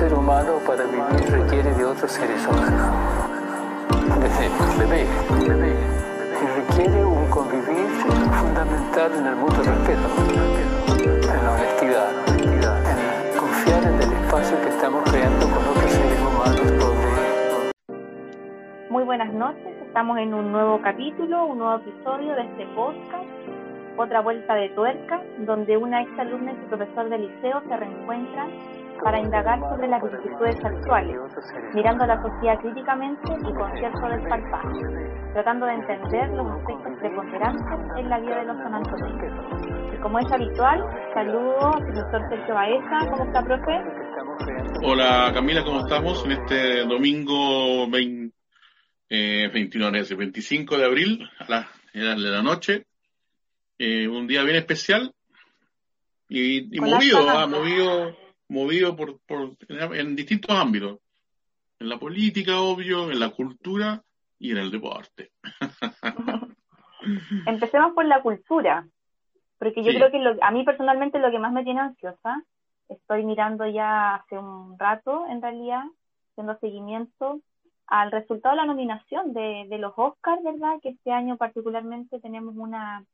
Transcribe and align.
ser 0.00 0.14
humano 0.14 0.52
para 0.66 0.84
vivir 0.84 1.30
requiere 1.30 1.74
de 1.74 1.84
otros 1.84 2.10
seres 2.10 2.46
humanos. 2.46 2.88
Desde 4.18 4.48
bebé, 4.78 5.04
bebé, 5.46 5.76
y 6.40 6.46
requiere 6.58 7.04
un 7.04 7.28
convivir 7.28 7.86
fundamental 8.40 9.12
en 9.18 9.26
el 9.26 9.36
mutuo 9.36 9.62
respeto, 9.62 10.08
en 11.04 11.44
la 11.44 11.52
honestidad, 11.52 12.12
en 12.38 13.38
confiar 13.38 13.82
en 13.82 13.94
el 14.00 14.12
espacio 14.24 14.58
que 14.62 14.68
estamos 14.70 15.02
creando 15.10 15.46
con 15.50 15.68
otros 15.68 15.90
seres 15.90 16.20
humanos 16.20 16.66
donde... 16.80 17.72
Muy 18.88 19.04
buenas 19.04 19.34
noches, 19.34 19.82
estamos 19.86 20.16
en 20.16 20.32
un 20.32 20.50
nuevo 20.50 20.80
capítulo, 20.80 21.44
un 21.44 21.58
nuevo 21.58 21.76
episodio 21.76 22.34
de 22.36 22.42
este 22.44 22.64
podcast 22.74 23.28
otra 23.98 24.20
vuelta 24.22 24.54
de 24.54 24.70
tuerca, 24.70 25.20
donde 25.40 25.76
una 25.76 26.00
ex 26.00 26.18
alumna 26.18 26.52
y 26.52 26.56
su 26.56 26.68
profesor 26.68 27.10
de 27.10 27.18
liceo 27.18 27.60
se 27.68 27.76
reencuentran 27.76 28.48
para 29.02 29.20
indagar 29.20 29.58
sobre 29.60 29.88
las 29.88 30.02
vicisitudes 30.02 30.56
sexuales, 30.60 31.16
mirando 31.74 32.06
la 32.06 32.20
sociedad 32.22 32.58
críticamente 32.60 33.32
y 33.32 33.54
con 33.54 33.72
cierto 33.78 34.08
desparpajo, 34.08 34.78
tratando 35.32 35.66
de 35.66 35.74
entender 35.74 36.28
los 36.30 36.46
aspectos 36.50 36.92
preponderantes 37.00 37.96
en 37.96 38.08
la 38.08 38.18
vida 38.20 38.38
de 38.40 38.44
los 38.46 38.56
sanantoneses. 38.58 39.32
Y 39.94 39.96
como 40.02 40.18
es 40.18 40.32
habitual, 40.32 40.84
saludo 41.14 41.74
al 41.74 41.84
profesor 41.84 42.28
Sergio 42.28 42.54
Baeza. 42.54 43.10
¿Cómo 43.10 43.24
está, 43.24 43.44
profe? 43.44 43.72
Hola, 44.82 45.30
Camila, 45.34 45.64
¿cómo 45.64 45.80
estamos? 45.80 46.24
En 46.24 46.32
este 46.32 46.84
domingo 46.86 47.88
20, 47.88 48.34
eh, 49.08 49.50
29, 49.52 50.14
25 50.16 50.78
de 50.78 50.84
abril, 50.84 51.30
a 51.38 51.50
las 51.50 51.66
de 51.92 52.30
la 52.30 52.42
noche, 52.42 52.84
eh, 53.78 54.06
un 54.06 54.26
día 54.26 54.42
bien 54.42 54.56
especial 54.56 55.12
y, 56.28 56.78
movido, 56.78 57.28
ah, 57.28 57.46
movido, 57.46 58.16
movido 58.50 58.96
por, 58.96 59.20
por, 59.20 59.56
en 59.68 60.16
distintos 60.16 60.54
ámbitos, 60.54 60.98
en 61.78 61.88
la 61.88 61.98
política, 61.98 62.60
obvio, 62.60 63.10
en 63.10 63.18
la 63.18 63.30
cultura 63.30 64.02
y 64.38 64.52
en 64.52 64.58
el 64.58 64.70
deporte. 64.70 65.30
Empecemos 67.46 67.92
por 67.92 68.04
la 68.04 68.20
cultura, 68.22 68.86
porque 69.58 69.82
yo 69.82 69.92
creo 69.92 70.10
que 70.10 70.38
a 70.42 70.50
mí 70.50 70.64
personalmente 70.64 71.18
lo 71.18 71.30
que 71.30 71.38
más 71.38 71.52
me 71.52 71.64
tiene 71.64 71.80
ansiosa, 71.80 72.44
estoy 72.88 73.24
mirando 73.24 73.66
ya 73.66 74.16
hace 74.16 74.36
un 74.36 74.78
rato, 74.78 75.26
en 75.28 75.40
realidad, 75.40 75.84
haciendo 76.32 76.58
seguimiento 76.58 77.40
al 77.86 78.12
resultado 78.12 78.54
de 78.54 78.60
la 78.60 78.66
nominación 78.66 79.32
de, 79.32 79.66
de 79.68 79.78
los 79.78 79.94
Oscars, 79.96 80.42
¿verdad? 80.42 80.78
Que 80.82 80.90
este 80.90 81.10
año 81.10 81.36
particularmente 81.36 82.20
tenemos 82.20 82.54
una 82.56 83.04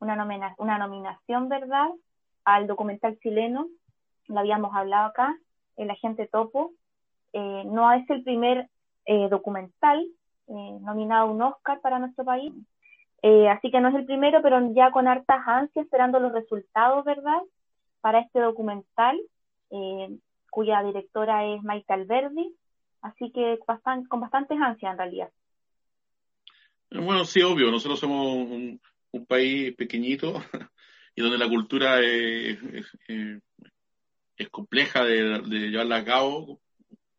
una, 0.00 0.54
una 0.58 0.78
nominación, 0.78 1.48
¿verdad?, 1.48 1.88
al 2.44 2.66
documental 2.66 3.18
chileno, 3.20 3.68
lo 4.30 4.40
habíamos 4.40 4.74
hablado 4.74 5.08
acá, 5.08 5.36
El 5.76 5.90
Agente 5.90 6.26
Topo. 6.26 6.72
Eh, 7.32 7.62
no 7.66 7.92
es 7.92 8.08
el 8.10 8.22
primer 8.22 8.68
eh, 9.06 9.28
documental 9.28 10.00
eh, 10.48 10.78
nominado 10.80 11.28
a 11.28 11.30
un 11.30 11.42
Oscar 11.42 11.80
para 11.80 11.98
nuestro 11.98 12.24
país, 12.24 12.52
así 13.22 13.70
que 13.70 13.80
no 13.80 13.88
es 13.88 13.94
el 13.94 14.06
primero, 14.06 14.40
pero 14.42 14.72
ya 14.72 14.90
con 14.90 15.06
hartas 15.06 15.46
ansias, 15.46 15.84
esperando 15.84 16.18
los 16.18 16.32
resultados, 16.32 17.04
¿verdad?, 17.04 17.38
para 18.00 18.20
este 18.20 18.40
documental, 18.40 19.20
cuya 20.50 20.82
directora 20.82 21.44
es 21.44 21.62
Maite 21.62 21.92
Alberdi, 21.92 22.56
así 23.02 23.30
que 23.30 23.58
con 24.08 24.20
bastantes 24.20 24.58
ansias 24.58 24.92
en 24.92 24.98
realidad. 24.98 25.30
Bueno, 26.90 27.24
sí, 27.26 27.42
obvio, 27.42 27.70
nosotros 27.70 28.00
somos 28.00 28.26
un, 28.26 28.80
un 29.12 29.26
país 29.26 29.74
pequeñito 29.76 30.34
y 31.14 31.22
donde 31.22 31.38
la 31.38 31.48
cultura 31.48 32.00
es, 32.00 32.58
es, 33.08 33.42
compleja 34.48 35.04
de, 35.04 35.40
llevarla 35.48 35.96
a 35.96 36.04
cabo 36.04 36.60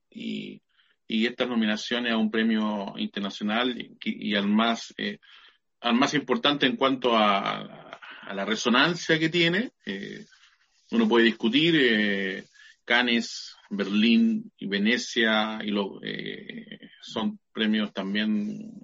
y, 0.09 0.61
y, 1.07 1.25
estas 1.25 1.47
nominaciones 1.47 2.13
a 2.13 2.17
un 2.17 2.31
premio 2.31 2.93
internacional 2.97 3.75
y, 4.03 4.35
al 4.35 4.47
más 4.47 4.93
eh, 4.97 5.19
al 5.81 5.95
más 5.95 6.13
importante 6.13 6.65
en 6.65 6.75
cuanto 6.75 7.15
a, 7.15 7.99
a 8.21 8.33
la 8.33 8.45
resonancia 8.45 9.19
que 9.19 9.29
tiene 9.29 9.71
eh, 9.85 10.25
uno 10.91 11.07
puede 11.07 11.25
discutir 11.25 11.75
eh, 11.77 12.43
Cannes 12.85 13.55
Berlín 13.69 14.51
y 14.57 14.67
Venecia 14.67 15.59
y 15.63 15.71
lo, 15.71 16.01
son 17.01 17.39
premios 17.53 17.93
también 17.93 18.81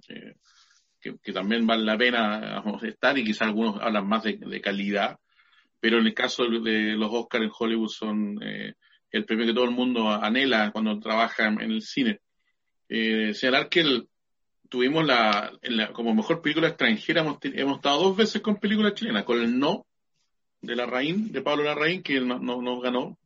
que, 1.23 1.33
también 1.33 1.65
vale 1.65 1.83
la 1.83 1.97
pena 1.97 2.63
estar 2.83 3.17
y 3.17 3.23
quizás 3.23 3.47
algunos 3.47 3.81
hablan 3.81 4.07
más 4.07 4.23
de, 4.23 4.61
calidad, 4.61 5.19
pero 5.79 5.99
en 5.99 6.07
el 6.07 6.13
caso 6.13 6.45
de 6.45 6.95
los 6.95 7.11
Oscars 7.11 7.45
en 7.45 7.51
Hollywood 7.57 7.89
son 7.89 8.39
eh, 8.41 8.73
el 9.11 9.25
premio 9.25 9.45
que 9.45 9.53
todo 9.53 9.65
el 9.65 9.71
mundo 9.71 10.09
anhela 10.09 10.71
cuando 10.71 10.99
trabaja 10.99 11.47
en, 11.47 11.59
el 11.59 11.81
cine. 11.81 12.19
Eh, 12.89 13.33
señalar 13.33 13.69
que 13.69 14.03
tuvimos 14.69 15.05
la, 15.05 15.51
como 15.93 16.13
mejor 16.13 16.41
película 16.41 16.67
extranjera, 16.67 17.21
hemos, 17.21 17.75
estado 17.75 18.03
dos 18.03 18.17
veces 18.17 18.41
con 18.41 18.57
películas 18.57 18.93
chilenas, 18.93 19.23
con 19.23 19.41
el 19.41 19.57
No 19.57 19.85
de 20.61 20.75
Larraín, 20.75 21.31
de 21.31 21.41
Pablo 21.41 21.63
Larraín, 21.63 22.01
que 22.01 22.19
no, 22.19 22.39
no, 22.39 22.79
ganó. 22.79 23.17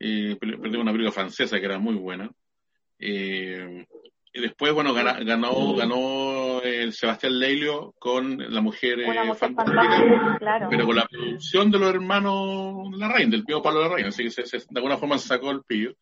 Eh, 0.00 0.36
perdimos 0.38 0.82
una 0.82 0.92
película 0.92 1.12
francesa 1.12 1.58
que 1.58 1.64
era 1.64 1.78
muy 1.78 1.94
buena. 1.94 2.30
Eh, 2.98 3.86
y 4.36 4.40
después, 4.40 4.72
bueno, 4.72 4.92
ganó, 4.92 5.74
ganó, 5.76 6.60
el 6.60 6.92
Sebastián 6.92 7.38
Leilio 7.38 7.94
con 8.00 8.36
La 8.52 8.60
Mujer, 8.60 8.98
eh, 8.98 9.34
fantástica, 9.36 10.66
pero 10.68 10.86
con 10.86 10.96
la 10.96 11.06
producción 11.06 11.70
de 11.70 11.78
los 11.78 11.94
hermanos 11.94 12.90
La 12.98 13.12
Reina, 13.12 13.30
del 13.30 13.44
pío 13.44 13.62
Pablo 13.62 13.82
La 13.82 13.94
Reina, 13.94 14.08
así 14.08 14.24
que 14.24 14.30
de 14.42 14.64
alguna 14.74 14.96
forma 14.96 15.18
se 15.18 15.28
sacó 15.28 15.52
el 15.52 15.62
pillo. 15.62 15.94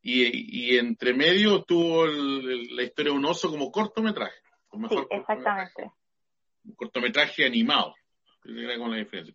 Y, 0.00 0.74
y 0.74 0.78
entre 0.78 1.12
medio 1.12 1.64
tuvo 1.64 2.06
la 2.06 2.84
historia 2.84 3.10
de 3.10 3.18
un 3.18 3.24
oso 3.24 3.50
como 3.50 3.72
cortometraje. 3.72 4.38
sí, 4.88 4.96
exactamente. 5.10 5.90
Un 6.66 6.74
cortometraje 6.76 7.46
animado, 7.46 7.96
con 8.42 8.90
la 8.92 8.96
diferencia. 8.96 9.34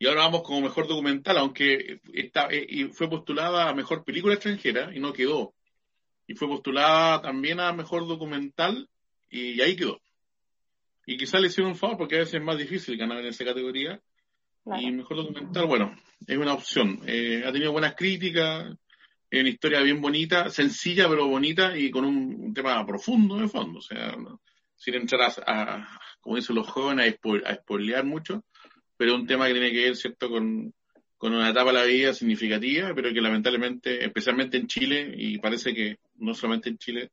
Y 0.00 0.08
ahora 0.08 0.22
vamos 0.22 0.42
como 0.42 0.62
mejor 0.62 0.88
documental, 0.88 1.38
aunque 1.38 2.00
está, 2.12 2.48
eh, 2.50 2.66
y 2.68 2.84
fue 2.86 3.08
postulada 3.08 3.68
a 3.68 3.74
mejor 3.74 4.02
película 4.02 4.34
extranjera 4.34 4.90
y 4.92 4.98
no 4.98 5.12
quedó 5.12 5.54
y 6.28 6.34
fue 6.34 6.46
postulada 6.46 7.22
también 7.22 7.58
a 7.58 7.72
mejor 7.72 8.06
documental 8.06 8.88
y 9.30 9.60
ahí 9.62 9.74
quedó. 9.74 10.00
Y 11.06 11.16
quizás 11.16 11.40
le 11.40 11.46
hicieron 11.48 11.72
un 11.72 11.78
favor 11.78 11.96
porque 11.96 12.16
a 12.16 12.18
veces 12.18 12.34
es 12.34 12.42
más 12.42 12.58
difícil 12.58 12.98
ganar 12.98 13.18
en 13.20 13.26
esa 13.26 13.44
categoría. 13.44 14.00
Y 14.78 14.90
mejor 14.90 15.16
documental, 15.16 15.66
bueno, 15.66 15.96
es 16.26 16.36
una 16.36 16.52
opción. 16.52 17.00
Eh, 17.06 17.42
ha 17.46 17.50
tenido 17.50 17.72
buenas 17.72 17.94
críticas, 17.94 18.76
es 19.30 19.40
una 19.40 19.48
historia 19.48 19.80
bien 19.80 20.02
bonita, 20.02 20.50
sencilla 20.50 21.08
pero 21.08 21.26
bonita 21.26 21.76
y 21.76 21.90
con 21.90 22.04
un, 22.04 22.52
tema 22.52 22.84
profundo 22.86 23.38
de 23.38 23.48
fondo. 23.48 23.78
O 23.78 23.82
sea, 23.82 24.14
sin 24.76 24.96
entrar 24.96 25.32
a, 25.46 25.98
como 26.20 26.36
dicen 26.36 26.56
los 26.56 26.68
jóvenes, 26.68 27.18
a, 27.46 27.54
spoilear 27.54 28.04
mucho, 28.04 28.44
pero 28.98 29.14
un 29.14 29.26
tema 29.26 29.46
que 29.46 29.54
tiene 29.54 29.72
que 29.72 29.84
ver, 29.84 29.96
¿cierto?, 29.96 30.28
con, 30.28 30.74
con 31.18 31.34
una 31.34 31.50
etapa 31.50 31.72
de 31.72 31.78
la 31.78 31.84
vida 31.84 32.14
significativa, 32.14 32.94
pero 32.94 33.12
que 33.12 33.20
lamentablemente, 33.20 34.04
especialmente 34.04 34.56
en 34.56 34.68
Chile, 34.68 35.12
y 35.16 35.38
parece 35.38 35.74
que 35.74 35.98
no 36.18 36.32
solamente 36.32 36.68
en 36.68 36.78
Chile, 36.78 37.10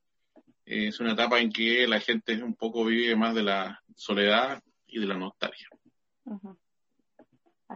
eh, 0.64 0.88
es 0.88 1.00
una 1.00 1.14
etapa 1.14 1.40
en 1.40 1.52
que 1.52 1.88
la 1.88 2.00
gente 2.00 2.42
un 2.42 2.56
poco 2.56 2.86
vive 2.86 3.16
más 3.16 3.34
de 3.34 3.44
la 3.44 3.82
soledad 3.96 4.62
y 4.88 5.00
de 5.00 5.08
la 5.08 5.18
nostalgia. 5.18 5.68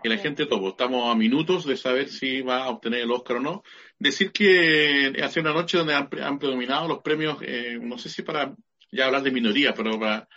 Que 0.04 0.10
la 0.10 0.18
gente 0.18 0.46
topo, 0.46 0.70
estamos 0.70 1.12
a 1.12 1.18
minutos 1.18 1.66
de 1.66 1.76
saber 1.76 2.10
si 2.10 2.42
va 2.42 2.66
a 2.66 2.70
obtener 2.70 3.02
el 3.02 3.12
Oscar 3.12 3.38
o 3.38 3.42
no. 3.42 3.64
Decir 3.98 4.32
que 4.32 5.12
hace 5.24 5.40
una 5.40 5.52
noche 5.52 5.80
donde 5.80 5.96
han, 5.96 6.10
predominado 6.38 6.88
los 6.88 7.00
premios, 7.00 7.40
eh, 7.42 7.80
no 7.82 7.98
sé 7.98 8.08
si 8.08 8.22
para 8.22 8.56
ya 8.92 9.08
hablar 9.08 9.24
de 9.24 9.32
minoría, 9.32 9.74
pero 9.74 10.00
para, 10.00 10.28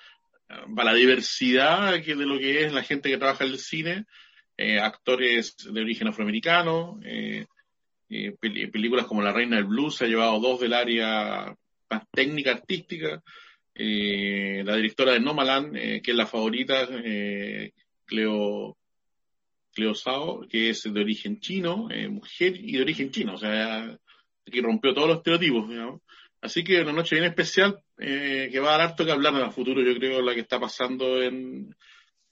para 0.74 0.92
la 0.92 0.94
diversidad 0.94 1.92
de 1.92 2.14
lo 2.26 2.38
que 2.38 2.64
es 2.64 2.72
la 2.72 2.82
gente 2.82 3.10
que 3.10 3.18
trabaja 3.18 3.44
en 3.44 3.50
el 3.50 3.58
cine, 3.58 4.06
eh, 4.62 4.78
actores 4.78 5.56
de 5.72 5.80
origen 5.80 6.06
afroamericano, 6.06 7.00
eh, 7.04 7.46
eh, 8.08 8.36
películas 8.40 9.06
como 9.06 9.20
La 9.20 9.32
Reina 9.32 9.56
del 9.56 9.64
Blues 9.64 9.96
se 9.96 10.04
ha 10.04 10.08
llevado 10.08 10.38
dos 10.38 10.60
del 10.60 10.72
área 10.72 11.52
más 11.90 12.02
técnica 12.12 12.52
artística, 12.52 13.20
la 13.74 14.76
directora 14.76 15.14
de 15.14 15.20
Nomaland, 15.20 15.72
que 16.00 16.10
es 16.12 16.16
la 16.16 16.26
favorita, 16.26 16.86
Cleo, 18.04 18.76
Cleo 19.72 19.94
Sao, 19.94 20.46
que 20.48 20.70
es 20.70 20.82
de 20.84 21.00
origen 21.00 21.40
chino, 21.40 21.88
mujer 22.10 22.54
y 22.56 22.76
de 22.76 22.82
origen 22.82 23.10
chino, 23.10 23.34
o 23.34 23.38
sea, 23.38 23.98
que 24.44 24.62
rompió 24.62 24.94
todos 24.94 25.08
los 25.08 25.16
estereotipos, 25.18 26.00
Así 26.40 26.62
que 26.62 26.82
una 26.82 26.92
noche 26.92 27.16
bien 27.16 27.28
especial 27.28 27.82
que 27.96 28.60
va 28.60 28.68
a 28.68 28.78
dar 28.78 28.88
harto 28.88 29.04
que 29.04 29.12
hablar 29.12 29.34
en 29.34 29.40
el 29.40 29.52
futuro, 29.52 29.82
yo 29.82 29.98
creo, 29.98 30.22
la 30.22 30.34
que 30.34 30.40
está 30.40 30.60
pasando 30.60 31.20
en, 31.20 31.74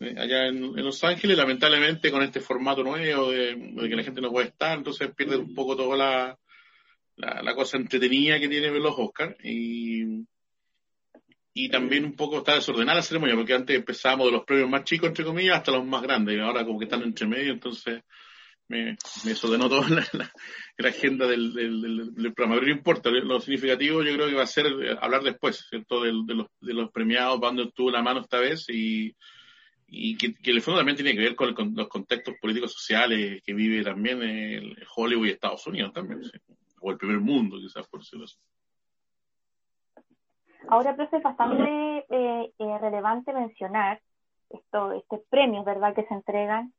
eh, 0.00 0.14
allá 0.16 0.46
en, 0.46 0.74
Los 0.76 1.04
Ángeles, 1.04 1.36
lamentablemente 1.36 2.10
con 2.10 2.22
este 2.22 2.40
formato 2.40 2.82
nuevo 2.82 3.30
de, 3.30 3.54
que 3.88 3.96
la 3.96 4.02
gente 4.02 4.22
no 4.22 4.30
puede 4.30 4.48
estar, 4.48 4.78
entonces 4.78 5.14
pierde 5.14 5.36
un 5.36 5.54
poco 5.54 5.76
toda 5.76 5.94
la, 5.96 6.38
la, 7.16 7.54
cosa 7.54 7.76
entretenida 7.76 8.40
que 8.40 8.48
tiene 8.48 8.70
los 8.70 8.94
Oscars 8.96 9.36
y, 9.44 10.24
y 11.52 11.68
también 11.68 12.06
un 12.06 12.16
poco 12.16 12.38
está 12.38 12.54
desordenada 12.54 12.96
la 12.96 13.02
ceremonia, 13.02 13.36
porque 13.36 13.52
antes 13.52 13.76
empezábamos 13.76 14.28
de 14.28 14.32
los 14.32 14.44
premios 14.44 14.70
más 14.70 14.84
chicos, 14.84 15.08
entre 15.08 15.24
comillas, 15.24 15.58
hasta 15.58 15.72
los 15.72 15.84
más 15.84 16.00
grandes, 16.00 16.34
y 16.34 16.40
ahora 16.40 16.64
como 16.64 16.78
que 16.78 16.86
están 16.86 17.02
entre 17.02 17.26
medio, 17.26 17.52
entonces 17.52 18.02
me, 18.68 18.96
me 19.24 19.30
desordenó 19.30 19.68
toda 19.68 19.86
la, 20.12 20.32
agenda 20.88 21.26
del, 21.26 21.52
del, 21.52 22.32
programa. 22.32 22.54
Pero 22.58 22.72
no 22.72 22.78
importa, 22.78 23.10
lo 23.10 23.38
significativo 23.38 24.02
yo 24.02 24.14
creo 24.14 24.28
que 24.28 24.34
va 24.34 24.44
a 24.44 24.46
ser 24.46 24.64
hablar 24.98 25.22
después, 25.22 25.66
¿cierto? 25.68 26.00
De, 26.00 26.10
los, 26.12 26.46
de 26.58 26.72
los 26.72 26.90
premiados, 26.90 27.38
dónde 27.38 27.70
tuvo 27.74 27.90
la 27.90 28.02
mano 28.02 28.20
esta 28.20 28.38
vez 28.38 28.64
y, 28.70 29.14
y 29.90 30.16
que, 30.16 30.34
el 30.50 30.62
fondo 30.62 30.78
también 30.78 30.96
tiene 30.96 31.14
que 31.14 31.20
ver 31.20 31.34
con, 31.34 31.74
los 31.74 31.88
contextos 31.88 32.34
políticos 32.40 32.72
sociales 32.72 33.42
que 33.44 33.52
vive 33.52 33.82
también 33.82 34.22
el 34.22 34.76
Hollywood 34.94 35.26
y 35.26 35.30
Estados 35.30 35.66
Unidos 35.66 35.92
también, 35.92 36.22
o 36.80 36.90
el 36.92 36.96
primer 36.96 37.18
mundo 37.18 37.58
quizás 37.58 37.86
por 37.88 38.00
decirlo 38.00 38.24
así. 38.24 38.36
Ahora, 40.68 40.94
profe, 40.94 41.16
es 41.16 41.22
bastante 41.22 42.04
eh, 42.10 42.52
eh, 42.58 42.78
relevante 42.78 43.32
mencionar 43.32 44.00
esto, 44.50 44.92
estos 44.92 45.20
premios, 45.28 45.64
¿verdad?, 45.64 45.94
que 45.94 46.04
se 46.04 46.14
entregan, 46.14 46.72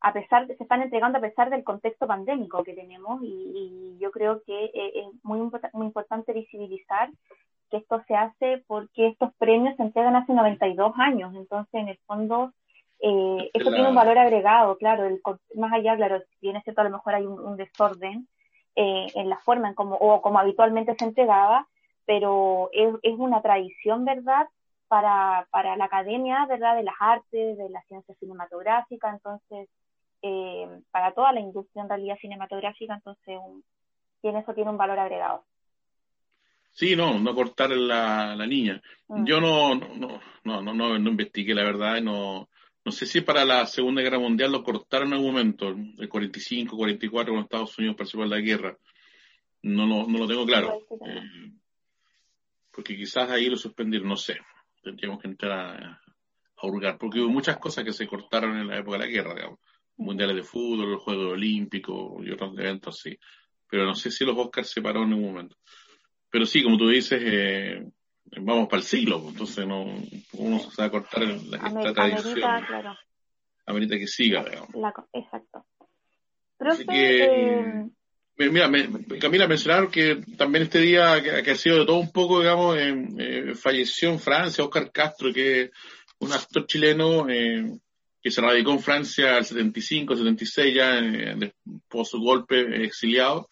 a 0.00 0.12
pesar 0.12 0.46
de, 0.46 0.56
se 0.56 0.64
están 0.64 0.82
entregando 0.82 1.18
a 1.18 1.22
pesar 1.22 1.48
del 1.48 1.64
contexto 1.64 2.06
pandémico 2.06 2.62
que 2.64 2.74
tenemos 2.74 3.20
y, 3.22 3.96
yo 3.98 4.12
creo 4.12 4.42
que 4.44 4.66
eh, 4.66 4.92
es 4.94 5.24
muy, 5.24 5.40
muy 5.72 5.86
importante 5.86 6.32
visibilizar 6.32 7.10
que 7.70 7.78
esto 7.78 8.02
se 8.06 8.14
hace 8.14 8.64
porque 8.66 9.08
estos 9.08 9.32
premios 9.34 9.76
se 9.76 9.82
entregan 9.82 10.16
hace 10.16 10.32
92 10.32 10.92
años, 10.98 11.34
entonces 11.34 11.74
en 11.74 11.88
el 11.88 11.98
fondo 12.06 12.52
eh, 13.00 13.50
esto 13.54 13.70
tiene 13.70 13.88
un 13.88 13.94
valor 13.94 14.18
agregado, 14.18 14.76
claro, 14.76 15.04
el, 15.04 15.20
más 15.54 15.72
allá, 15.72 15.96
claro, 15.96 16.20
si 16.20 16.36
bien 16.40 16.56
es 16.56 16.64
cierto, 16.64 16.80
a 16.80 16.84
lo 16.84 16.90
mejor 16.90 17.14
hay 17.14 17.26
un, 17.26 17.56
desorden 17.56 18.28
eh, 18.74 19.06
en 19.14 19.28
la 19.28 19.38
forma 19.38 19.68
en 19.68 19.74
como, 19.74 19.94
o 19.96 20.20
como 20.20 20.38
habitualmente 20.38 20.96
se 20.98 21.04
entregaba, 21.04 21.68
pero 22.06 22.70
es, 22.72 22.94
es 23.02 23.14
una 23.18 23.40
tradición, 23.40 24.04
¿verdad?, 24.04 24.48
para, 24.88 25.46
para 25.50 25.76
la 25.76 25.84
academia, 25.84 26.46
¿verdad?, 26.46 26.76
de 26.76 26.82
las 26.82 26.94
artes, 26.98 27.56
de 27.58 27.68
la 27.68 27.82
ciencia 27.82 28.14
cinematográfica, 28.16 29.10
entonces, 29.10 29.68
eh, 30.22 30.80
para 30.90 31.12
toda 31.12 31.32
la 31.32 31.40
industria 31.40 31.82
en 31.82 31.88
realidad 31.88 32.18
cinematográfica, 32.20 32.94
entonces, 32.94 33.38
tiene, 34.20 34.40
eso 34.40 34.54
tiene 34.54 34.70
un 34.70 34.78
valor 34.78 34.98
agregado. 34.98 35.44
Sí, 36.78 36.94
no, 36.94 37.18
no 37.18 37.34
cortar 37.34 37.70
la, 37.70 38.36
la 38.36 38.46
niña. 38.46 38.80
Mm. 39.08 39.24
Yo 39.26 39.40
no 39.40 39.74
no, 39.74 40.20
no, 40.44 40.62
no, 40.62 40.72
no, 40.72 40.96
no, 40.96 41.10
investigué, 41.10 41.52
la 41.52 41.64
verdad, 41.64 42.00
no, 42.00 42.48
no 42.84 42.92
sé 42.92 43.04
si 43.04 43.20
para 43.20 43.44
la 43.44 43.66
Segunda 43.66 44.00
Guerra 44.00 44.20
Mundial 44.20 44.52
lo 44.52 44.62
cortaron 44.62 45.08
en 45.08 45.14
algún 45.14 45.32
momento, 45.32 45.70
el 45.70 46.08
45, 46.08 46.76
44, 46.76 47.32
cuando 47.32 47.46
Estados 47.46 47.76
Unidos 47.78 47.96
participó 47.96 48.22
en 48.22 48.30
la 48.30 48.38
guerra. 48.38 48.78
No, 49.62 49.88
no, 49.88 50.06
no 50.06 50.18
lo 50.18 50.28
tengo 50.28 50.46
claro. 50.46 50.86
Eh, 51.04 51.50
porque 52.70 52.96
quizás 52.96 53.28
ahí 53.28 53.46
lo 53.46 53.56
suspendieron, 53.56 54.08
no 54.08 54.16
sé. 54.16 54.38
Tendríamos 54.80 55.20
que 55.20 55.26
entrar 55.26 55.58
a, 55.58 56.00
a, 56.58 56.66
hurgar, 56.68 56.96
porque 56.96 57.18
hubo 57.18 57.28
muchas 57.28 57.56
cosas 57.56 57.82
que 57.82 57.92
se 57.92 58.06
cortaron 58.06 58.56
en 58.56 58.68
la 58.68 58.78
época 58.78 58.98
de 58.98 59.04
la 59.04 59.10
guerra, 59.10 59.34
digamos. 59.34 59.58
Mundiales 59.96 60.36
de 60.36 60.42
fútbol, 60.44 60.92
los 60.92 61.02
Juegos 61.02 61.32
Olímpicos 61.32 62.24
y 62.24 62.30
otros 62.30 62.56
eventos 62.56 63.00
así. 63.00 63.18
Pero 63.68 63.84
no 63.84 63.96
sé 63.96 64.12
si 64.12 64.24
los 64.24 64.38
Oscars 64.38 64.70
se 64.70 64.80
pararon 64.80 65.12
en 65.12 65.18
un 65.18 65.24
momento. 65.24 65.56
Pero 66.30 66.46
sí, 66.46 66.62
como 66.62 66.76
tú 66.76 66.88
dices, 66.88 67.20
eh, 67.24 67.86
vamos 68.40 68.68
para 68.68 68.80
el 68.80 68.86
siglo, 68.86 69.20
pues, 69.20 69.32
entonces 69.32 69.66
no 69.66 69.84
uno 70.32 70.58
se 70.58 70.82
va 70.82 70.86
a 70.86 70.90
cortar 70.90 71.22
la, 71.22 71.56
esta 71.56 71.94
tradición. 71.94 72.44
Amerita, 72.44 72.66
claro. 72.66 72.98
Amerita 73.66 73.98
que 73.98 74.06
siga, 74.06 74.44
digamos. 74.44 74.70
exacto. 75.12 75.64
Profe, 76.56 76.84
eh, 76.88 77.88
Mira, 78.38 78.68
me, 78.68 78.88
Camila, 79.18 79.48
mencionar 79.48 79.90
que 79.90 80.22
también 80.36 80.64
este 80.64 80.78
día, 80.78 81.20
que, 81.20 81.50
ha 81.50 81.54
sido 81.56 81.80
de 81.80 81.86
todo 81.86 81.98
un 81.98 82.12
poco, 82.12 82.38
digamos, 82.38 82.76
eh, 82.78 83.54
falleció 83.56 84.10
en 84.10 84.20
Francia 84.20 84.62
Oscar 84.62 84.92
Castro, 84.92 85.32
que 85.32 85.62
es 85.62 85.70
un 86.20 86.32
actor 86.32 86.64
chileno 86.66 87.28
eh, 87.28 87.68
que 88.22 88.30
se 88.30 88.40
radicó 88.40 88.70
en 88.70 88.78
Francia 88.78 89.36
al 89.36 89.44
75, 89.44 90.14
76, 90.14 90.74
ya 90.74 90.98
eh, 91.00 91.52
post 91.88 92.14
golpe 92.14 92.84
exiliado, 92.84 93.48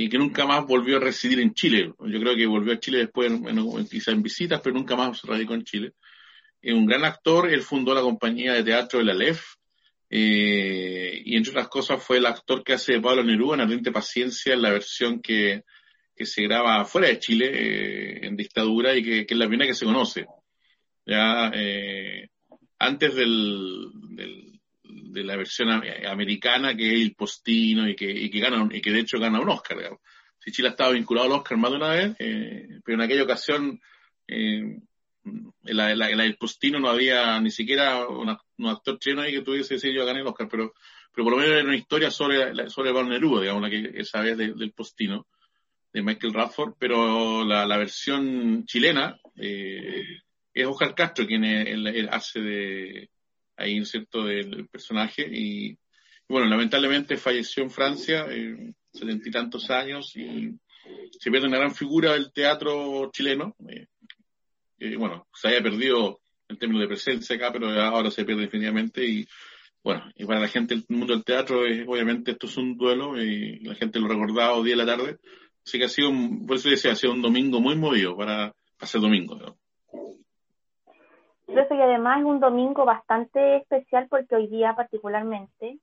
y 0.00 0.08
que 0.08 0.16
nunca 0.16 0.46
más 0.46 0.64
volvió 0.64 0.98
a 0.98 1.00
residir 1.00 1.40
en 1.40 1.52
Chile. 1.54 1.92
Yo 1.98 2.20
creo 2.20 2.36
que 2.36 2.46
volvió 2.46 2.72
a 2.72 2.78
Chile 2.78 2.98
después, 2.98 3.32
en, 3.32 3.84
quizá 3.88 4.12
en 4.12 4.22
visitas, 4.22 4.60
pero 4.62 4.76
nunca 4.76 4.94
más 4.94 5.22
radicó 5.22 5.54
en 5.54 5.64
Chile. 5.64 5.94
Es 6.62 6.72
un 6.72 6.86
gran 6.86 7.04
actor, 7.04 7.52
él 7.52 7.62
fundó 7.62 7.92
la 7.92 8.00
compañía 8.00 8.52
de 8.52 8.62
teatro 8.62 9.00
de 9.00 9.06
la 9.06 9.14
LEF, 9.14 9.42
eh, 10.08 11.20
y 11.24 11.36
entre 11.36 11.50
otras 11.50 11.66
cosas 11.66 12.00
fue 12.00 12.18
el 12.18 12.26
actor 12.26 12.62
que 12.62 12.74
hace 12.74 13.00
Pablo 13.00 13.24
Neruda 13.24 13.56
en 13.56 13.62
Ardiente 13.62 13.90
Paciencia, 13.90 14.54
en 14.54 14.62
la 14.62 14.70
versión 14.70 15.20
que, 15.20 15.64
que 16.14 16.26
se 16.26 16.44
graba 16.44 16.84
fuera 16.84 17.08
de 17.08 17.18
Chile, 17.18 17.50
eh, 17.52 18.20
en 18.24 18.36
dictadura, 18.36 18.96
y 18.96 19.02
que, 19.02 19.26
es 19.28 19.36
la 19.36 19.48
primera 19.48 19.66
que 19.66 19.74
se 19.74 19.84
conoce. 19.84 20.26
Ya, 21.06 21.50
eh, 21.52 22.28
antes 22.78 23.16
del, 23.16 24.57
de 24.88 25.24
la 25.24 25.36
versión 25.36 25.70
americana, 25.70 26.76
que 26.76 26.94
es 26.94 27.00
el 27.00 27.14
postino 27.14 27.88
y 27.88 27.94
que, 27.94 28.10
y 28.10 28.30
que 28.30 28.40
gana, 28.40 28.68
y 28.70 28.80
que 28.80 28.90
de 28.90 29.00
hecho 29.00 29.18
gana 29.18 29.40
un 29.40 29.48
Oscar. 29.50 29.78
Si 30.38 30.52
Chile 30.52 30.68
ha 30.68 30.70
estado 30.72 30.92
vinculado 30.92 31.26
al 31.26 31.32
Oscar 31.32 31.58
más 31.58 31.70
de 31.70 31.76
una 31.76 31.90
vez, 31.90 32.16
eh, 32.18 32.80
pero 32.84 32.96
en 32.96 33.02
aquella 33.02 33.24
ocasión, 33.24 33.80
eh, 34.26 34.80
la, 35.62 35.92
en, 35.92 36.18
la, 36.18 36.36
Postino 36.38 36.78
no 36.78 36.88
había 36.88 37.40
ni 37.40 37.50
siquiera 37.50 38.06
un 38.08 38.30
actor 38.66 38.98
chileno 38.98 39.22
ahí 39.22 39.32
que 39.32 39.42
tuviese 39.42 39.74
decir 39.74 39.92
yo 39.92 40.06
gané 40.06 40.20
el 40.20 40.26
Oscar, 40.26 40.48
pero, 40.50 40.72
pero 41.12 41.24
por 41.24 41.32
lo 41.32 41.38
menos 41.38 41.52
era 41.52 41.64
una 41.64 41.76
historia 41.76 42.10
sobre, 42.10 42.70
sobre 42.70 42.92
Pablo 42.92 43.10
Neruda, 43.10 43.42
digamos, 43.42 43.62
la 43.62 43.70
que 43.70 43.92
esa 44.00 44.20
vez 44.20 44.36
del 44.36 44.72
Postino, 44.72 45.26
de 45.92 46.02
Michael 46.02 46.34
Radford, 46.34 46.74
pero 46.78 47.44
la, 47.44 47.66
la 47.66 47.78
versión 47.78 48.64
chilena 48.66 49.18
eh, 49.36 50.04
es 50.52 50.66
Oscar 50.66 50.94
Castro 50.94 51.26
quien 51.26 51.44
hace 52.10 52.40
de 52.40 53.10
ahí, 53.58 53.84
¿cierto?, 53.84 54.24
del 54.24 54.68
personaje 54.68 55.28
y, 55.30 55.76
bueno, 56.28 56.46
lamentablemente 56.46 57.16
falleció 57.16 57.62
en 57.62 57.70
Francia, 57.70 58.26
eh, 58.30 58.72
setenta 58.92 59.28
y 59.28 59.32
tantos 59.32 59.70
años 59.70 60.16
y 60.16 60.54
se 61.18 61.30
pierde 61.30 61.48
una 61.48 61.58
gran 61.58 61.74
figura 61.74 62.12
del 62.12 62.32
teatro 62.32 63.10
chileno. 63.12 63.56
Eh, 64.78 64.96
bueno, 64.96 65.26
se 65.34 65.48
haya 65.48 65.62
perdido 65.62 66.20
en 66.48 66.58
términos 66.58 66.82
de 66.82 66.88
presencia 66.88 67.36
acá, 67.36 67.52
pero 67.52 67.68
ahora 67.68 68.10
se 68.10 68.24
pierde 68.24 68.42
definitivamente 68.42 69.04
y 69.04 69.26
bueno, 69.82 70.10
y 70.16 70.24
para 70.24 70.40
la 70.40 70.48
gente 70.48 70.74
del 70.74 70.84
mundo 70.88 71.14
del 71.14 71.24
teatro, 71.24 71.60
obviamente 71.60 72.32
esto 72.32 72.46
es 72.46 72.56
un 72.56 72.76
duelo 72.76 73.20
y 73.20 73.60
la 73.60 73.74
gente 73.74 73.98
lo 73.98 74.06
ha 74.06 74.10
recordado 74.10 74.62
día 74.62 74.74
y 74.74 74.78
la 74.78 74.86
tarde. 74.86 75.18
Así 75.64 75.78
que 75.78 75.84
ha 75.84 75.88
sido, 75.88 76.10
un, 76.10 76.46
por 76.46 76.56
eso 76.56 76.68
decía, 76.68 76.92
ha 76.92 76.96
sido 76.96 77.12
un 77.12 77.22
domingo 77.22 77.60
muy 77.60 77.76
movido 77.76 78.16
para, 78.16 78.54
hacer 78.80 79.00
domingo. 79.00 79.36
¿no? 79.36 79.58
Y 81.48 81.80
además 81.80 82.20
es 82.20 82.24
un 82.24 82.40
domingo 82.40 82.84
bastante 82.84 83.56
especial 83.56 84.06
porque 84.08 84.36
hoy 84.36 84.46
día 84.48 84.74
particularmente 84.76 85.78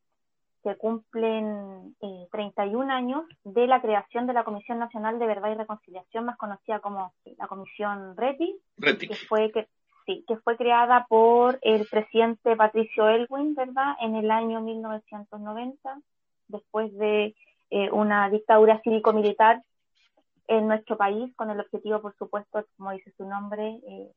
se 0.64 0.76
cumplen 0.78 1.96
eh, 2.02 2.28
31 2.32 2.92
años 2.92 3.24
de 3.44 3.68
la 3.68 3.82
creación 3.82 4.26
de 4.26 4.34
la 4.34 4.44
Comisión 4.44 4.80
Nacional 4.80 5.20
de 5.20 5.28
Verdad 5.28 5.52
y 5.52 5.56
Reconciliación, 5.56 6.26
más 6.26 6.38
conocida 6.38 6.80
como 6.80 7.14
la 7.38 7.48
Comisión 7.48 8.16
RETI, 8.18 8.60
que 8.82 9.16
fue 9.28 9.52
que 9.52 9.68
sí, 10.06 10.24
que 10.28 10.38
fue 10.38 10.58
creada 10.58 11.06
por 11.08 11.60
el 11.62 11.88
presidente 11.88 12.56
Patricio 12.56 13.10
Elwin, 13.10 13.54
¿verdad? 13.54 13.96
En 14.02 14.16
el 14.16 14.32
año 14.32 14.62
1990, 14.62 16.00
después 16.48 16.96
de 16.98 17.36
eh, 17.70 17.92
una 17.92 18.30
dictadura 18.30 18.82
cívico-militar 18.84 19.62
en 20.48 20.68
nuestro 20.68 20.98
país, 20.98 21.36
con 21.36 21.50
el 21.50 21.60
objetivo, 21.60 22.02
por 22.02 22.16
supuesto, 22.16 22.66
como 22.78 22.92
dice 22.92 23.12
su 23.18 23.26
nombre, 23.26 23.80
eh, 23.88 24.12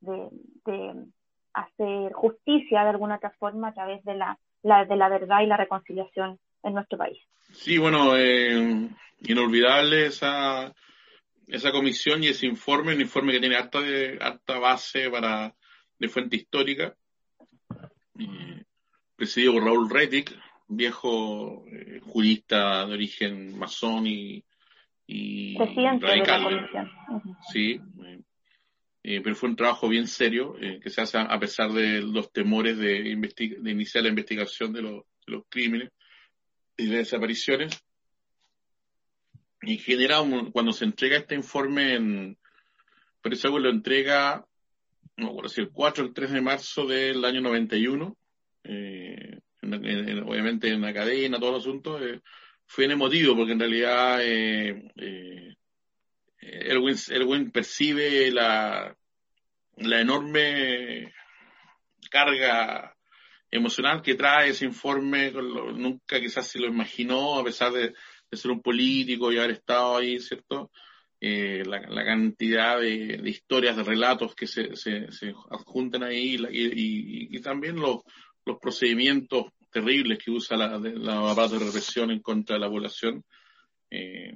de, 0.00 0.28
de 0.66 1.04
hacer 1.52 2.12
justicia 2.12 2.82
de 2.82 2.90
alguna 2.90 3.16
otra 3.16 3.30
forma 3.38 3.68
a 3.68 3.74
través 3.74 4.04
de 4.04 4.14
la 4.14 4.38
la, 4.62 4.84
de 4.84 4.96
la 4.96 5.08
verdad 5.08 5.40
y 5.42 5.46
la 5.46 5.56
reconciliación 5.56 6.38
en 6.62 6.74
nuestro 6.74 6.98
país. 6.98 7.18
Sí, 7.52 7.78
bueno, 7.78 8.16
eh, 8.16 8.88
inolvidable 9.20 10.06
esa, 10.06 10.72
esa 11.46 11.72
comisión 11.72 12.22
y 12.22 12.28
ese 12.28 12.46
informe, 12.46 12.94
un 12.94 13.00
informe 13.00 13.32
que 13.32 13.40
tiene 13.40 13.56
harta, 13.56 13.80
de, 13.80 14.18
harta 14.20 14.58
base 14.58 15.10
para, 15.10 15.54
de 15.98 16.08
fuente 16.08 16.36
histórica, 16.36 16.94
presidido 19.16 19.54
por 19.54 19.64
Raúl 19.64 19.90
Rettig, 19.90 20.30
viejo 20.68 21.64
eh, 21.66 22.00
jurista 22.04 22.86
de 22.86 22.94
origen 22.94 23.58
masón 23.58 24.06
y, 24.06 24.44
y 25.06 25.58
radical. 25.58 26.70
Sí, 27.50 27.80
eh, 29.02 29.20
pero 29.22 29.34
fue 29.34 29.48
un 29.48 29.56
trabajo 29.56 29.88
bien 29.88 30.06
serio 30.06 30.56
eh, 30.60 30.78
que 30.82 30.90
se 30.90 31.00
hace 31.00 31.18
a, 31.18 31.40
pesar 31.40 31.72
de 31.72 32.02
los 32.02 32.30
temores 32.32 32.76
de, 32.76 33.02
de 33.02 33.70
iniciar 33.70 34.04
la 34.04 34.10
investigación 34.10 34.72
de, 34.72 34.82
los 34.82 35.44
crímenes 35.48 35.90
y 36.76 36.86
de 36.86 36.98
desapariciones. 36.98 37.82
En 39.62 39.78
general, 39.78 40.50
cuando 40.52 40.72
se 40.72 40.84
entrega 40.84 41.16
este 41.16 41.34
informe, 41.34 41.94
en, 41.94 42.38
eso 43.24 43.58
lo 43.58 43.70
entrega, 43.70 44.46
no 45.16 45.34
por 45.34 45.44
decir, 45.44 45.64
el 45.64 45.70
4 45.70 46.04
o 46.04 46.06
el 46.06 46.14
3 46.14 46.32
de 46.32 46.40
marzo 46.40 46.86
del 46.86 47.24
año 47.24 47.40
91, 47.40 48.16
eh, 48.64 49.38
obviamente 49.62 50.68
en 50.68 50.80
la 50.80 50.92
cadena, 50.92 51.38
todo 51.38 51.50
el 51.50 51.60
asunto, 51.60 52.02
eh, 52.04 52.20
fue 52.66 52.84
en 52.84 52.92
emotivo 52.92 53.36
porque 53.36 53.52
en 53.52 53.60
realidad 53.60 54.20
Erwin 56.40 57.50
percibe 57.50 58.30
la, 58.30 58.96
enorme 59.76 61.12
carga 62.10 62.96
emocional 63.50 64.02
que 64.02 64.14
trae 64.14 64.50
ese 64.50 64.64
informe, 64.64 65.30
nunca 65.32 66.20
quizás 66.20 66.46
se 66.46 66.58
lo 66.58 66.66
imaginó, 66.66 67.38
a 67.38 67.44
pesar 67.44 67.72
de, 67.72 67.94
ser 68.32 68.50
un 68.50 68.62
político 68.62 69.32
y 69.32 69.38
haber 69.38 69.52
estado 69.52 69.96
ahí, 69.96 70.20
¿cierto? 70.20 70.70
Eh, 71.20 71.62
la, 71.66 72.04
cantidad 72.04 72.80
de, 72.80 73.20
historias, 73.24 73.76
de 73.76 73.82
relatos 73.82 74.34
que 74.34 74.46
se, 74.46 74.76
se, 74.76 75.34
adjuntan 75.50 76.04
ahí 76.04 76.36
y, 76.50 77.36
y, 77.36 77.40
también 77.40 77.76
los, 77.76 78.02
procedimientos 78.60 79.46
terribles 79.70 80.18
que 80.18 80.30
usa 80.30 80.56
la, 80.56 80.78
la 80.78 81.48
de 81.48 81.58
represión 81.58 82.10
en 82.10 82.20
contra 82.20 82.56
de 82.56 82.60
la 82.60 82.68
población. 82.68 83.24
Eh, 83.90 84.34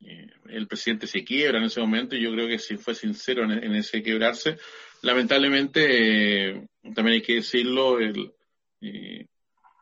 eh, 0.00 0.28
el 0.48 0.66
presidente 0.66 1.06
se 1.06 1.24
quiebra 1.24 1.58
en 1.58 1.64
ese 1.64 1.80
momento 1.80 2.16
y 2.16 2.22
yo 2.22 2.32
creo 2.32 2.46
que 2.46 2.58
si 2.58 2.76
fue 2.76 2.94
sincero 2.94 3.44
en, 3.44 3.74
ese 3.74 4.02
quebrarse. 4.02 4.58
Lamentablemente, 5.02 6.48
eh, 6.50 6.66
también 6.94 7.14
hay 7.14 7.22
que 7.22 7.36
decirlo, 7.36 7.98
el, 7.98 8.32
eh, 8.80 9.26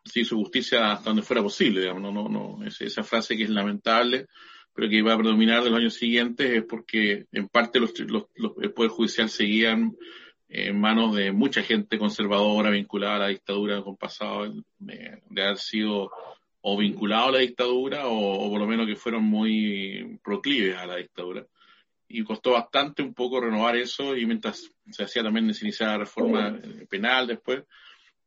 se 0.04 0.20
hizo 0.20 0.36
justicia 0.36 0.92
hasta 0.92 1.10
donde 1.10 1.22
fuera 1.22 1.42
posible, 1.42 1.80
digamos, 1.80 2.02
no, 2.02 2.12
no, 2.12 2.28
no, 2.28 2.66
esa 2.66 3.02
frase 3.02 3.36
que 3.36 3.44
es 3.44 3.50
lamentable, 3.50 4.26
pero 4.74 4.88
que 4.88 4.96
iba 4.96 5.14
a 5.14 5.18
predominar 5.18 5.62
de 5.62 5.70
los 5.70 5.78
años 5.78 5.94
siguientes 5.94 6.50
es 6.50 6.64
porque 6.64 7.26
en 7.32 7.48
parte 7.48 7.80
los, 7.80 7.98
los, 8.00 8.24
los 8.34 8.52
el 8.60 8.72
Poder 8.72 8.90
Judicial 8.90 9.28
seguían 9.28 9.96
en 10.48 10.78
manos 10.78 11.14
de 11.16 11.32
mucha 11.32 11.62
gente 11.62 11.98
conservadora 11.98 12.70
vinculada 12.70 13.16
a 13.16 13.18
la 13.20 13.28
dictadura 13.28 13.82
con 13.82 13.96
pasado 13.96 14.52
de, 14.78 15.22
de 15.28 15.42
haber 15.42 15.58
sido 15.58 16.10
o 16.66 16.78
vinculados 16.78 17.28
a 17.28 17.32
la 17.32 17.38
dictadura 17.40 18.06
o, 18.06 18.48
por 18.48 18.58
lo 18.58 18.66
menos 18.66 18.86
que 18.86 18.96
fueron 18.96 19.22
muy 19.22 20.18
proclives 20.24 20.76
a 20.76 20.86
la 20.86 20.96
dictadura. 20.96 21.46
Y 22.08 22.24
costó 22.24 22.52
bastante 22.52 23.02
un 23.02 23.12
poco 23.12 23.38
renovar 23.38 23.76
eso 23.76 24.16
y 24.16 24.24
mientras 24.24 24.70
se 24.90 25.04
hacía 25.04 25.22
también 25.22 25.52
se 25.52 25.66
iniciaba 25.66 25.92
la 25.92 25.98
reforma 25.98 26.58
penal 26.88 27.26
después. 27.26 27.64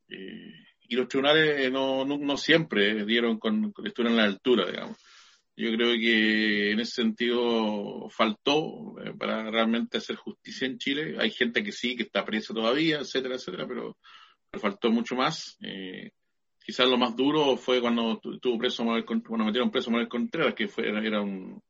Eh, 0.10 0.54
y 0.88 0.96
los 0.96 1.08
tribunales 1.08 1.72
no, 1.72 2.06
no, 2.06 2.38
siempre 2.38 3.06
dieron 3.06 3.40
con, 3.40 3.74
estuvieron 3.84 4.20
a 4.20 4.22
la 4.22 4.28
altura, 4.28 4.68
digamos. 4.68 4.98
Yo 5.56 5.72
creo 5.72 5.94
que 5.94 6.72
en 6.74 6.80
ese 6.80 7.02
sentido 7.02 8.08
faltó 8.12 8.98
eh, 9.04 9.14
para 9.18 9.50
realmente 9.50 9.98
hacer 9.98 10.16
justicia 10.16 10.68
en 10.68 10.78
Chile. 10.78 11.16
Hay 11.20 11.32
gente 11.32 11.64
que 11.64 11.72
sí, 11.72 11.96
que 11.96 12.04
está 12.04 12.24
presa 12.24 12.54
todavía, 12.54 13.00
etcétera, 13.00 13.36
etcétera, 13.36 13.66
pero, 13.68 13.98
pero 14.52 14.62
faltó 14.62 14.92
mucho 14.92 15.16
más. 15.16 15.58
Eh, 15.64 16.12
quizás 16.68 16.86
lo 16.90 16.98
más 16.98 17.16
duro 17.16 17.56
fue 17.56 17.80
cuando 17.80 18.20
tuvo 18.20 18.58
preso 18.58 18.84
Manuel, 18.84 19.06
cuando 19.06 19.46
metieron 19.46 19.72
preso 19.72 19.90
Manuel 19.90 20.10
Contreras, 20.10 20.54
que 20.54 20.70
era, 20.76 21.22
un, 21.22 21.62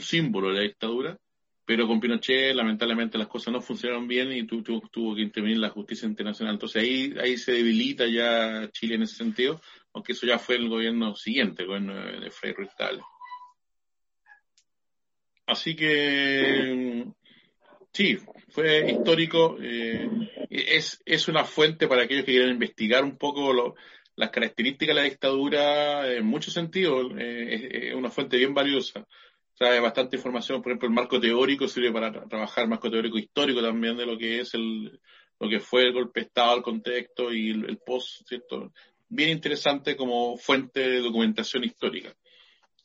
símbolo 0.00 0.48
de 0.48 0.54
la 0.54 0.62
dictadura, 0.62 1.16
pero 1.64 1.86
con 1.86 2.00
Pinochet 2.00 2.56
lamentablemente 2.56 3.16
las 3.16 3.28
cosas 3.28 3.52
no 3.52 3.60
funcionaron 3.60 4.08
bien 4.08 4.32
y 4.32 4.48
tuvo 4.48 5.14
que 5.14 5.22
intervenir 5.22 5.58
la 5.58 5.70
justicia 5.70 6.08
internacional. 6.08 6.54
Entonces 6.54 6.82
ahí, 6.82 7.14
ahí 7.22 7.36
se 7.36 7.52
debilita 7.52 8.08
ya 8.08 8.68
Chile 8.72 8.96
en 8.96 9.02
ese 9.02 9.14
sentido, 9.14 9.60
aunque 9.92 10.10
eso 10.10 10.26
ya 10.26 10.40
fue 10.40 10.56
el 10.56 10.68
gobierno 10.68 11.14
siguiente, 11.14 11.62
el 11.62 11.68
gobierno 11.68 11.94
de 11.94 12.30
Frei 12.32 12.52
Ruiz 12.52 12.70
Así 15.46 15.76
que 15.76 17.06
fue 18.48 18.90
histórico. 18.90 19.56
Eh, 19.60 20.08
es, 20.50 21.02
es 21.04 21.28
una 21.28 21.44
fuente 21.44 21.88
para 21.88 22.02
aquellos 22.02 22.24
que 22.24 22.32
quieren 22.32 22.50
investigar 22.50 23.04
un 23.04 23.16
poco 23.16 23.74
las 24.16 24.30
características 24.30 24.94
de 24.94 25.02
la 25.02 25.08
dictadura 25.08 26.12
en 26.12 26.26
muchos 26.26 26.54
sentidos. 26.54 27.12
Eh, 27.18 27.88
es, 27.90 27.94
una 27.94 28.10
fuente 28.10 28.36
bien 28.36 28.54
valiosa. 28.54 29.06
Trae 29.56 29.80
bastante 29.80 30.16
información, 30.16 30.62
por 30.62 30.72
ejemplo, 30.72 30.88
el 30.88 30.94
marco 30.94 31.18
teórico 31.18 31.66
sirve 31.66 31.92
para 31.92 32.12
trabajar 32.28 32.64
el 32.64 32.70
marco 32.70 32.90
teórico 32.90 33.18
histórico 33.18 33.62
también 33.62 33.96
de 33.96 34.04
lo 34.04 34.18
que 34.18 34.40
es 34.40 34.52
el, 34.54 35.00
lo 35.40 35.48
que 35.48 35.60
fue 35.60 35.84
el 35.84 35.92
golpe 35.92 36.20
de 36.20 36.26
Estado, 36.26 36.56
el 36.56 36.62
contexto 36.62 37.32
y 37.32 37.50
el, 37.50 37.78
post, 37.78 38.26
¿cierto? 38.26 38.72
Bien 39.08 39.30
interesante 39.30 39.96
como 39.96 40.36
fuente 40.36 40.80
de 40.80 41.00
documentación 41.00 41.64
histórica. 41.64 42.14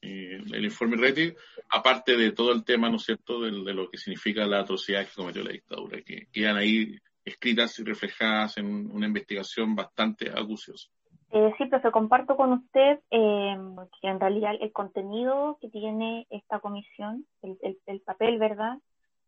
El 0.02 0.66
informe 0.66 0.98
RETI, 0.98 1.34
aparte 1.70 2.18
de 2.18 2.32
todo 2.32 2.52
el 2.52 2.64
tema, 2.64 2.90
¿no 2.90 2.96
es 2.96 3.04
cierto?, 3.04 3.42
de, 3.42 3.52
lo 3.52 3.90
que 3.90 3.98
significa 3.98 4.46
la 4.46 4.60
atrocidad 4.60 5.06
que 5.06 5.16
cometió 5.16 5.44
la 5.44 5.52
dictadura, 5.52 6.02
que 6.02 6.28
quedan 6.32 6.58
ahí 6.58 6.98
escritas 7.24 7.78
y 7.80 7.84
reflejadas 7.84 8.58
en 8.58 8.92
una 8.92 9.08
investigación 9.08 9.76
bastante 9.76 10.30
acuciosa. 10.30 10.90
Eh, 11.34 11.54
sí, 11.58 11.66
profe, 11.66 11.92
comparto 11.92 12.36
con 12.36 12.52
usted 12.52 13.00
eh, 13.10 13.58
que 14.02 14.08
en 14.08 14.20
realidad 14.20 14.54
el 14.60 14.74
contenido 14.74 15.58
que 15.62 15.70
tiene 15.70 16.28
esta 16.30 16.60
comisión, 16.60 17.26
el, 17.42 18.02
papel, 18.02 18.38
¿verdad? 18.38 18.78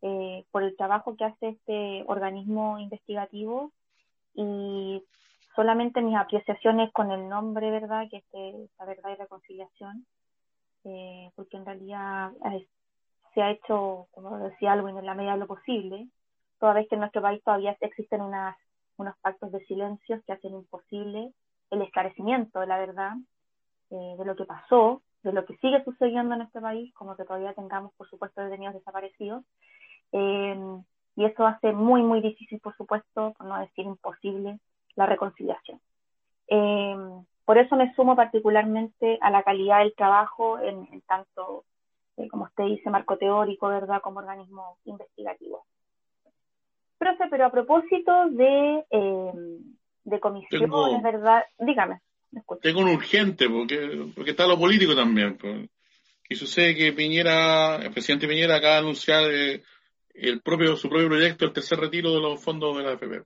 Eh, 0.02 0.44
por 0.52 0.64
el 0.64 0.76
trabajo 0.76 1.16
que 1.16 1.24
hace 1.24 1.50
este 1.50 2.04
organismo 2.08 2.78
investigativo 2.78 3.72
y 4.34 5.02
solamente 5.56 6.02
mis 6.02 6.18
apreciaciones 6.18 6.92
con 6.92 7.10
el 7.12 7.30
nombre, 7.30 7.72
¿verdad? 7.72 8.10
Que 8.10 8.18
es 8.18 8.70
la 8.78 8.86
verdad 8.86 9.12
y 9.12 9.16
reconciliación, 9.16 10.06
eh, 10.86 11.32
porque 11.36 11.58
en 11.58 11.66
realidad 11.66 12.32
se 13.34 13.42
ha 13.42 13.52
hecho, 13.52 14.08
como 14.12 14.38
decía 14.38 14.74
algo 14.74 14.90
en 14.90 15.06
la 15.06 15.16
medida 15.16 15.34
de 15.34 15.40
lo 15.40 15.48
posible, 15.48 16.08
toda 16.60 16.74
vez 16.74 16.88
que 16.88 16.96
en 16.96 17.02
nuestro 17.02 17.22
país 17.22 17.44
todavía 17.44 17.76
existen 17.82 18.22
unas, 18.22 18.56
unos 18.98 19.18
pactos 19.20 19.52
de 19.52 19.66
silencio 19.66 20.22
que 20.26 20.34
hacen 20.34 20.54
imposible 20.54 21.34
el 21.72 21.82
esclarecimiento 21.82 22.60
de 22.60 22.68
la 22.68 22.78
verdad, 22.78 23.14
eh, 23.90 24.16
de 24.18 24.26
lo 24.26 24.36
que 24.36 24.46
pasó, 24.46 25.02
de 25.24 25.34
lo 25.34 25.46
que 25.46 25.58
sigue 25.58 25.84
sucediendo 25.84 26.36
en 26.36 26.42
este 26.42 26.62
país, 26.62 26.94
como 26.94 27.16
que 27.16 27.24
todavía 27.24 27.54
tengamos, 27.54 27.94
por 27.94 28.10
supuesto, 28.10 28.42
detenidos 28.42 28.76
desaparecidos. 28.76 29.44
Eh, 30.12 30.56
y 31.16 31.26
eso 31.26 31.46
hace 31.46 31.74
muy, 31.74 32.02
muy 32.04 32.22
difícil, 32.22 32.60
por 32.60 32.76
supuesto, 32.76 33.34
por 33.38 33.48
no 33.48 33.60
decir 33.60 33.86
imposible, 33.86 34.60
la 34.96 35.06
reconciliación. 35.06 35.80
Eh, 36.48 36.96
por 37.46 37.58
eso 37.58 37.76
me 37.76 37.94
sumo 37.96 38.16
particularmente 38.16 39.18
a 39.22 39.30
la 39.30 39.44
calidad 39.44 39.80
del 39.80 39.94
trabajo 39.96 40.60
en, 40.60 40.88
en 40.92 41.02
tanto, 41.02 41.66
como 42.30 42.46
usted 42.46 42.66
dice, 42.66 42.90
marco 42.90 43.18
teórico, 43.18 43.68
¿verdad?, 43.68 44.02
como 44.02 44.20
organismo 44.20 44.78
investigativo 44.86 45.66
pero 47.30 47.46
a 47.46 47.52
propósito 47.52 48.30
de, 48.32 48.84
eh, 48.90 49.32
de 50.04 50.20
comisiones, 50.20 51.04
¿verdad? 51.04 51.44
Dígame. 51.60 52.00
Tengo 52.62 52.80
un 52.80 52.90
urgente, 52.90 53.48
porque, 53.50 54.08
porque 54.16 54.32
está 54.32 54.48
lo 54.48 54.58
político 54.58 54.96
también. 54.96 55.38
Pues. 55.38 55.70
Y 56.30 56.36
sucede 56.36 56.76
que 56.76 56.94
Piñera, 56.94 57.76
el 57.78 57.92
presidente 57.92 58.28
Piñera 58.28 58.56
acaba 58.56 58.74
de 58.76 58.80
anunciar 58.80 59.24
eh, 59.32 59.62
el 60.16 60.42
propio, 60.42 60.76
su 60.76 60.90
propio 60.90 61.08
proyecto, 61.08 61.46
el 61.46 61.54
tercer 61.54 61.80
retiro 61.80 62.12
de 62.12 62.22
los 62.22 62.44
fondos 62.44 62.76
de 62.78 62.84
la 62.84 62.92
AFP. 62.92 63.24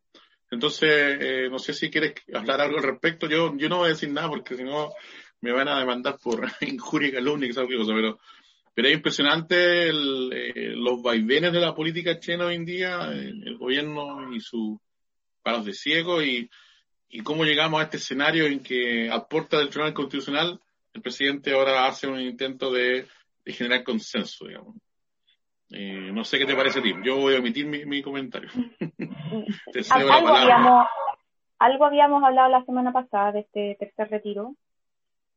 Entonces, 0.50 0.90
eh, 1.20 1.48
no 1.50 1.60
sé 1.60 1.74
si 1.74 1.90
quieres 1.90 2.14
hablar 2.34 2.62
algo 2.62 2.78
al 2.78 2.84
respecto. 2.84 3.28
Yo, 3.28 3.56
yo 3.58 3.70
no 3.70 3.78
voy 3.78 3.88
a 3.88 3.94
decir 3.94 4.10
nada 4.12 4.30
porque 4.30 4.56
si 4.56 4.64
no 4.64 4.94
me 5.42 5.52
van 5.52 5.68
a 5.68 5.80
demandar 5.80 6.18
por 6.22 6.42
injuria 6.62 7.10
y 7.10 7.12
calumnia, 7.14 7.50
cosa, 7.50 7.66
pero 7.68 8.20
pero 8.78 8.90
es 8.90 8.94
impresionante 8.94 9.90
eh, 9.90 10.74
los 10.76 11.02
vaivenes 11.02 11.52
de 11.52 11.60
la 11.60 11.74
política 11.74 12.20
china 12.20 12.46
hoy 12.46 12.54
en 12.54 12.66
día, 12.66 13.10
el, 13.12 13.58
gobierno 13.58 14.32
y 14.32 14.40
sus 14.40 14.78
paros 15.42 15.66
de 15.66 15.74
ciego 15.74 16.22
y, 16.22 16.48
y 17.10 17.22
cómo 17.22 17.44
llegamos 17.44 17.80
a 17.80 17.86
este 17.86 17.98
escenario 17.98 18.46
en 18.46 18.60
que 18.60 19.10
a 19.10 19.28
puerta 19.28 19.58
del 19.58 19.70
Tribunal 19.70 19.96
Constitucional 19.96 20.62
el 20.94 21.02
presidente 21.02 21.54
ahora 21.54 21.88
hace 21.88 22.06
un 22.06 22.22
intento 22.22 22.72
de, 22.72 23.08
generar 23.46 23.84
consenso, 23.84 24.46
digamos. 24.46 24.76
Eh, 25.72 26.12
no 26.14 26.24
sé 26.24 26.40
qué 26.40 26.46
te 26.46 26.56
parece 26.56 26.80
a 26.80 26.82
ti. 26.82 26.94
Yo 27.04 27.18
voy 27.18 27.36
a 27.36 27.40
omitir 27.40 27.66
mi, 27.66 28.02
comentario. 28.02 28.50
algo, 29.92 30.14
habíamos, 30.14 30.88
algo 31.60 31.86
habíamos 31.86 32.24
hablado 32.24 32.50
la 32.50 32.64
semana 32.66 32.94
pasada 32.94 33.32
de 33.34 33.40
este 33.42 33.76
tercer 33.80 34.10
retiro. 34.10 34.56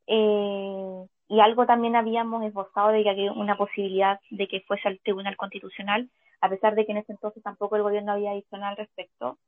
Eh, 0.06 1.06
y 1.28 1.40
algo 1.40 1.66
también 1.66 1.94
habíamos 1.94 2.44
esbozado 2.44 2.88
de 2.88 3.02
que 3.02 3.10
había 3.10 3.32
una 3.32 3.56
posibilidad 3.56 4.18
de 4.30 4.48
que 4.48 4.62
fuese 4.62 4.88
al 4.88 4.98
Tribunal 5.00 5.36
Constitucional, 5.36 6.08
a 6.40 6.48
pesar 6.48 6.74
de 6.74 6.84
que 6.84 6.92
en 6.92 6.98
ese 6.98 7.12
entonces 7.12 7.42
tampoco 7.42 7.76
el 7.76 7.82
gobierno 7.82 8.12
había 8.12 8.32
dicho 8.32 8.56
nada 8.56 8.70
al 8.70 8.76
respecto. 8.76 9.38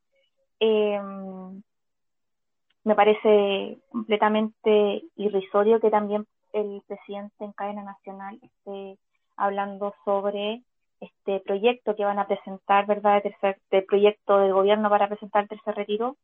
Em, 0.60 1.62
me 2.84 2.94
parece 2.94 3.78
completamente 3.90 5.02
irrisorio 5.16 5.80
que 5.80 5.90
también 5.90 6.26
el 6.52 6.82
presidente 6.86 7.44
en 7.44 7.52
cadena 7.52 7.82
nacional 7.82 8.38
esté 8.42 8.98
hablando 9.36 9.94
sobre 10.04 10.62
este 11.02 11.40
proyecto 11.40 11.97
que 11.97 12.04
van 12.04 12.18
a 12.18 12.26
presentar, 12.26 12.87
¿verdad?, 12.87 13.16
de, 13.16 13.30
tercer, 13.30 13.59
de 13.71 13.82
proyecto 13.82 14.38
del 14.38 14.52
gobierno 14.52 14.88
para 14.88 15.09
presentar 15.09 15.42
el 15.42 15.49
tercer 15.49 15.75
retiro, 15.75 16.16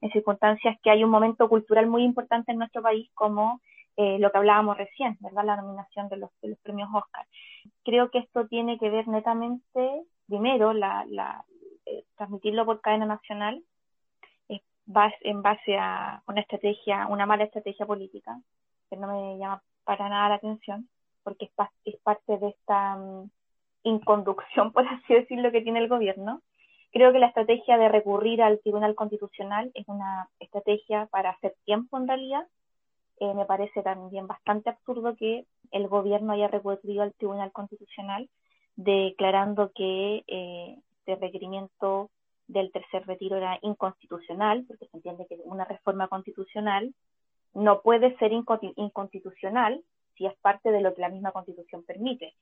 en 0.00 0.10
circunstancias 0.10 0.76
que 0.82 0.90
hay 0.90 1.02
un 1.02 1.10
momento 1.10 1.48
cultural 1.48 1.86
muy 1.86 2.02
importante 2.04 2.52
en 2.52 2.58
nuestro 2.58 2.82
país 2.82 3.10
como 3.14 3.60
eh, 3.96 4.18
lo 4.18 4.30
que 4.30 4.38
hablábamos 4.38 4.76
recién, 4.76 5.16
¿verdad? 5.20 5.44
La 5.44 5.56
nominación 5.56 6.08
de 6.08 6.18
los, 6.18 6.30
premios 6.62 6.90
Oscar. 6.92 7.26
Creo 7.82 8.10
que 8.10 8.18
esto 8.18 8.46
tiene 8.46 8.78
que 8.78 8.90
ver 8.90 9.08
netamente, 9.08 10.02
primero, 10.26 10.74
la, 10.74 11.06
la 11.08 11.44
eh, 11.86 12.04
transmitirlo 12.16 12.66
por 12.66 12.82
cadena 12.82 13.06
nacional 13.06 13.62
eh, 14.50 14.60
en 15.22 15.42
base 15.42 15.78
a 15.78 16.22
una 16.26 16.42
estrategia, 16.42 17.06
una 17.06 17.24
mala 17.24 17.44
estrategia 17.44 17.86
política, 17.86 18.38
que 18.90 18.96
no 18.96 19.06
me 19.06 19.38
llama 19.38 19.62
para 19.84 20.10
nada 20.10 20.28
la 20.28 20.34
atención, 20.34 20.88
porque 21.22 21.50
es, 21.84 21.96
parte 22.02 22.38
de 22.38 22.48
esta 22.48 22.96
mm, 22.96 23.30
inconducción, 23.86 24.72
por 24.72 24.86
así 24.86 25.14
decirlo, 25.14 25.50
que 25.50 25.62
tiene 25.62 25.78
el 25.78 25.88
gobierno. 25.88 26.42
Creo 26.92 27.12
que 27.12 27.18
la 27.18 27.28
estrategia 27.28 27.78
de 27.78 27.88
recurrir 27.88 28.42
al 28.42 28.60
Tribunal 28.60 28.94
Constitucional 28.94 29.70
es 29.74 29.86
una 29.88 30.28
estrategia 30.40 31.06
para 31.06 31.30
hacer 31.30 31.54
tiempo 31.64 31.96
en 31.96 32.08
realidad. 32.08 32.46
Eh, 33.20 33.32
me 33.34 33.46
parece 33.46 33.82
también 33.82 34.26
bastante 34.26 34.70
absurdo 34.70 35.16
que 35.16 35.46
el 35.70 35.88
gobierno 35.88 36.32
haya 36.32 36.48
recurrido 36.48 37.02
al 37.02 37.14
Tribunal 37.14 37.52
Constitucional 37.52 38.28
declarando 38.76 39.72
que 39.74 40.22
eh, 40.26 40.76
este 40.98 41.16
requerimiento 41.16 42.10
del 42.46 42.70
tercer 42.72 43.06
retiro 43.06 43.36
era 43.36 43.58
inconstitucional, 43.62 44.64
porque 44.68 44.86
se 44.86 44.96
entiende 44.96 45.26
que 45.28 45.38
una 45.44 45.64
reforma 45.64 46.08
constitucional 46.08 46.94
no 47.54 47.80
puede 47.80 48.16
ser 48.18 48.32
inconstitucional 48.32 49.82
si 50.16 50.26
es 50.26 50.36
parte 50.38 50.70
de 50.70 50.80
lo 50.80 50.94
que 50.94 51.00
la 51.00 51.08
misma 51.08 51.32
constitución 51.32 51.84
permite. 51.84 52.34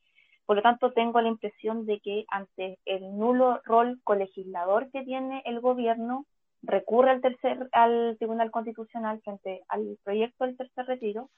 Por 0.46 0.56
lo 0.56 0.62
tanto, 0.62 0.92
tengo 0.92 1.20
la 1.20 1.28
impresión 1.28 1.86
de 1.86 2.00
que 2.00 2.24
ante 2.28 2.78
el 2.84 3.16
nulo 3.16 3.60
rol 3.64 4.00
colegislador 4.04 4.90
que 4.90 5.02
tiene 5.02 5.42
el 5.46 5.60
gobierno, 5.60 6.26
recurre 6.62 7.10
al, 7.10 7.20
tercer, 7.20 7.68
al 7.72 8.16
Tribunal 8.18 8.50
Constitucional 8.50 9.20
frente 9.22 9.62
al 9.68 9.98
proyecto 10.02 10.44
del 10.44 10.56
tercer 10.56 10.86
retiro 10.86 11.30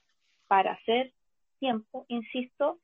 para 0.47 0.73
hacer 0.73 1.13
tiempo, 1.59 2.05
insisto, 2.07 2.79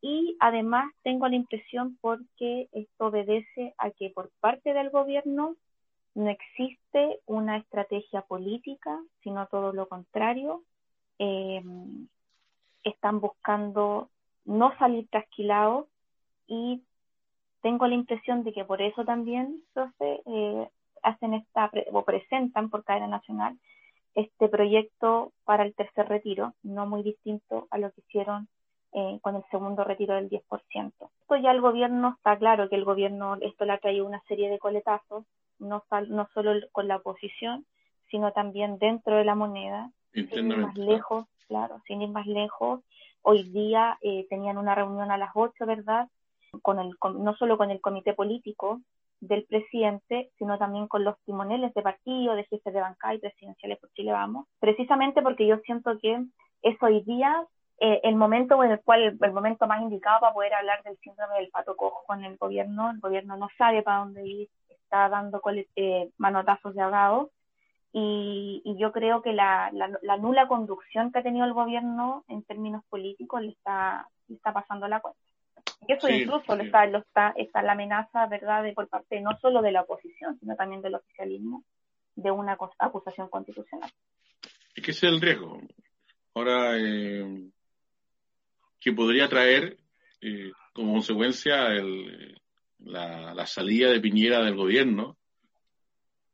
y 0.00 0.36
además 0.40 0.92
tengo 1.02 1.28
la 1.28 1.36
impresión 1.36 1.96
porque 2.00 2.68
esto 2.72 3.06
obedece 3.06 3.74
a 3.78 3.90
que 3.90 4.10
por 4.10 4.30
parte 4.40 4.72
del 4.74 4.90
gobierno 4.90 5.56
no 6.14 6.30
existe 6.30 7.20
una 7.26 7.58
estrategia 7.58 8.22
política, 8.22 8.98
sino 9.22 9.46
todo 9.48 9.72
lo 9.72 9.88
contrario. 9.88 10.62
Eh, 11.18 11.62
están 12.84 13.20
buscando 13.20 14.10
no 14.46 14.76
salir 14.78 15.08
trasquilados 15.08 15.86
y 16.46 16.82
tengo 17.62 17.86
la 17.86 17.94
impresión 17.94 18.44
de 18.44 18.52
que 18.52 18.64
por 18.64 18.80
eso 18.80 19.04
también 19.04 19.62
entonces, 19.68 20.20
eh, 20.26 20.68
hacen 21.02 21.34
esta 21.34 21.70
o 21.92 22.04
presentan 22.04 22.70
por 22.70 22.84
cadena 22.84 23.06
nacional 23.06 23.58
este 24.14 24.48
proyecto 24.48 25.32
para 25.44 25.62
el 25.62 25.74
tercer 25.74 26.08
retiro, 26.08 26.54
no 26.62 26.86
muy 26.86 27.02
distinto 27.02 27.68
a 27.70 27.78
lo 27.78 27.90
que 27.92 28.00
hicieron 28.00 28.48
eh, 28.92 29.18
con 29.20 29.36
el 29.36 29.44
segundo 29.50 29.84
retiro 29.84 30.14
del 30.14 30.30
10%. 30.30 30.40
Esto 31.20 31.36
ya 31.36 31.50
el 31.50 31.60
gobierno, 31.60 32.14
está 32.16 32.38
claro 32.38 32.70
que 32.70 32.76
el 32.76 32.84
gobierno, 32.84 33.36
esto 33.42 33.66
le 33.66 33.72
ha 33.72 33.78
traído 33.78 34.06
una 34.06 34.22
serie 34.26 34.48
de 34.48 34.58
coletazos, 34.58 35.26
no, 35.58 35.84
no 36.08 36.28
solo 36.32 36.52
con 36.72 36.88
la 36.88 36.96
oposición, 36.96 37.66
sino 38.10 38.32
también 38.32 38.78
dentro 38.78 39.16
de 39.16 39.24
la 39.24 39.34
moneda, 39.34 39.90
sin 40.12 40.50
ir 40.50 40.56
más 40.56 40.76
lejos, 40.78 41.26
claro, 41.46 41.82
sin 41.86 42.00
ir 42.00 42.08
más 42.08 42.26
lejos. 42.26 42.80
Hoy 43.28 43.42
día 43.50 43.98
eh, 44.02 44.24
tenían 44.30 44.56
una 44.56 44.76
reunión 44.76 45.10
a 45.10 45.18
las 45.18 45.30
8, 45.34 45.66
¿verdad? 45.66 46.08
Con 46.62 46.78
el, 46.78 46.94
no 47.18 47.34
solo 47.34 47.58
con 47.58 47.72
el 47.72 47.80
comité 47.80 48.14
político 48.14 48.82
del 49.18 49.44
presidente, 49.46 50.30
sino 50.38 50.58
también 50.58 50.86
con 50.86 51.02
los 51.02 51.18
timoneles 51.24 51.74
de 51.74 51.82
partido, 51.82 52.36
de 52.36 52.44
jefes 52.44 52.72
de 52.72 52.80
bancada 52.80 53.14
y 53.14 53.18
presidenciales 53.18 53.80
por 53.80 53.90
Chile 53.94 54.12
Vamos, 54.12 54.46
precisamente 54.60 55.22
porque 55.22 55.44
yo 55.44 55.56
siento 55.64 55.98
que 55.98 56.24
es 56.62 56.80
hoy 56.80 57.02
día 57.02 57.44
eh, 57.80 58.00
el 58.04 58.14
momento 58.14 58.62
en 58.62 58.70
el 58.70 58.80
cual, 58.82 59.18
el 59.20 59.32
momento 59.32 59.66
más 59.66 59.82
indicado 59.82 60.20
para 60.20 60.32
poder 60.32 60.54
hablar 60.54 60.84
del 60.84 60.96
síndrome 60.98 61.34
del 61.40 61.50
pato 61.50 61.74
cojo 61.74 62.04
con 62.06 62.24
el 62.24 62.36
gobierno, 62.36 62.92
el 62.92 63.00
gobierno 63.00 63.36
no 63.36 63.48
sabe 63.58 63.82
para 63.82 64.04
dónde 64.04 64.24
ir, 64.24 64.48
está 64.68 65.08
dando 65.08 65.42
eh, 65.74 66.10
manotazos 66.16 66.76
de 66.76 66.80
ahogado 66.80 67.30
y, 67.92 68.62
y, 68.64 68.78
yo 68.78 68.92
creo 68.92 69.22
que 69.22 69.32
la, 69.32 69.70
la, 69.72 70.16
nula 70.18 70.48
conducción 70.48 71.10
que 71.10 71.20
ha 71.20 71.22
tenido 71.22 71.46
el 71.46 71.54
gobierno 71.54 72.24
en 72.28 72.42
términos 72.42 72.84
políticos 72.88 73.40
le 73.40 73.50
está, 73.52 74.06
le 74.28 74.36
está 74.36 74.52
pasando 74.52 74.86
la 74.86 75.00
cuenta. 75.00 75.20
Y 75.86 75.92
eso 75.92 76.08
incluso 76.08 76.54
Está, 76.54 76.86
lo 76.86 76.98
está, 76.98 77.32
está 77.36 77.62
la 77.62 77.72
amenaza, 77.72 78.26
¿verdad?, 78.26 78.62
de, 78.62 78.72
por 78.72 78.88
parte 78.88 79.20
no 79.20 79.38
solo 79.40 79.62
de 79.62 79.72
la 79.72 79.82
oposición, 79.82 80.38
sino 80.38 80.56
también 80.56 80.82
del 80.82 80.96
oficialismo, 80.96 81.64
de 82.14 82.30
una 82.30 82.58
acusación 82.78 83.28
constitucional. 83.28 83.90
Es 84.74 84.84
que 84.84 84.90
ese 84.90 85.06
es 85.06 85.12
el 85.12 85.20
riesgo. 85.20 85.60
Ahora, 86.34 86.76
eh, 86.76 87.50
que 88.80 88.92
podría 88.92 89.28
traer 89.28 89.78
eh, 90.20 90.52
como 90.72 90.92
consecuencia 90.92 91.66
el, 91.68 92.40
la, 92.80 93.34
la, 93.34 93.46
salida 93.46 93.90
de 93.90 94.00
Piñera 94.00 94.44
del 94.44 94.56
gobierno 94.56 95.16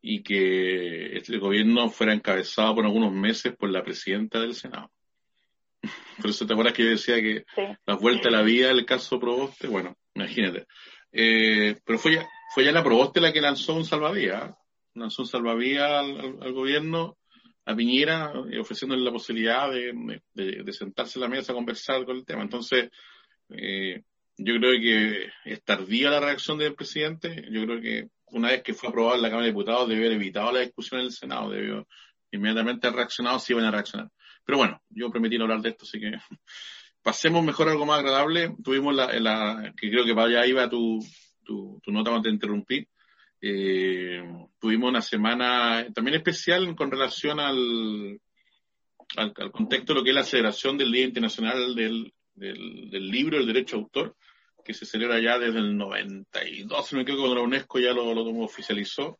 y 0.02 0.22
que 0.22 1.16
este 1.16 1.38
gobierno 1.38 1.88
fuera 1.88 2.12
encabezado 2.12 2.74
por 2.74 2.84
algunos 2.84 3.12
meses 3.12 3.56
por 3.56 3.70
la 3.70 3.82
presidenta 3.82 4.40
del 4.40 4.54
Senado. 4.54 4.90
Por 6.20 6.30
eso 6.30 6.46
te 6.46 6.52
acuerdas 6.52 6.74
que 6.74 6.84
yo 6.84 6.90
decía 6.90 7.16
que 7.16 7.44
la 7.86 7.96
vuelta 7.96 8.28
a 8.28 8.32
la 8.32 8.42
vida 8.42 8.68
del 8.68 8.84
caso 8.84 9.18
Proboste, 9.18 9.66
bueno, 9.66 9.96
imagínate. 10.14 10.66
Eh, 11.10 11.76
pero 11.84 11.98
fue 11.98 12.14
ya, 12.14 12.28
fue 12.54 12.64
ya 12.64 12.70
la 12.70 12.84
Proboste 12.84 13.20
la 13.20 13.32
que 13.32 13.40
lanzó 13.40 13.74
un 13.74 13.84
salvavidas, 13.84 14.50
¿eh? 14.50 14.54
lanzó 14.94 15.22
un 15.22 15.28
salvavidas 15.28 16.04
al 16.04 16.52
gobierno 16.52 17.16
a 17.64 17.76
Piñera 17.76 18.32
eh, 18.50 18.58
ofreciéndole 18.58 19.02
la 19.02 19.12
posibilidad 19.12 19.70
de, 19.70 20.20
de, 20.34 20.72
sentarse 20.72 21.18
a 21.18 21.22
la 21.22 21.28
mesa 21.28 21.52
a 21.52 21.54
conversar 21.54 22.04
con 22.04 22.16
el 22.16 22.24
tema. 22.24 22.42
Entonces, 22.42 22.90
eh, 23.50 24.02
yo 24.36 24.54
creo 24.56 24.80
que 24.80 25.30
es 25.44 25.62
tardía 25.62 26.10
la 26.10 26.20
reacción 26.20 26.58
del 26.58 26.74
presidente. 26.74 27.44
Yo 27.50 27.64
creo 27.64 27.80
que 27.80 28.08
una 28.32 28.48
vez 28.48 28.62
que 28.62 28.74
fue 28.74 28.88
aprobado 28.88 29.16
en 29.16 29.22
la 29.22 29.28
Cámara 29.28 29.46
de 29.46 29.52
Diputados, 29.52 29.88
debió 29.88 30.06
haber 30.06 30.16
evitado 30.16 30.52
la 30.52 30.60
discusión 30.60 31.00
en 31.00 31.06
el 31.06 31.12
Senado, 31.12 31.50
debió 31.50 31.86
inmediatamente 32.30 32.86
haber 32.86 32.98
reaccionado 32.98 33.38
si 33.38 33.52
iban 33.52 33.64
a 33.64 33.70
reaccionar. 33.70 34.10
Pero 34.44 34.58
bueno, 34.58 34.82
yo 34.90 35.10
prometí 35.10 35.38
no 35.38 35.44
hablar 35.44 35.60
de 35.60 35.70
esto, 35.70 35.84
así 35.84 36.00
que 36.00 36.12
pasemos 37.02 37.44
mejor 37.44 37.68
a 37.68 37.72
algo 37.72 37.86
más 37.86 38.00
agradable. 38.00 38.54
Tuvimos 38.62 38.94
la, 38.94 39.12
la 39.20 39.72
que 39.76 39.90
creo 39.90 40.04
que 40.04 40.20
allá 40.20 40.46
iba 40.46 40.68
tu, 40.68 40.98
tu, 41.44 41.80
tu 41.82 41.92
nota 41.92 42.10
cuando 42.10 42.28
te 42.28 42.34
interrumpí. 42.34 42.86
Eh, 43.40 44.22
tuvimos 44.60 44.88
una 44.88 45.02
semana 45.02 45.84
también 45.92 46.16
especial 46.16 46.76
con 46.76 46.92
relación 46.92 47.40
al, 47.40 48.20
al, 49.16 49.50
contexto 49.50 49.92
de 49.92 49.98
lo 49.98 50.04
que 50.04 50.10
es 50.10 50.16
la 50.16 50.22
celebración 50.22 50.78
del 50.78 50.92
Día 50.92 51.04
Internacional 51.04 51.74
del, 51.74 52.12
del, 52.34 53.10
Libro, 53.10 53.38
el 53.38 53.46
Derecho 53.46 53.76
Autor, 53.76 54.16
que 54.64 54.74
se 54.74 54.86
celebra 54.86 55.20
ya 55.20 55.38
desde 55.38 55.58
el 55.58 55.76
92, 55.76 56.86
si 56.86 56.94
no 56.94 56.98
me 56.98 57.02
equivoco, 57.02 57.22
cuando 57.22 57.36
la 57.36 57.46
UNESCO 57.46 57.78
ya 57.78 57.92
lo, 57.92 58.14
lo 58.14 58.22
oficializó, 58.38 59.18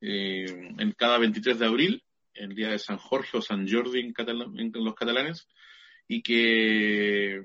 eh, 0.00 0.44
en 0.78 0.92
cada 0.92 1.18
23 1.18 1.58
de 1.58 1.66
abril, 1.66 2.02
el 2.34 2.54
día 2.54 2.70
de 2.70 2.78
San 2.78 2.98
Jorge 2.98 3.38
o 3.38 3.42
San 3.42 3.68
Jordi 3.68 4.00
en, 4.00 4.14
en 4.56 4.84
los 4.84 4.94
catalanes, 4.94 5.48
y 6.08 6.22
que, 6.22 7.42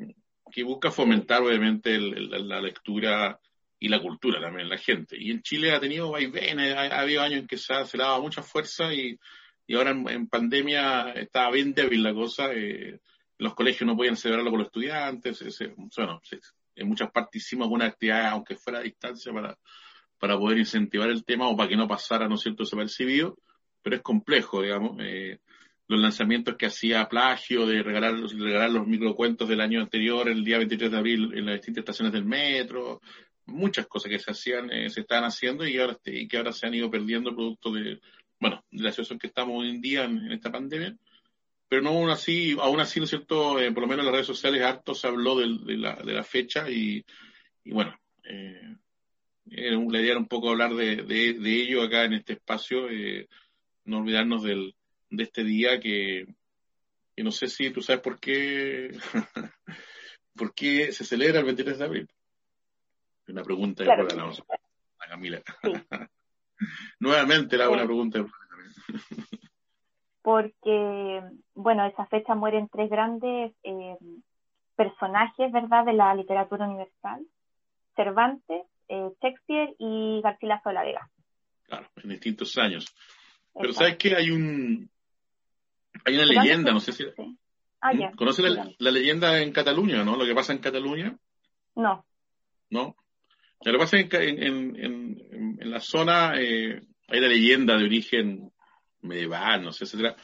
que 0.52 0.64
busca 0.64 0.92
fomentar 0.92 1.42
obviamente 1.42 1.98
la 2.00 2.62
lectura 2.62 3.40
y 3.80 3.88
la 3.88 4.02
cultura 4.02 4.42
también, 4.42 4.68
la 4.68 4.78
gente. 4.78 5.16
Y 5.18 5.32
en 5.32 5.42
Chile 5.42 5.72
ha 5.72 5.80
tenido 5.80 6.12
vaivenes, 6.12 6.76
ha, 6.76 6.82
ha 6.82 7.00
habido 7.02 7.22
años 7.22 7.42
en 7.42 7.48
que 7.48 7.58
se 7.58 7.74
ha, 7.74 7.86
se 7.86 7.98
dado 7.98 8.22
mucha 8.22 8.44
fuerza 8.44 8.94
y, 8.94 9.18
y 9.70 9.76
ahora 9.76 9.92
en, 9.92 10.28
pandemia 10.28 11.12
estaba 11.12 11.52
bien 11.52 11.74
débil 11.74 12.04
la 12.04 12.14
cosa. 12.14 12.52
Eh, 12.52 13.00
los 13.38 13.54
colegios 13.54 13.88
no 13.88 13.96
podían 13.96 14.18
celebrarlo 14.18 14.50
con 14.50 14.60
los 14.60 14.68
estudiantes. 14.68 15.44
bueno, 15.96 16.20
en 16.80 16.88
muchas 16.88 17.12
partes 17.12 17.44
hicimos 17.44 17.66
alguna 17.66 17.86
actividad, 17.86 18.28
aunque 18.28 18.56
fuera 18.56 18.80
a 18.80 18.84
distancia, 18.84 19.32
para, 19.34 19.58
para 20.18 20.38
poder 20.38 20.58
incentivar 20.58 21.10
el 21.10 21.24
tema 21.24 21.48
o 21.48 21.56
para 21.56 21.70
que 21.70 21.78
no 21.78 21.88
pasara, 21.88 22.28
¿no 22.28 22.36
es 22.36 22.42
cierto?, 22.42 22.64
desapercibido. 22.64 23.38
Pero 23.82 23.96
es 23.96 24.02
complejo, 24.02 24.62
digamos. 24.62 24.98
Eh, 25.00 25.40
los 25.88 26.00
lanzamientos 26.00 26.56
que 26.56 26.68
hacía 26.68 27.10
Plagio 27.10 27.66
de 27.66 27.82
regalar, 27.82 28.14
regalar 28.14 28.70
los 28.70 28.86
microcuentos 28.86 29.50
del 29.50 29.62
año 29.62 29.82
anterior, 29.82 30.30
el 30.30 30.44
día 30.44 30.58
23 30.58 30.92
de 30.92 30.98
abril, 30.98 31.32
en 31.34 31.46
las 31.46 31.56
distintas 31.56 31.82
estaciones 31.82 32.14
del 32.14 32.26
metro, 32.26 33.02
muchas 33.50 33.88
cosas 33.88 34.12
que 34.12 34.20
se 34.20 34.32
hacían, 34.32 34.72
eh, 34.72 34.90
se 34.90 35.02
estaban 35.02 35.26
haciendo 35.26 35.66
y 35.66 36.28
que 36.28 36.38
ahora 36.38 36.52
se 36.52 36.68
han 36.68 36.74
ido 36.74 36.90
perdiendo 36.90 37.36
producto 37.36 37.72
de, 37.72 38.00
bueno, 38.40 38.64
de 38.72 38.84
la 38.84 38.92
situación 38.92 39.20
que 39.20 39.28
estamos 39.28 39.60
hoy 39.60 39.70
en 39.70 39.82
día 39.82 40.04
en, 40.06 40.32
esta 40.32 40.52
pandemia. 40.52 40.96
Pero 41.70 41.84
no 41.84 41.90
aún 41.92 42.10
así, 42.10 42.58
aún 42.60 42.80
así, 42.80 43.00
¿no 43.00 43.04
es 43.04 43.12
cierto? 43.12 43.60
Eh, 43.60 43.72
por 43.72 43.84
lo 43.84 43.88
menos 43.88 44.00
en 44.00 44.08
las 44.08 44.14
redes 44.14 44.28
sociales 44.28 44.64
harto 44.64 44.96
se 44.96 45.08
habló 45.08 45.36
de, 45.38 45.78
la, 45.78 45.96
de 45.96 46.14
la 46.14 46.24
fecha 46.24 46.70
y, 46.70 47.06
y 47.64 47.72
bueno, 47.72 47.96
eh, 48.24 48.76
la 49.46 50.00
idea 50.00 50.12
era 50.12 50.20
un 50.20 50.28
poco 50.28 50.50
hablar 50.50 50.74
de, 50.74 50.98
de, 50.98 51.34
de 51.34 51.62
ello 51.62 51.84
acá 51.84 52.06
en 52.06 52.14
este 52.14 52.34
espacio, 52.34 52.90
eh, 52.90 53.28
no 53.86 54.00
olvidarnos 54.00 54.44
del, 54.44 54.76
de 55.12 55.24
este 55.24 55.44
día 55.44 55.80
que, 55.80 56.26
que 57.16 57.24
no 57.24 57.32
sé 57.32 57.48
si 57.48 57.70
tú 57.70 57.82
sabes 57.82 58.02
por 58.02 58.20
qué, 58.20 58.92
por 60.36 60.54
qué 60.54 60.92
se 60.92 61.06
celebra 61.06 61.40
el 61.40 61.46
23 61.46 61.78
de 61.78 61.86
abril. 61.86 62.10
Una 63.28 63.44
pregunta 63.44 63.84
de 63.84 63.92
a 63.92 65.08
Camila. 65.08 65.42
Nuevamente 67.00 67.62
hago 67.62 67.74
una 67.74 67.86
pregunta. 67.86 68.26
Porque, 70.30 71.24
bueno, 71.56 71.88
esa 71.88 72.06
fecha 72.06 72.36
mueren 72.36 72.70
tres 72.72 72.88
grandes 72.88 73.52
eh, 73.64 73.98
personajes, 74.76 75.52
¿verdad?, 75.52 75.86
de 75.86 75.94
la 75.94 76.14
literatura 76.14 76.68
universal. 76.68 77.26
Cervantes, 77.96 78.62
eh, 78.90 79.10
Shakespeare 79.20 79.74
y 79.80 80.22
García 80.22 80.62
de 80.64 80.74
la 80.74 80.84
Vega. 80.84 81.10
Claro, 81.64 81.88
en 82.04 82.10
distintos 82.12 82.56
años. 82.60 82.86
Pero 83.60 83.74
¿sabes 83.74 83.98
qué? 83.98 84.16
Hay 84.16 84.30
un... 84.30 84.88
Hay 86.06 86.14
una 86.14 86.26
leyenda, 86.26 86.74
no 86.74 86.80
sé 86.80 86.92
si... 86.92 87.06
Ah. 87.82 87.92
¿Conoce 88.16 88.44
la, 88.44 88.70
la, 88.78 88.92
leyenda 88.92 89.42
en 89.42 89.52
Cataluña, 89.52 90.04
no? 90.04 90.16
Lo 90.16 90.26
que 90.26 90.36
pasa 90.36 90.54
en 90.54 90.60
Cataluña. 90.60 91.18
No. 91.76 92.06
¿No? 92.70 92.96
Lo 93.66 93.72
que 93.72 93.80
pasa 93.80 93.98
es 93.98 94.08
que 94.08 94.30
en, 94.30 95.62
la 95.62 95.80
zona 95.80 96.34
eh, 96.40 96.84
hay 97.08 97.20
la 97.20 97.28
leyenda 97.28 97.76
de 97.76 97.86
origen 97.86 98.52
medieval, 99.02 99.64
no 99.64 99.72
sé, 99.72 99.86
etcétera, 99.86 100.16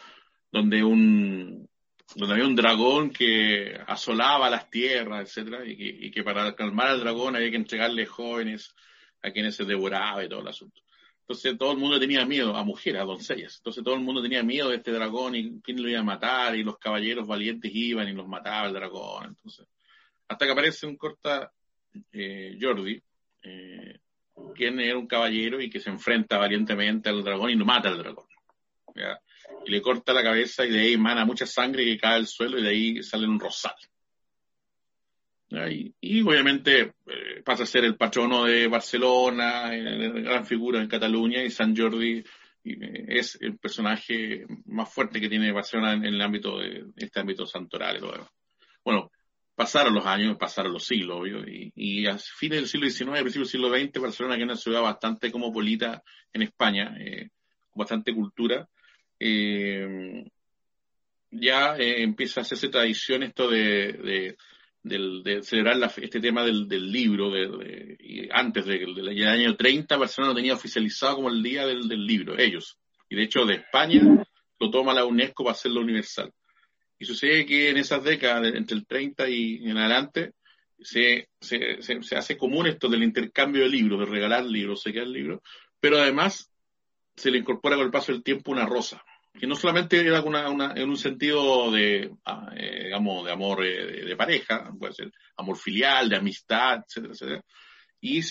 donde 0.51 0.83
un 0.83 1.67
donde 2.13 2.35
había 2.35 2.47
un 2.47 2.55
dragón 2.55 3.09
que 3.09 3.77
asolaba 3.88 4.49
las 4.49 4.69
tierras, 4.69 5.27
etcétera, 5.27 5.63
y 5.65 6.11
que, 6.11 6.23
para 6.23 6.55
calmar 6.55 6.88
al 6.88 6.99
dragón 6.99 7.35
había 7.35 7.49
que 7.49 7.57
entregarle 7.57 8.05
jóvenes 8.05 8.75
a 9.21 9.31
quienes 9.31 9.55
se 9.55 9.65
devoraba 9.65 10.23
y 10.23 10.29
todo 10.29 10.41
el 10.41 10.47
asunto. 10.47 10.81
Entonces 11.21 11.57
todo 11.57 11.71
el 11.71 11.79
mundo 11.79 11.99
tenía 11.99 12.23
miedo, 12.25 12.55
a 12.55 12.63
mujeres, 12.63 13.01
a 13.01 13.05
doncellas. 13.05 13.57
Entonces 13.57 13.83
todo 13.83 13.95
el 13.95 14.01
mundo 14.01 14.21
tenía 14.21 14.43
miedo 14.43 14.69
de 14.69 14.75
este 14.75 14.91
dragón 14.91 15.35
y 15.35 15.59
quién 15.61 15.81
lo 15.81 15.89
iba 15.89 15.99
a 15.99 16.03
matar, 16.03 16.55
y 16.55 16.63
los 16.63 16.77
caballeros 16.77 17.27
valientes 17.27 17.71
iban 17.73 18.07
y 18.07 18.13
los 18.13 18.27
mataba 18.27 18.67
el 18.67 18.73
dragón. 18.73 19.29
Entonces, 19.29 19.65
hasta 20.27 20.45
que 20.45 20.51
aparece 20.51 20.85
un 20.85 20.97
corta 20.97 21.51
eh, 22.11 22.57
Jordi, 22.61 23.01
eh, 23.41 23.99
quien 24.53 24.79
era 24.79 24.97
un 24.97 25.07
caballero 25.07 25.59
y 25.61 25.69
que 25.69 25.79
se 25.79 25.89
enfrenta 25.89 26.38
valientemente 26.38 27.09
al 27.09 27.23
dragón 27.23 27.49
y 27.49 27.55
no 27.55 27.65
mata 27.65 27.89
al 27.89 27.97
dragón. 27.97 28.27
Y 29.65 29.71
le 29.71 29.81
corta 29.81 30.13
la 30.13 30.23
cabeza 30.23 30.65
y 30.65 30.69
de 30.69 30.79
ahí 30.79 30.93
emana 30.93 31.25
mucha 31.25 31.45
sangre 31.45 31.84
que 31.84 31.97
cae 31.97 32.15
al 32.15 32.27
suelo 32.27 32.60
y 32.60 32.63
de 32.63 32.69
ahí 32.69 33.03
sale 33.03 33.27
un 33.27 33.39
rosal. 33.39 33.75
Y, 36.01 36.21
obviamente 36.21 36.93
eh, 37.05 37.41
pasa 37.43 37.63
a 37.63 37.67
ser 37.67 37.86
el 37.86 37.95
patrono 37.95 38.45
de 38.45 38.67
Barcelona, 38.67 39.75
eh, 39.75 40.21
gran 40.21 40.45
figura 40.45 40.81
en 40.81 40.88
Cataluña 40.88 41.43
y 41.43 41.51
San 41.51 41.75
Jordi 41.75 42.23
eh, 42.63 43.05
es 43.08 43.38
el 43.39 43.58
personaje 43.58 44.45
más 44.65 44.91
fuerte 44.91 45.21
que 45.21 45.29
tiene 45.29 45.51
Barcelona 45.51 45.93
en, 45.93 46.05
el 46.05 46.21
ámbito 46.21 46.60
de 46.60 46.86
este 46.97 47.19
ámbito 47.19 47.45
santoral 47.45 47.97
y 47.97 48.01
Bueno, 48.84 49.12
pasaron 49.53 49.93
los 49.93 50.05
años, 50.05 50.36
pasaron 50.38 50.73
los 50.73 50.84
siglos, 50.84 51.21
obvio, 51.21 51.45
y, 51.47 52.08
a 52.08 52.17
fines 52.17 52.60
del 52.60 52.67
siglo 52.67 52.89
XIX, 52.89 53.21
principios 53.21 53.51
del 53.51 53.62
siglo 53.62 53.69
XX, 53.69 54.01
Barcelona, 54.01 54.36
que 54.36 54.41
es 54.41 54.47
una 54.47 54.58
ciudad 54.58 54.81
bastante 54.81 55.31
cosmopolita 55.31 56.03
en 56.34 56.41
España, 56.41 56.93
con 57.69 57.79
bastante 57.79 58.13
cultura, 58.13 58.67
eh, 59.19 60.25
ya 61.32 61.75
eh, 61.78 62.04
empieza 62.04 62.39
a 62.39 62.43
hacerse 62.43 62.69
tradición 62.69 63.23
esto 63.23 63.49
de, 63.49 64.36
celebrar 65.41 65.78
este 65.97 66.19
tema 66.19 66.43
del, 66.43 66.91
libro. 66.91 67.32
De, 67.32 67.97
y 67.99 68.30
antes 68.32 68.65
del 68.65 69.28
año 69.28 69.56
30, 69.56 69.97
Barcelona 69.97 70.32
lo 70.32 70.38
tenía 70.38 70.54
oficializado 70.54 71.15
como 71.15 71.30
el 71.30 71.41
Día 71.41 71.65
del, 71.65 71.88
Libro, 72.06 72.38
ellos. 72.38 72.78
Y 73.10 73.15
de 73.15 73.23
hecho, 73.23 73.45
de 73.45 73.56
España 73.56 74.01
lo 74.60 74.71
toma 74.71 74.93
la 74.93 75.06
UNESCO 75.06 75.43
para 75.43 75.54
hacerlo 75.54 75.82
universal. 75.82 76.32
Y 76.97 77.06
sucede 77.06 77.45
que 77.45 77.69
en 77.69 77.78
esas 77.78 78.04
décadas, 78.04 78.54
entre 78.56 78.78
el 78.78 78.86
30 78.86 79.30
y 79.30 79.69
en 79.69 79.78
adelante, 79.78 80.34
se, 80.80 81.30
se, 81.39 81.82
se, 81.82 82.15
hace 82.15 82.38
común 82.38 82.67
esto 82.67 82.88
del 82.88 83.04
intercambio 83.04 83.63
de 83.63 83.69
libros, 83.69 83.99
de 83.99 84.06
regalar 84.06 84.45
libros, 84.45 84.82
se 84.82 84.93
queda 84.93 85.04
el 85.04 85.13
libro, 85.13 85.41
pero 85.80 85.97
además 85.97 86.49
se 87.15 87.32
le 87.32 87.38
incorpora 87.38 87.75
con 87.75 87.86
el 87.86 87.91
paso 87.91 88.12
del 88.12 88.23
tiempo 88.23 88.51
una 88.51 88.65
rosa, 88.65 89.04
que 89.38 89.47
no 89.47 89.56
solamente 89.56 89.99
era 89.99 90.21
una, 90.21 90.73
en 90.75 90.89
un 90.89 90.97
sentido 90.97 91.71
de, 91.71 92.12
ah, 92.25 92.51
eh, 92.56 92.86
digamos, 92.86 93.25
de 93.25 93.32
amor 93.32 93.65
eh, 93.65 94.06
de, 94.06 94.15
pareja, 94.15 94.71
puede 94.78 94.93
ser 94.93 95.12
amor 95.38 95.58
filial, 95.58 96.10
de 96.10 96.17
amistad, 96.17 96.84
etcétera, 96.88 97.13
etcétera. 97.13 97.45
Y, 98.01 98.21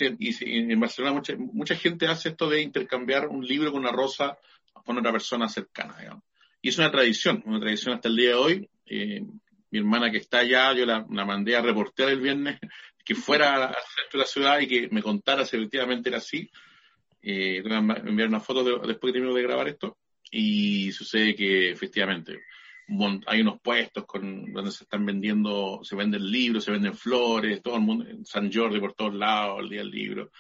en 0.71 0.79
Barcelona 0.79 1.15
mucha, 1.15 1.35
mucha 1.37 1.75
gente 1.75 2.07
hace 2.07 2.31
esto 2.31 2.49
de 2.49 2.63
intercambiar 2.63 3.27
un 3.27 3.45
libro 3.45 3.73
con 3.73 3.81
una 3.81 3.91
rosa 3.91 4.39
con 4.85 4.99
otra 4.99 5.13
persona 5.13 5.49
cercana, 5.49 5.97
digamos. 5.99 6.23
Y 6.63 6.69
es 6.69 6.79
una 6.79 6.91
tradición, 6.91 7.43
una 7.47 7.61
tradición 7.61 7.95
hasta 7.95 8.09
el 8.09 8.17
día 8.17 8.29
de 8.31 8.35
hoy. 8.35 8.71
Eh, 8.87 9.23
mi 9.71 9.79
hermana 9.79 10.11
que 10.11 10.19
está 10.19 10.39
allá, 10.39 10.73
yo 10.75 10.87
la, 10.87 11.05
mandé 11.09 11.57
a 11.57 11.63
reportear 11.63 12.11
el 12.11 12.21
viernes 12.21 12.61
que 13.05 13.15
fuera 13.15 13.67
al 13.67 13.75
centro 13.75 14.13
de 14.13 14.19
la 14.19 14.27
ciudad 14.27 14.61
y 14.61 14.67
que 14.67 14.89
me 14.91 15.03
contara 15.03 15.45
si 15.45 15.57
efectivamente 15.57 16.09
era 16.09 16.19
así 16.19 16.49
eh, 17.25 17.63
voy 17.63 17.73
a 17.73 17.79
enviar 17.79 18.29
una 18.29 18.41
foto 18.41 18.63
después 18.63 19.13
que 19.13 19.19
termino 19.19 19.35
de 19.35 19.43
grabar 19.43 19.69
esto 19.69 19.99
y 20.31 20.93
sucede 20.93 21.35
que 21.35 21.71
efectivamente 21.71 22.43
hay 23.27 23.41
unos 23.41 23.61
puestos 23.61 24.05
con, 24.05 24.53
donde 24.53 24.71
se 24.71 24.85
están 24.85 25.07
vendiendo, 25.07 25.81
se 25.83 25.97
venden 25.97 26.31
libros, 26.31 26.65
se 26.65 26.71
venden 26.71 26.95
flores, 26.95 27.63
todo 27.63 27.77
el 27.77 27.81
mundo, 27.81 28.05
San 28.25 28.53
Jordi 28.53 28.79
por 28.79 28.95
todos 28.95 29.15
lados, 29.15 29.61
el 29.61 29.71
día 29.71 29.81
del 29.81 29.91
libro. 29.91 30.31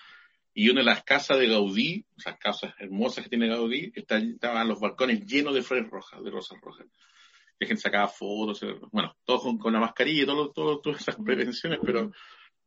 Y 0.52 0.68
una 0.68 0.80
de 0.80 0.86
las 0.86 1.02
casas 1.02 1.38
de 1.38 1.48
Gaudí, 1.48 2.04
esas 2.16 2.38
casas 2.38 2.74
hermosas 2.78 3.24
que 3.24 3.30
tiene 3.30 3.48
Gaudí, 3.48 3.92
estaban 3.94 4.68
los 4.68 4.78
balcones 4.78 5.26
llenos 5.26 5.54
de 5.54 5.62
flores 5.62 5.90
rojas, 5.90 6.22
de 6.22 6.30
rosas 6.30 6.60
rojas. 6.60 6.86
La 7.58 7.66
gente 7.66 7.82
sacaba 7.82 8.08
fotos, 8.08 8.64
bueno, 8.92 9.16
todos 9.24 9.56
con, 9.58 9.72
la 9.72 9.80
mascarilla 9.80 10.24
y 10.24 10.26
todo, 10.26 10.50
todo, 10.50 10.80
todas 10.80 11.00
esas 11.00 11.16
prevenciones, 11.16 11.78
pero 11.82 12.12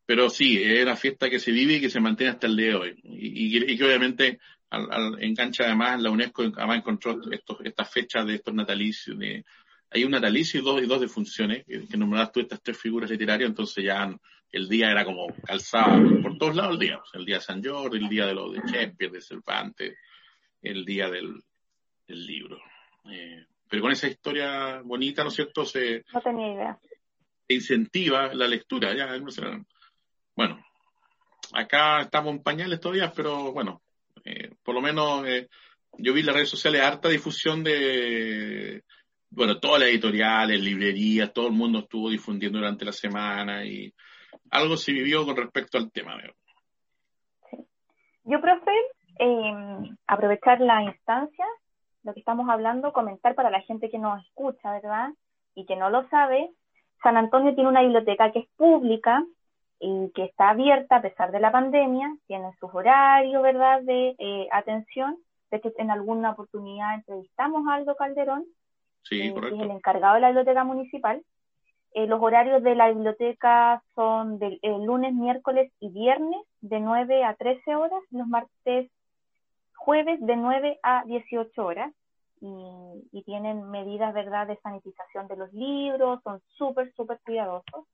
pero 0.07 0.29
sí, 0.29 0.63
es 0.63 0.83
una 0.83 0.95
fiesta 0.95 1.29
que 1.29 1.37
se 1.37 1.51
vive 1.51 1.75
y 1.75 1.81
que 1.81 1.89
se 1.89 1.99
mantiene 1.99 2.31
hasta 2.31 2.47
el 2.47 2.55
día 2.55 2.67
de 2.67 2.75
hoy. 2.75 2.99
Y, 3.03 3.77
que 3.77 3.83
obviamente 3.83 4.39
al, 4.69 5.21
engancha 5.21 5.65
además 5.65 6.01
la 6.01 6.11
UNESCO 6.11 6.43
además 6.43 6.77
encontró 6.77 7.19
estos, 7.29 7.57
estas 7.65 7.91
fechas 7.91 8.25
de 8.25 8.35
estos 8.35 8.53
natalicios. 8.53 9.19
De, 9.19 9.43
hay 9.91 10.05
un 10.05 10.11
natalicio 10.11 10.61
y 10.61 10.63
dos, 10.63 10.81
y 10.81 10.85
dos 10.85 11.01
de 11.01 11.09
funciones, 11.09 11.65
que, 11.65 11.85
que 11.85 11.97
nombradas 11.97 12.31
tú 12.31 12.39
estas 12.39 12.63
tres 12.63 12.77
figuras 12.79 13.11
literarias, 13.11 13.49
entonces 13.49 13.83
ya 13.83 14.17
el 14.53 14.69
día 14.69 14.91
era 14.91 15.03
como 15.03 15.27
calzado 15.43 16.21
por 16.21 16.37
todos 16.37 16.55
lados 16.55 16.75
el 16.75 16.79
día. 16.79 17.01
el 17.13 17.25
día 17.25 17.35
de 17.35 17.41
San 17.41 17.61
Jordi, 17.61 17.97
el 17.97 18.07
día 18.07 18.27
de 18.27 18.33
los 18.33 18.53
de 18.53 18.61
Shakespeare, 18.65 19.11
de 19.11 19.21
Cervantes, 19.21 19.97
el 20.61 20.85
día 20.85 21.09
del, 21.09 21.43
libro. 22.07 22.57
Eh, 23.11 23.45
pero 23.69 23.81
con 23.81 23.91
esa 23.91 24.07
historia 24.07 24.81
bonita, 24.85 25.23
¿no 25.23 25.29
es 25.29 25.35
cierto? 25.35 25.65
Se, 25.65 26.05
no 26.13 26.21
tenía 26.21 26.53
idea. 26.53 26.79
incentiva 27.49 28.33
la 28.33 28.47
lectura, 28.47 28.95
ya, 28.95 29.13
bueno, 30.37 30.63
acá 31.53 32.01
estamos 32.01 32.31
en 32.31 32.43
pañales 32.43 32.79
todavía, 32.79 33.11
pero 33.13 33.51
bueno, 33.51 33.81
eh, 34.23 34.51
por 34.63 34.75
lo 34.75 34.81
menos 34.81 35.25
eh, 35.27 35.47
yo 35.97 36.13
vi 36.13 36.19
en 36.19 36.27
las 36.27 36.35
redes 36.35 36.49
sociales 36.49 36.81
harta 36.83 37.09
difusión 37.09 37.63
de, 37.63 38.83
bueno, 39.31 39.59
todas 39.59 39.79
las 39.79 39.89
editoriales, 39.89 40.61
librerías, 40.61 41.33
todo 41.33 41.47
el 41.47 41.53
mundo 41.53 41.79
estuvo 41.79 42.11
difundiendo 42.11 42.59
durante 42.59 42.85
la 42.85 42.91
semana 42.91 43.65
y 43.65 43.91
algo 44.51 44.77
se 44.77 44.93
vivió 44.93 45.25
con 45.25 45.35
respecto 45.35 45.79
al 45.79 45.91
tema. 45.91 46.15
Yo, 48.23 48.39
profe, 48.39 48.71
eh, 49.19 49.95
aprovechar 50.05 50.61
la 50.61 50.83
instancia, 50.83 51.45
lo 52.03 52.13
que 52.13 52.19
estamos 52.19 52.47
hablando, 52.47 52.93
comentar 52.93 53.33
para 53.33 53.49
la 53.49 53.61
gente 53.61 53.89
que 53.89 53.97
nos 53.97 54.23
escucha, 54.23 54.71
¿verdad? 54.71 55.09
Y 55.55 55.65
que 55.65 55.75
no 55.75 55.89
lo 55.89 56.07
sabe, 56.09 56.51
San 57.01 57.17
Antonio 57.17 57.55
tiene 57.55 57.69
una 57.69 57.81
biblioteca 57.81 58.31
que 58.31 58.39
es 58.39 58.47
pública, 58.55 59.23
y 59.79 60.11
que 60.13 60.25
está 60.25 60.49
abierta 60.49 60.97
a 60.97 61.01
pesar 61.01 61.31
de 61.31 61.39
la 61.39 61.51
pandemia, 61.51 62.15
tiene 62.27 62.51
sus 62.59 62.73
horarios, 62.73 63.41
¿verdad?, 63.43 63.81
de 63.83 64.15
eh, 64.17 64.47
atención. 64.51 65.17
De 65.51 65.57
hecho, 65.57 65.71
en 65.77 65.91
alguna 65.91 66.31
oportunidad 66.31 66.95
entrevistamos 66.95 67.67
a 67.67 67.75
Aldo 67.75 67.95
Calderón, 67.95 68.45
eh, 69.11 69.33
que 69.33 69.47
es 69.47 69.61
el 69.61 69.71
encargado 69.71 70.15
de 70.15 70.21
la 70.21 70.27
biblioteca 70.29 70.63
municipal. 70.63 71.23
Eh, 71.93 72.07
los 72.07 72.21
horarios 72.21 72.63
de 72.63 72.75
la 72.75 72.89
biblioteca 72.89 73.81
son 73.95 74.39
del 74.39 74.59
lunes, 74.83 75.13
miércoles 75.13 75.71
y 75.79 75.89
viernes 75.89 76.41
de 76.61 76.79
9 76.79 77.23
a 77.23 77.35
13 77.35 77.75
horas, 77.75 78.01
los 78.11 78.27
martes, 78.27 78.89
jueves 79.75 80.19
de 80.19 80.35
9 80.35 80.79
a 80.83 81.03
18 81.05 81.65
horas. 81.65 81.93
Y, 82.39 82.47
y 83.11 83.23
tienen 83.23 83.71
medidas, 83.71 84.13
¿verdad?, 84.13 84.45
de 84.45 84.57
sanitización 84.57 85.27
de 85.27 85.37
los 85.37 85.51
libros, 85.53 86.21
son 86.23 86.39
súper, 86.55 86.93
súper 86.93 87.19
cuidadosos. 87.25 87.85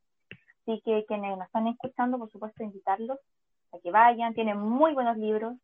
Así 0.65 0.81
que 0.85 1.05
quienes 1.07 1.37
nos 1.37 1.47
están 1.47 1.67
escuchando, 1.67 2.17
por 2.17 2.31
supuesto, 2.31 2.63
invitarlos 2.63 3.19
a 3.73 3.79
que 3.79 3.91
vayan. 3.91 4.33
Tienen 4.33 4.57
muy 4.57 4.93
buenos 4.93 5.17
libros. 5.17 5.55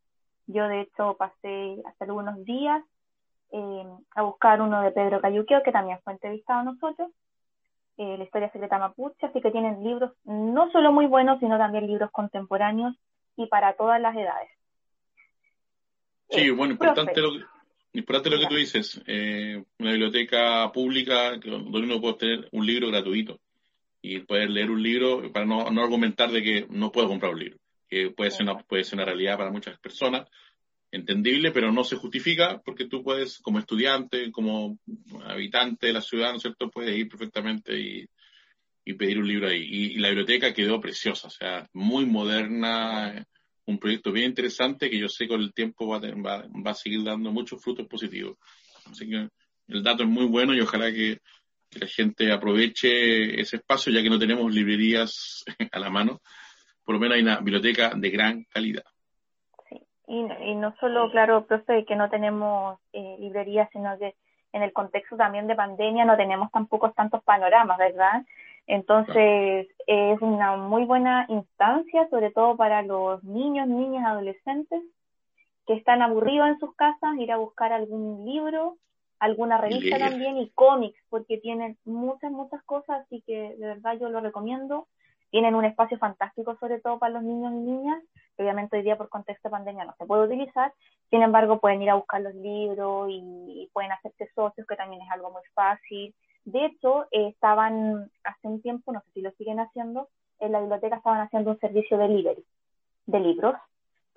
Yo, 0.47 0.67
de 0.67 0.81
hecho, 0.81 1.15
pasé 1.17 1.81
hasta 1.85 2.05
algunos 2.05 2.43
días 2.43 2.83
eh, 3.51 3.85
a 4.15 4.23
buscar 4.23 4.61
uno 4.61 4.81
de 4.81 4.91
Pedro 4.91 5.21
Cayuqueo, 5.21 5.63
que 5.63 5.71
también 5.71 5.99
fue 6.03 6.13
entrevistado 6.13 6.59
a 6.59 6.63
nosotros, 6.63 7.09
eh, 7.97 8.17
La 8.17 8.23
historia 8.23 8.51
secreta 8.51 8.77
mapuche. 8.77 9.25
Así 9.25 9.39
que 9.41 9.51
tienen 9.51 9.83
libros 9.83 10.11
no 10.25 10.69
solo 10.71 10.91
muy 10.91 11.05
buenos, 11.05 11.39
sino 11.39 11.57
también 11.57 11.87
libros 11.87 12.11
contemporáneos 12.11 12.95
y 13.37 13.45
para 13.45 13.73
todas 13.73 14.01
las 14.01 14.15
edades. 14.15 14.49
Sí, 16.29 16.41
eh, 16.41 16.51
bueno, 16.51 16.73
importante 16.73 17.21
lo, 17.21 17.31
que, 17.31 17.45
importante 17.93 18.29
lo 18.29 18.39
que 18.39 18.47
tú 18.47 18.55
dices. 18.55 19.01
una 19.79 19.91
biblioteca 19.91 20.69
pública 20.73 21.37
donde 21.37 21.79
uno 21.79 22.01
puede 22.01 22.13
tener 22.15 22.49
un 22.51 22.65
libro 22.65 22.89
gratuito 22.89 23.39
y 24.01 24.19
poder 24.19 24.49
leer 24.49 24.71
un 24.71 24.81
libro 24.81 25.31
para 25.31 25.45
no, 25.45 25.69
no 25.69 25.81
argumentar 25.81 26.31
de 26.31 26.41
que 26.41 26.67
no 26.69 26.91
puedo 26.91 27.07
comprar 27.07 27.33
un 27.33 27.39
libro, 27.39 27.57
que 27.87 28.11
puede 28.11 28.31
ser, 28.31 28.43
una, 28.43 28.57
puede 28.59 28.83
ser 28.83 28.95
una 28.95 29.05
realidad 29.05 29.37
para 29.37 29.51
muchas 29.51 29.77
personas, 29.79 30.27
entendible, 30.91 31.51
pero 31.51 31.71
no 31.71 31.83
se 31.83 31.97
justifica 31.97 32.61
porque 32.63 32.85
tú 32.85 33.03
puedes, 33.03 33.39
como 33.39 33.59
estudiante, 33.59 34.31
como 34.31 34.77
habitante 35.25 35.87
de 35.87 35.93
la 35.93 36.01
ciudad, 36.01 36.31
¿no 36.31 36.37
es 36.37 36.41
cierto?, 36.41 36.69
puedes 36.69 36.97
ir 36.97 37.07
perfectamente 37.07 37.79
y, 37.79 38.05
y 38.85 38.93
pedir 38.93 39.19
un 39.19 39.27
libro 39.27 39.47
ahí. 39.47 39.61
Y, 39.61 39.97
la 39.99 40.09
biblioteca 40.09 40.53
quedó 40.53 40.79
preciosa, 40.81 41.27
o 41.27 41.31
sea, 41.31 41.67
muy 41.73 42.05
moderna, 42.05 43.23
un 43.65 43.77
proyecto 43.77 44.11
bien 44.11 44.27
interesante 44.27 44.89
que 44.89 44.97
yo 44.97 45.07
sé 45.07 45.27
con 45.27 45.41
el 45.41 45.53
tiempo 45.53 45.87
va, 45.87 45.99
va, 45.99 46.47
va 46.65 46.71
a 46.71 46.75
seguir 46.75 47.03
dando 47.03 47.31
muchos 47.31 47.61
frutos 47.61 47.87
positivos. 47.87 48.37
Así 48.85 49.07
que 49.07 49.27
el 49.67 49.83
dato 49.83 50.03
es 50.03 50.09
muy 50.09 50.25
bueno 50.25 50.55
y 50.55 50.61
ojalá 50.61 50.91
que 50.91 51.19
que 51.69 51.79
la 51.79 51.87
gente 51.87 52.31
aproveche 52.31 53.39
ese 53.39 53.57
espacio, 53.57 53.91
ya 53.91 54.01
que 54.01 54.09
no 54.09 54.19
tenemos 54.19 54.53
librerías 54.53 55.43
a 55.71 55.79
la 55.79 55.89
mano, 55.89 56.21
por 56.83 56.95
lo 56.95 56.99
menos 56.99 57.15
hay 57.15 57.21
una 57.21 57.37
biblioteca 57.37 57.91
de 57.95 58.09
gran 58.09 58.43
calidad. 58.45 58.83
Sí, 59.69 59.81
y, 60.07 60.55
no 60.55 60.75
solo, 60.79 61.11
claro, 61.11 61.45
profe, 61.45 61.85
que 61.85 61.95
no 61.95 62.09
tenemos 62.09 62.79
eh, 62.93 63.15
librerías, 63.19 63.69
sino 63.71 63.97
que 63.99 64.15
en 64.53 64.63
el 64.63 64.73
contexto 64.73 65.15
también 65.15 65.45
de 65.47 65.55
pandemia 65.55 66.05
no 66.05 66.17
tenemos 66.17 66.51
tampoco 66.51 66.91
tantos 66.91 67.23
panoramas, 67.23 67.77
¿verdad? 67.77 68.23
Entonces, 68.65 69.67
es 69.87 70.21
una 70.21 70.55
muy 70.55 70.85
buena 70.85 71.25
instancia, 71.29 72.07
sobre 72.09 72.31
todo 72.31 72.55
para 72.55 72.83
los 72.83 73.23
niños, 73.23 73.67
niñas, 73.67 74.05
adolescentes 74.05 74.83
que 75.65 75.73
están 75.73 76.01
aburridos 76.01 76.49
en 76.49 76.59
sus 76.59 76.75
casas, 76.75 77.17
ir 77.19 77.31
a 77.31 77.37
buscar 77.37 77.71
algún 77.73 78.25
libro, 78.25 78.77
alguna 79.19 79.57
revista 79.57 79.97
también 79.97 80.37
y 80.37 80.49
cómics, 80.51 80.99
porque 81.09 81.37
tienen 81.37 81.77
muchas, 81.85 82.31
muchas 82.31 82.63
cosas, 82.63 83.01
así 83.01 83.21
que 83.25 83.55
de 83.57 83.67
verdad 83.67 83.97
yo 83.99 84.09
lo 84.09 84.21
recomiendo. 84.21 84.87
Tienen 85.29 85.53
un 85.53 85.65
espacio 85.65 85.99
fantástico, 85.99 86.57
sobre 86.59 86.79
todo 86.79 86.97
para 86.97 87.13
los 87.13 87.23
niños 87.23 87.51
y 87.53 87.57
niñas, 87.57 88.01
que 88.35 88.43
obviamente 88.43 88.77
hoy 88.77 88.83
día 88.83 88.97
por 88.97 89.09
contexto 89.09 89.47
de 89.47 89.51
pandemia 89.51 89.85
no 89.85 89.93
se 89.97 90.05
puede 90.05 90.25
utilizar, 90.25 90.73
sin 91.11 91.21
embargo 91.21 91.59
pueden 91.59 91.83
ir 91.83 91.91
a 91.91 91.95
buscar 91.95 92.21
los 92.21 92.33
libros 92.33 93.09
y 93.11 93.69
pueden 93.73 93.91
hacerse 93.91 94.31
socios, 94.33 94.65
que 94.65 94.75
también 94.75 95.03
es 95.03 95.11
algo 95.11 95.29
muy 95.31 95.43
fácil. 95.53 96.15
De 96.45 96.65
hecho, 96.65 97.03
eh, 97.11 97.27
estaban 97.27 98.09
hace 98.23 98.47
un 98.47 98.61
tiempo, 98.61 98.91
no 98.91 99.01
sé 99.01 99.11
si 99.13 99.21
lo 99.21 99.31
siguen 99.31 99.59
haciendo, 99.59 100.09
en 100.39 100.51
la 100.51 100.61
biblioteca 100.61 100.95
estaban 100.95 101.21
haciendo 101.21 101.51
un 101.51 101.59
servicio 101.59 101.97
de 101.97 102.07
delivery 102.07 102.45
de 103.05 103.19
libros 103.19 103.55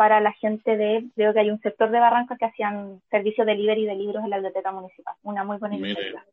para 0.03 0.21
la 0.21 0.33
gente 0.33 0.77
de, 0.77 1.05
creo 1.15 1.33
que 1.33 1.39
hay 1.39 1.51
un 1.51 1.61
sector 1.61 1.89
de 1.93 2.01
Barranca 2.01 2.37
que 2.37 2.47
hacían 2.47 3.01
servicio 3.09 3.45
de 3.45 3.53
delivery 3.53 3.87
de 3.87 3.95
libros 3.95 4.25
en 4.25 4.31
la 4.31 4.39
biblioteca 4.39 4.73
municipal. 4.73 5.15
Una 5.23 5.45
muy 5.45 5.59
buena 5.59 5.77
iniciativa. 5.77 6.25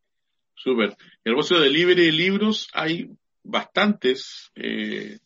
Súper. 0.56 0.96
El 1.24 1.34
negocio 1.34 1.60
de 1.60 1.66
delivery 1.66 2.08
de 2.08 2.12
libros 2.12 2.68
hay 2.74 3.12
bastantes 3.44 4.52
eh, 4.56 5.20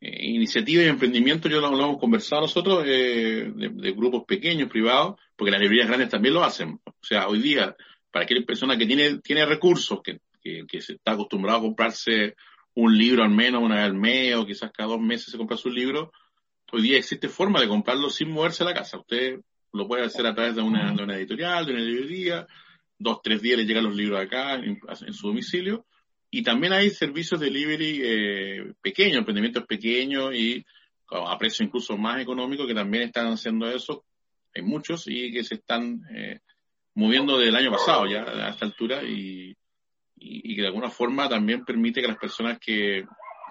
eh, 0.00 0.26
iniciativas 0.28 0.86
y 0.86 0.88
emprendimientos, 0.88 1.52
yo 1.52 1.60
lo, 1.60 1.68
hemos 1.68 1.98
conversado 1.98 2.40
nosotros, 2.40 2.86
de, 2.86 3.52
de, 3.54 3.92
grupos 3.92 4.24
pequeños, 4.24 4.70
privados, 4.70 5.20
porque 5.36 5.50
las 5.50 5.60
librerías 5.60 5.88
grandes 5.88 6.08
también 6.08 6.32
lo 6.32 6.42
hacen. 6.42 6.80
O 6.86 7.04
sea, 7.04 7.28
hoy 7.28 7.42
día 7.42 7.76
para 8.10 8.24
aquella 8.24 8.46
persona 8.46 8.78
que 8.78 8.86
tiene, 8.86 9.18
tiene 9.18 9.44
recursos, 9.44 10.00
que, 10.02 10.20
que, 10.42 10.80
se 10.80 10.94
está 10.94 11.12
acostumbrado 11.12 11.58
a 11.58 11.62
comprarse 11.62 12.34
un 12.76 12.96
libro 12.96 13.22
al 13.22 13.30
menos 13.30 13.62
una 13.62 13.74
vez 13.74 13.84
al 13.84 13.94
mes 13.94 14.36
o 14.36 14.46
quizás 14.46 14.72
cada 14.72 14.88
dos 14.88 15.00
meses 15.02 15.30
se 15.30 15.36
compra 15.36 15.58
su 15.58 15.68
libro, 15.68 16.12
hoy 16.72 16.82
día 16.82 16.98
existe 16.98 17.28
forma 17.28 17.60
de 17.60 17.68
comprarlo 17.68 18.10
sin 18.10 18.30
moverse 18.30 18.62
a 18.62 18.66
la 18.66 18.74
casa. 18.74 18.98
Usted 18.98 19.40
lo 19.72 19.86
puede 19.86 20.04
hacer 20.04 20.26
a 20.26 20.34
través 20.34 20.54
de 20.54 20.62
una, 20.62 20.92
editorial, 21.16 21.66
de 21.66 21.72
una 21.72 21.82
librería, 21.82 22.46
dos, 22.98 23.20
tres 23.22 23.42
días 23.42 23.58
le 23.58 23.64
llegan 23.64 23.84
los 23.84 23.94
libros 23.94 24.20
acá 24.20 24.54
en, 24.54 24.80
su 25.12 25.28
domicilio. 25.28 25.86
Y 26.30 26.42
también 26.42 26.72
hay 26.72 26.90
servicios 26.90 27.40
de 27.40 27.46
delivery 27.46 28.00
eh, 28.02 28.72
pequeños, 28.80 29.18
emprendimientos 29.18 29.64
pequeños 29.66 30.34
y 30.34 30.64
a 31.10 31.38
precio 31.38 31.64
incluso 31.64 31.96
más 31.96 32.20
económico 32.20 32.66
que 32.66 32.74
también 32.74 33.04
están 33.04 33.28
haciendo 33.28 33.70
eso. 33.70 34.04
Hay 34.54 34.62
muchos 34.62 35.06
y 35.06 35.32
que 35.32 35.44
se 35.44 35.56
están 35.56 36.02
eh, 36.14 36.40
moviendo 36.94 37.38
desde 37.38 37.50
el 37.50 37.56
año 37.56 37.70
pasado 37.70 38.06
ya 38.06 38.22
a 38.22 38.50
esta 38.50 38.64
altura 38.64 39.02
y, 39.02 39.56
y, 40.16 40.54
que 40.54 40.62
de 40.62 40.68
alguna 40.68 40.90
forma 40.90 41.28
también 41.28 41.64
permite 41.64 42.00
que 42.00 42.08
las 42.08 42.18
personas 42.18 42.58
que, 42.58 43.04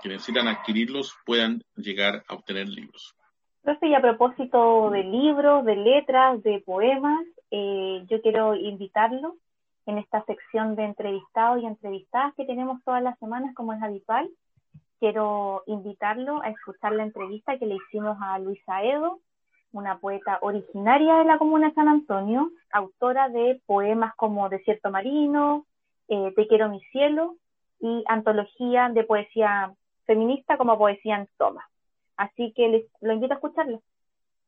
necesitan 0.09 0.47
adquirirlos 0.47 1.15
puedan 1.25 1.63
llegar 1.75 2.23
a 2.27 2.33
obtener 2.33 2.67
libros. 2.67 3.15
Entonces, 3.63 3.89
y 3.89 3.95
a 3.95 4.01
propósito 4.01 4.89
de 4.89 5.03
libros, 5.03 5.63
de 5.63 5.75
letras, 5.77 6.43
de 6.43 6.61
poemas, 6.65 7.25
eh, 7.49 8.03
yo 8.09 8.21
quiero 8.21 8.55
invitarlo 8.55 9.35
en 9.85 9.97
esta 9.97 10.23
sección 10.25 10.75
de 10.75 10.83
entrevistados 10.83 11.61
y 11.61 11.65
entrevistadas 11.65 12.33
que 12.35 12.45
tenemos 12.45 12.83
todas 12.83 13.01
las 13.01 13.17
semanas, 13.19 13.55
como 13.55 13.73
es 13.73 13.81
habitual. 13.81 14.29
Quiero 14.99 15.63
invitarlo 15.67 16.41
a 16.41 16.49
escuchar 16.49 16.93
la 16.93 17.03
entrevista 17.03 17.57
que 17.57 17.65
le 17.65 17.75
hicimos 17.75 18.17
a 18.21 18.39
Luisa 18.39 18.83
Edo, 18.83 19.19
una 19.71 19.97
poeta 19.97 20.39
originaria 20.41 21.15
de 21.15 21.25
la 21.25 21.37
comuna 21.37 21.69
de 21.69 21.75
San 21.75 21.87
Antonio, 21.87 22.51
autora 22.71 23.29
de 23.29 23.61
poemas 23.65 24.13
como 24.15 24.49
Desierto 24.49 24.91
Marino, 24.91 25.65
eh, 26.09 26.33
Te 26.35 26.47
quiero 26.47 26.69
mi 26.69 26.81
cielo 26.91 27.35
y 27.79 28.03
antología 28.07 28.89
de 28.89 29.03
poesía 29.03 29.73
feminista 30.05 30.57
como 30.57 30.77
Poesía 30.77 31.17
en 31.17 31.27
Toma. 31.37 31.67
Así 32.17 32.53
que 32.55 32.67
les, 32.67 32.83
lo 33.01 33.13
invito 33.13 33.33
a 33.33 33.37
escucharlo. 33.37 33.81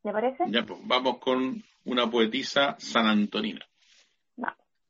¿Le 0.04 0.12
parece? 0.12 0.44
Ya, 0.48 0.64
pues 0.64 0.80
vamos 0.86 1.18
con 1.18 1.64
una 1.86 2.10
poetisa 2.10 2.76
sanantonina. 2.78 3.66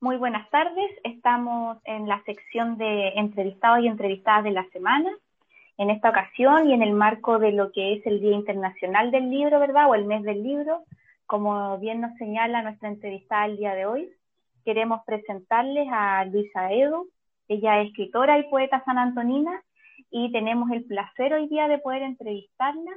Muy 0.02 0.18
buenas 0.18 0.48
tardes. 0.52 0.92
Estamos 1.04 1.78
en 1.86 2.08
la 2.08 2.22
sección 2.26 2.78
de 2.78 3.10
entrevistados 3.16 3.84
y 3.84 3.88
entrevistadas 3.88 4.44
de 4.44 4.52
la 4.52 4.64
semana 4.70 5.10
en 5.78 5.90
esta 5.90 6.10
ocasión 6.10 6.70
y 6.70 6.74
en 6.74 6.84
el 6.84 6.94
marco 6.94 7.40
de 7.40 7.52
lo 7.52 7.72
que 7.72 7.94
es 7.94 8.06
el 8.06 8.20
Día 8.20 8.34
Internacional 8.34 9.10
del 9.10 9.30
Libro, 9.30 9.60
¿verdad? 9.60 9.90
O 9.90 9.96
el 9.96 10.06
mes 10.06 10.24
del 10.24 10.44
libro, 10.44 10.84
como 11.26 11.78
bien 11.80 12.02
nos 12.02 12.16
señala 12.18 12.62
nuestra 12.62 12.90
entrevistada 12.90 13.46
el 13.46 13.58
día 13.58 13.74
de 13.74 13.86
hoy, 13.86 14.10
queremos 14.64 15.02
presentarles 15.06 15.88
a 15.92 16.24
Luisa 16.26 16.72
Edo. 16.72 17.08
Ella 17.48 17.82
es 17.82 17.88
escritora 17.88 18.38
y 18.38 18.50
poeta 18.50 18.84
sanantonina 18.86 19.64
y 20.18 20.32
tenemos 20.32 20.72
el 20.72 20.86
placer 20.86 21.34
hoy 21.34 21.50
día 21.50 21.68
de 21.68 21.78
poder 21.80 22.02
entrevistarla, 22.02 22.92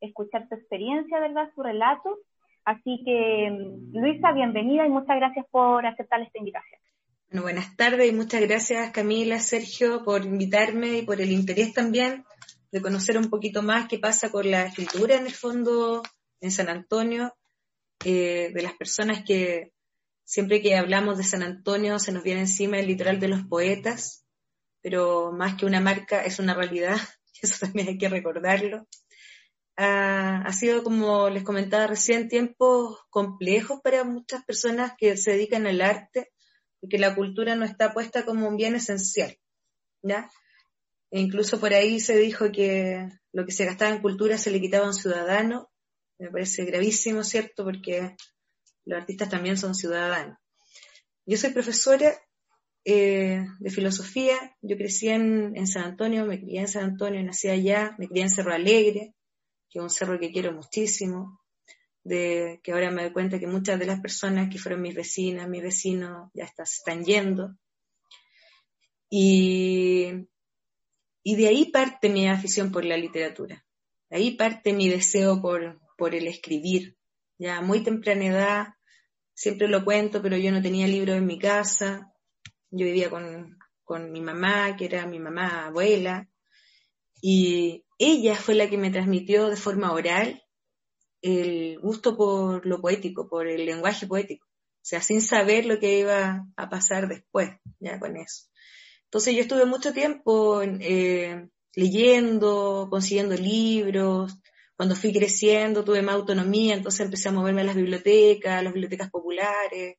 escuchar 0.00 0.48
su 0.48 0.54
experiencia, 0.54 1.20
¿verdad? 1.20 1.50
Su 1.54 1.62
relato. 1.62 2.18
Así 2.64 3.02
que, 3.04 3.50
Luisa, 3.92 4.32
bienvenida 4.32 4.86
y 4.86 4.88
muchas 4.88 5.16
gracias 5.16 5.44
por 5.50 5.84
aceptar 5.84 6.22
esta 6.22 6.38
invitación. 6.38 6.80
Bueno, 7.28 7.42
buenas 7.42 7.76
tardes 7.76 8.10
y 8.10 8.14
muchas 8.14 8.40
gracias 8.40 8.90
Camila, 8.90 9.38
Sergio, 9.38 10.02
por 10.02 10.24
invitarme 10.24 10.96
y 10.96 11.02
por 11.02 11.20
el 11.20 11.30
interés 11.30 11.74
también 11.74 12.24
de 12.70 12.80
conocer 12.80 13.18
un 13.18 13.28
poquito 13.28 13.62
más 13.62 13.86
qué 13.86 13.98
pasa 13.98 14.30
con 14.30 14.50
la 14.50 14.64
escritura 14.64 15.16
en 15.16 15.26
el 15.26 15.34
fondo 15.34 16.02
en 16.40 16.50
San 16.50 16.70
Antonio, 16.70 17.34
eh, 18.02 18.50
de 18.54 18.62
las 18.62 18.72
personas 18.72 19.24
que 19.26 19.72
siempre 20.24 20.62
que 20.62 20.74
hablamos 20.78 21.18
de 21.18 21.24
San 21.24 21.42
Antonio 21.42 21.98
se 21.98 22.12
nos 22.12 22.22
viene 22.22 22.40
encima 22.40 22.78
el 22.78 22.86
literal 22.86 23.20
de 23.20 23.28
los 23.28 23.42
poetas, 23.42 24.21
pero 24.82 25.32
más 25.32 25.54
que 25.54 25.66
una 25.66 25.80
marca 25.80 26.24
es 26.24 26.38
una 26.38 26.54
realidad, 26.54 26.96
eso 27.42 27.66
también 27.66 27.88
hay 27.88 27.98
que 27.98 28.08
recordarlo. 28.08 28.86
Ah, 29.76 30.42
ha 30.44 30.52
sido, 30.52 30.82
como 30.84 31.30
les 31.30 31.44
comentaba 31.44 31.86
recién, 31.86 32.28
tiempos 32.28 32.98
complejos 33.08 33.80
para 33.82 34.04
muchas 34.04 34.44
personas 34.44 34.92
que 34.98 35.16
se 35.16 35.32
dedican 35.32 35.66
al 35.66 35.80
arte 35.80 36.32
porque 36.82 36.98
la 36.98 37.14
cultura 37.14 37.54
no 37.54 37.64
está 37.64 37.94
puesta 37.94 38.24
como 38.24 38.48
un 38.48 38.56
bien 38.56 38.74
esencial, 38.74 39.38
¿ya? 40.02 40.28
E 41.12 41.20
incluso 41.20 41.60
por 41.60 41.72
ahí 41.72 42.00
se 42.00 42.16
dijo 42.16 42.50
que 42.50 43.08
lo 43.32 43.46
que 43.46 43.52
se 43.52 43.64
gastaba 43.64 43.94
en 43.94 44.02
cultura 44.02 44.36
se 44.36 44.50
le 44.50 44.60
quitaba 44.60 44.86
a 44.86 44.88
un 44.88 44.94
ciudadano, 44.94 45.70
me 46.18 46.28
parece 46.28 46.64
gravísimo, 46.64 47.22
¿cierto? 47.22 47.62
Porque 47.62 48.16
los 48.84 48.98
artistas 48.98 49.30
también 49.30 49.56
son 49.56 49.76
ciudadanos. 49.76 50.38
Yo 51.24 51.38
soy 51.38 51.50
profesora 51.50 52.20
eh, 52.84 53.46
de 53.60 53.70
filosofía, 53.70 54.36
yo 54.60 54.76
crecí 54.76 55.08
en, 55.08 55.66
San 55.66 55.84
Antonio, 55.84 56.26
me 56.26 56.40
crié 56.40 56.60
en 56.60 56.68
San 56.68 56.84
Antonio, 56.84 57.22
nací 57.22 57.48
allá, 57.48 57.94
me 57.98 58.08
crié 58.08 58.24
en 58.24 58.30
Cerro 58.30 58.52
Alegre, 58.52 59.14
que 59.70 59.78
es 59.78 59.82
un 59.82 59.90
cerro 59.90 60.18
que 60.18 60.32
quiero 60.32 60.52
muchísimo, 60.52 61.40
de 62.02 62.60
que 62.64 62.72
ahora 62.72 62.90
me 62.90 63.02
doy 63.02 63.12
cuenta 63.12 63.38
que 63.38 63.46
muchas 63.46 63.78
de 63.78 63.86
las 63.86 64.00
personas 64.00 64.50
que 64.50 64.58
fueron 64.58 64.82
mis 64.82 64.94
vecinas, 64.94 65.48
mis 65.48 65.62
vecinos, 65.62 66.30
ya 66.34 66.46
se 66.46 66.62
están 66.62 67.04
yendo. 67.04 67.56
Y, 69.08 70.10
de 71.24 71.48
ahí 71.48 71.66
parte 71.70 72.08
mi 72.08 72.28
afición 72.28 72.72
por 72.72 72.84
la 72.84 72.96
literatura. 72.96 73.64
De 74.10 74.16
ahí 74.16 74.32
parte 74.32 74.72
mi 74.72 74.88
deseo 74.88 75.40
por, 75.40 75.80
por 75.96 76.14
el 76.14 76.26
escribir. 76.26 76.96
Ya 77.38 77.60
muy 77.60 77.82
temprana 77.82 78.26
edad, 78.26 78.66
siempre 79.34 79.68
lo 79.68 79.84
cuento, 79.84 80.20
pero 80.20 80.36
yo 80.36 80.50
no 80.50 80.60
tenía 80.60 80.88
libros 80.88 81.16
en 81.16 81.26
mi 81.26 81.38
casa. 81.38 82.11
Yo 82.72 82.84
vivía 82.86 83.08
con, 83.08 83.56
con 83.84 84.10
mi 84.10 84.20
mamá, 84.20 84.76
que 84.76 84.86
era 84.86 85.06
mi 85.06 85.20
mamá 85.20 85.66
abuela. 85.66 86.28
Y 87.20 87.84
ella 87.98 88.34
fue 88.34 88.56
la 88.56 88.68
que 88.68 88.78
me 88.78 88.90
transmitió 88.90 89.48
de 89.48 89.56
forma 89.56 89.92
oral 89.92 90.42
el 91.20 91.78
gusto 91.78 92.16
por 92.16 92.66
lo 92.66 92.80
poético, 92.80 93.28
por 93.28 93.46
el 93.46 93.64
lenguaje 93.64 94.08
poético. 94.08 94.46
O 94.48 94.84
sea, 94.84 95.00
sin 95.00 95.22
saber 95.22 95.64
lo 95.64 95.78
que 95.78 96.00
iba 96.00 96.44
a 96.56 96.68
pasar 96.68 97.06
después, 97.06 97.50
ya 97.78 98.00
con 98.00 98.16
eso. 98.16 98.48
Entonces 99.04 99.34
yo 99.36 99.42
estuve 99.42 99.64
mucho 99.64 99.92
tiempo 99.92 100.62
eh, 100.62 101.48
leyendo, 101.74 102.88
consiguiendo 102.90 103.36
libros. 103.36 104.36
Cuando 104.76 104.96
fui 104.96 105.12
creciendo 105.12 105.84
tuve 105.84 106.02
más 106.02 106.16
autonomía, 106.16 106.74
entonces 106.74 107.02
empecé 107.02 107.28
a 107.28 107.32
moverme 107.32 107.60
a 107.60 107.64
las 107.64 107.76
bibliotecas, 107.76 108.58
a 108.58 108.62
las 108.62 108.72
bibliotecas 108.72 109.10
populares. 109.10 109.98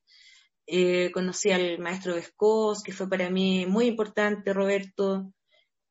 Eh, 0.68 1.12
conocí 1.12 1.52
al 1.52 1.80
maestro 1.80 2.16
Vescos, 2.16 2.84
que 2.84 2.94
fue 2.94 3.10
para 3.10 3.30
mí 3.30 3.66
muy 3.66 3.86
importante, 3.86 4.54
Roberto, 4.54 5.34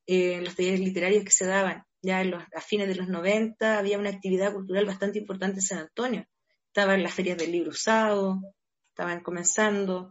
eh, 0.07 0.35
en 0.35 0.45
los 0.45 0.57
talleres 0.57 0.81
literarios 0.81 1.25
que 1.25 1.31
se 1.31 1.47
daban 1.47 1.85
ya 2.03 2.21
a 2.55 2.61
fines 2.61 2.89
de 2.89 2.97
los 2.97 3.09
90 3.09 3.79
había 3.79 3.99
una 3.99 4.11
actividad 4.11 4.53
cultural 4.53 4.85
bastante 4.85 5.21
importante 5.21 5.59
en 5.59 5.63
San 5.63 5.79
Antonio. 5.79 6.27
Estaban 6.67 7.03
las 7.03 7.15
ferias 7.15 7.39
del 7.39 7.53
libro 7.53 7.71
usado, 7.71 8.41
estaban 8.89 9.23
comenzando, 9.23 10.11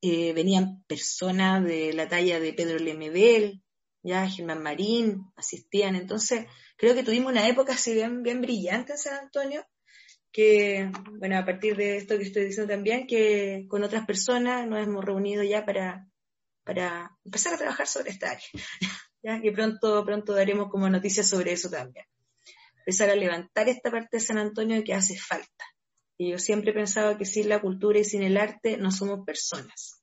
eh, 0.00 0.32
venían 0.32 0.84
personas 0.86 1.64
de 1.64 1.92
la 1.92 2.08
talla 2.08 2.38
de 2.38 2.52
Pedro 2.52 2.78
Lemebel, 2.78 3.62
ya 4.02 4.28
Germán 4.28 4.62
Marín 4.62 5.24
asistían. 5.34 5.96
Entonces, 5.96 6.46
creo 6.76 6.94
que 6.94 7.02
tuvimos 7.02 7.32
una 7.32 7.48
época 7.48 7.72
así 7.72 7.94
bien, 7.94 8.22
bien 8.22 8.40
brillante 8.40 8.92
en 8.92 8.98
San 8.98 9.14
Antonio, 9.14 9.66
que, 10.34 10.90
bueno, 11.12 11.38
a 11.38 11.44
partir 11.44 11.76
de 11.76 11.96
esto 11.96 12.18
que 12.18 12.24
estoy 12.24 12.46
diciendo 12.46 12.74
también, 12.74 13.06
que 13.06 13.66
con 13.68 13.84
otras 13.84 14.04
personas 14.04 14.66
nos 14.66 14.84
hemos 14.84 15.04
reunido 15.04 15.44
ya 15.44 15.64
para, 15.64 16.08
para 16.64 17.16
empezar 17.24 17.54
a 17.54 17.58
trabajar 17.58 17.86
sobre 17.86 18.10
esta 18.10 18.32
área. 18.32 18.44
ya 19.22 19.40
que 19.40 19.52
pronto, 19.52 20.04
pronto 20.04 20.34
daremos 20.34 20.68
como 20.70 20.90
noticias 20.90 21.28
sobre 21.28 21.52
eso 21.52 21.70
también. 21.70 22.06
Empezar 22.78 23.10
a 23.10 23.14
levantar 23.14 23.68
esta 23.68 23.90
parte 23.90 24.16
de 24.16 24.20
San 24.20 24.38
Antonio 24.38 24.82
que 24.84 24.92
hace 24.92 25.16
falta. 25.16 25.64
Y 26.18 26.32
yo 26.32 26.38
siempre 26.38 26.72
he 26.72 26.74
pensado 26.74 27.16
que 27.16 27.24
sin 27.24 27.48
la 27.48 27.60
cultura 27.60 28.00
y 28.00 28.04
sin 28.04 28.24
el 28.24 28.36
arte 28.36 28.76
no 28.76 28.90
somos 28.90 29.24
personas. 29.24 30.02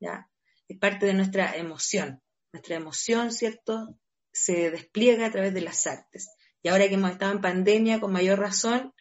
¿ya? 0.00 0.30
Es 0.68 0.78
parte 0.78 1.06
de 1.06 1.14
nuestra 1.14 1.56
emoción 1.56 2.22
nuestra 2.54 2.76
emoción, 2.76 3.32
¿cierto? 3.32 3.98
Se 4.32 4.70
despliega 4.70 5.26
a 5.26 5.30
través 5.32 5.52
de 5.52 5.60
las 5.60 5.86
artes. 5.88 6.30
Y 6.62 6.68
ahora 6.68 6.88
que 6.88 6.94
hemos 6.94 7.10
estado 7.10 7.32
en 7.32 7.40
pandemia, 7.40 8.00
con 8.00 8.12
mayor 8.12 8.38
razón, 8.38 8.94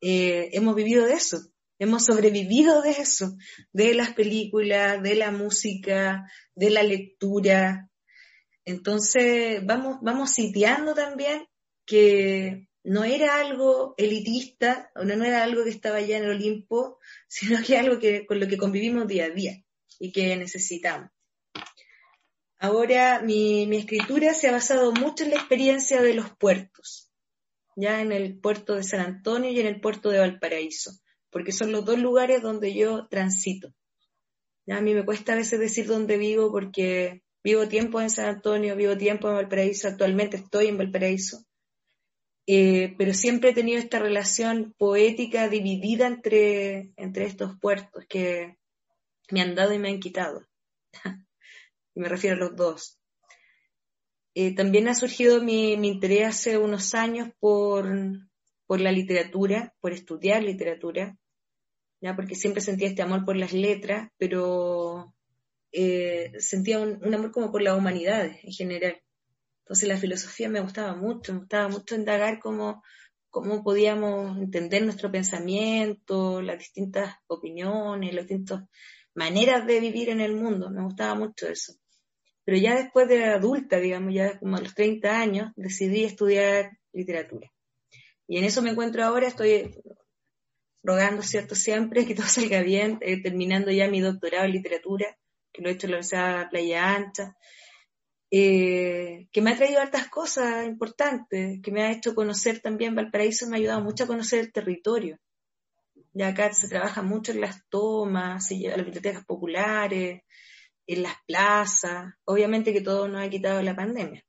eh, 0.00 0.50
hemos 0.52 0.74
vivido 0.74 1.06
de 1.06 1.14
eso, 1.14 1.38
hemos 1.78 2.04
sobrevivido 2.04 2.82
de 2.82 2.90
eso, 2.90 3.36
de 3.72 3.94
las 3.94 4.14
películas, 4.14 5.02
de 5.02 5.14
la 5.14 5.30
música, 5.30 6.30
de 6.54 6.70
la 6.70 6.82
lectura. 6.82 7.90
Entonces, 8.64 9.64
vamos, 9.64 9.98
vamos 10.02 10.30
sitiando 10.32 10.94
también 10.94 11.46
que 11.86 12.68
no 12.84 13.04
era 13.04 13.40
algo 13.40 13.94
elitista, 13.96 14.90
o 14.94 15.04
no 15.04 15.24
era 15.24 15.42
algo 15.42 15.64
que 15.64 15.70
estaba 15.70 16.00
ya 16.00 16.18
en 16.18 16.24
el 16.24 16.30
Olimpo, 16.30 16.98
sino 17.28 17.62
que 17.62 17.76
algo 17.76 17.98
que, 17.98 18.26
con 18.26 18.40
lo 18.40 18.48
que 18.48 18.58
convivimos 18.58 19.06
día 19.06 19.26
a 19.26 19.30
día 19.30 19.62
y 19.98 20.12
que 20.12 20.36
necesitamos. 20.36 21.10
Ahora 22.60 23.20
mi, 23.22 23.76
escritura 23.76 24.34
se 24.34 24.48
ha 24.48 24.52
basado 24.52 24.92
mucho 24.92 25.22
en 25.22 25.30
la 25.30 25.36
experiencia 25.36 26.02
de 26.02 26.14
los 26.14 26.30
puertos, 26.36 27.07
ya 27.80 28.02
en 28.02 28.10
el 28.10 28.40
puerto 28.40 28.74
de 28.74 28.82
San 28.82 29.00
Antonio 29.00 29.50
y 29.50 29.60
en 29.60 29.66
el 29.66 29.80
puerto 29.80 30.10
de 30.10 30.18
Valparaíso, 30.18 30.90
porque 31.30 31.52
son 31.52 31.70
los 31.70 31.84
dos 31.84 31.98
lugares 31.98 32.42
donde 32.42 32.74
yo 32.74 33.06
transito. 33.06 33.72
Ya 34.66 34.78
a 34.78 34.80
mí 34.80 34.94
me 34.94 35.04
cuesta 35.04 35.32
a 35.32 35.36
veces 35.36 35.60
decir 35.60 35.86
dónde 35.86 36.18
vivo 36.18 36.50
porque 36.50 37.22
vivo 37.44 37.68
tiempo 37.68 38.00
en 38.00 38.10
San 38.10 38.26
Antonio, 38.26 38.74
vivo 38.74 38.96
tiempo 38.96 39.28
en 39.28 39.36
Valparaíso, 39.36 39.86
actualmente 39.86 40.38
estoy 40.38 40.66
en 40.66 40.76
Valparaíso, 40.76 41.46
eh, 42.48 42.94
pero 42.98 43.14
siempre 43.14 43.50
he 43.50 43.54
tenido 43.54 43.78
esta 43.78 44.00
relación 44.00 44.74
poética 44.76 45.48
dividida 45.48 46.08
entre, 46.08 46.92
entre 46.96 47.26
estos 47.26 47.58
puertos 47.60 48.04
que 48.08 48.58
me 49.30 49.40
han 49.40 49.54
dado 49.54 49.72
y 49.72 49.78
me 49.78 49.90
han 49.90 50.00
quitado. 50.00 50.44
me 51.94 52.08
refiero 52.08 52.36
a 52.36 52.40
los 52.40 52.56
dos. 52.56 52.97
Eh, 54.40 54.54
también 54.54 54.86
ha 54.86 54.94
surgido 54.94 55.42
mi, 55.42 55.72
interés 55.72 56.28
hace 56.28 56.58
unos 56.58 56.94
años 56.94 57.28
por, 57.40 57.88
la 58.68 58.92
literatura, 58.92 59.74
por 59.80 59.92
estudiar 59.92 60.44
literatura, 60.44 61.18
ya 62.00 62.14
porque 62.14 62.36
siempre 62.36 62.60
sentía 62.60 62.86
este 62.86 63.02
amor 63.02 63.24
por 63.24 63.34
las 63.34 63.52
letras, 63.52 64.12
pero 64.16 65.12
eh, 65.72 66.30
sentía 66.38 66.78
un, 66.78 67.12
amor 67.12 67.32
como 67.32 67.50
por 67.50 67.62
la 67.62 67.74
humanidad 67.74 68.26
en 68.26 68.52
general. 68.52 69.02
Entonces 69.64 69.88
la 69.88 69.96
filosofía 69.96 70.48
me 70.48 70.60
gustaba 70.60 70.94
mucho, 70.94 71.32
me 71.32 71.40
gustaba 71.40 71.68
mucho 71.68 71.96
indagar 71.96 72.38
cómo, 72.38 72.84
cómo 73.30 73.64
podíamos 73.64 74.38
entender 74.38 74.84
nuestro 74.84 75.10
pensamiento, 75.10 76.42
las 76.42 76.58
distintas 76.60 77.16
opiniones, 77.26 78.14
las 78.14 78.28
distintas 78.28 78.62
maneras 79.14 79.66
de 79.66 79.80
vivir 79.80 80.10
en 80.10 80.20
el 80.20 80.36
mundo. 80.36 80.70
Me 80.70 80.84
gustaba 80.84 81.16
mucho 81.16 81.48
eso. 81.48 81.72
Pero 82.48 82.62
ya 82.62 82.76
después 82.76 83.06
de 83.08 83.26
adulta, 83.26 83.78
digamos, 83.78 84.14
ya 84.14 84.38
como 84.38 84.56
a 84.56 84.62
los 84.62 84.74
30 84.74 85.20
años, 85.20 85.52
decidí 85.54 86.04
estudiar 86.04 86.78
literatura. 86.94 87.52
Y 88.26 88.38
en 88.38 88.44
eso 88.44 88.62
me 88.62 88.70
encuentro 88.70 89.04
ahora, 89.04 89.28
estoy 89.28 89.78
rogando, 90.82 91.22
¿cierto? 91.22 91.54
Siempre 91.54 92.06
que 92.06 92.14
todo 92.14 92.26
salga 92.26 92.62
bien, 92.62 92.96
eh, 93.02 93.20
terminando 93.20 93.70
ya 93.70 93.86
mi 93.88 94.00
doctorado 94.00 94.46
en 94.46 94.52
literatura, 94.52 95.18
que 95.52 95.60
lo 95.60 95.68
he 95.68 95.72
hecho 95.72 95.88
en 95.88 95.90
la 95.90 95.96
Universidad 95.98 96.48
Playa 96.48 96.94
Ancha, 96.94 97.36
eh, 98.30 99.28
que 99.30 99.42
me 99.42 99.50
ha 99.50 99.56
traído 99.58 99.82
hartas 99.82 100.08
cosas 100.08 100.64
importantes, 100.64 101.60
que 101.62 101.70
me 101.70 101.82
ha 101.82 101.92
hecho 101.92 102.14
conocer 102.14 102.60
también 102.60 102.94
Valparaíso, 102.94 103.46
me 103.46 103.56
ha 103.56 103.60
ayudado 103.60 103.82
mucho 103.82 104.04
a 104.04 104.06
conocer 104.06 104.40
el 104.40 104.52
territorio. 104.54 105.18
Ya 106.14 106.28
acá 106.28 106.50
se 106.54 106.66
trabaja 106.66 107.02
mucho 107.02 107.32
en 107.32 107.42
las 107.42 107.68
tomas, 107.68 108.46
se 108.46 108.56
lleva 108.56 108.72
a 108.72 108.76
las 108.78 108.86
bibliotecas 108.86 109.26
populares, 109.26 110.22
en 110.88 111.02
las 111.04 111.14
plazas. 111.26 112.14
Obviamente 112.24 112.72
que 112.72 112.80
todo 112.80 113.06
nos 113.06 113.24
ha 113.24 113.30
quitado 113.30 113.62
la 113.62 113.76
pandemia, 113.76 114.24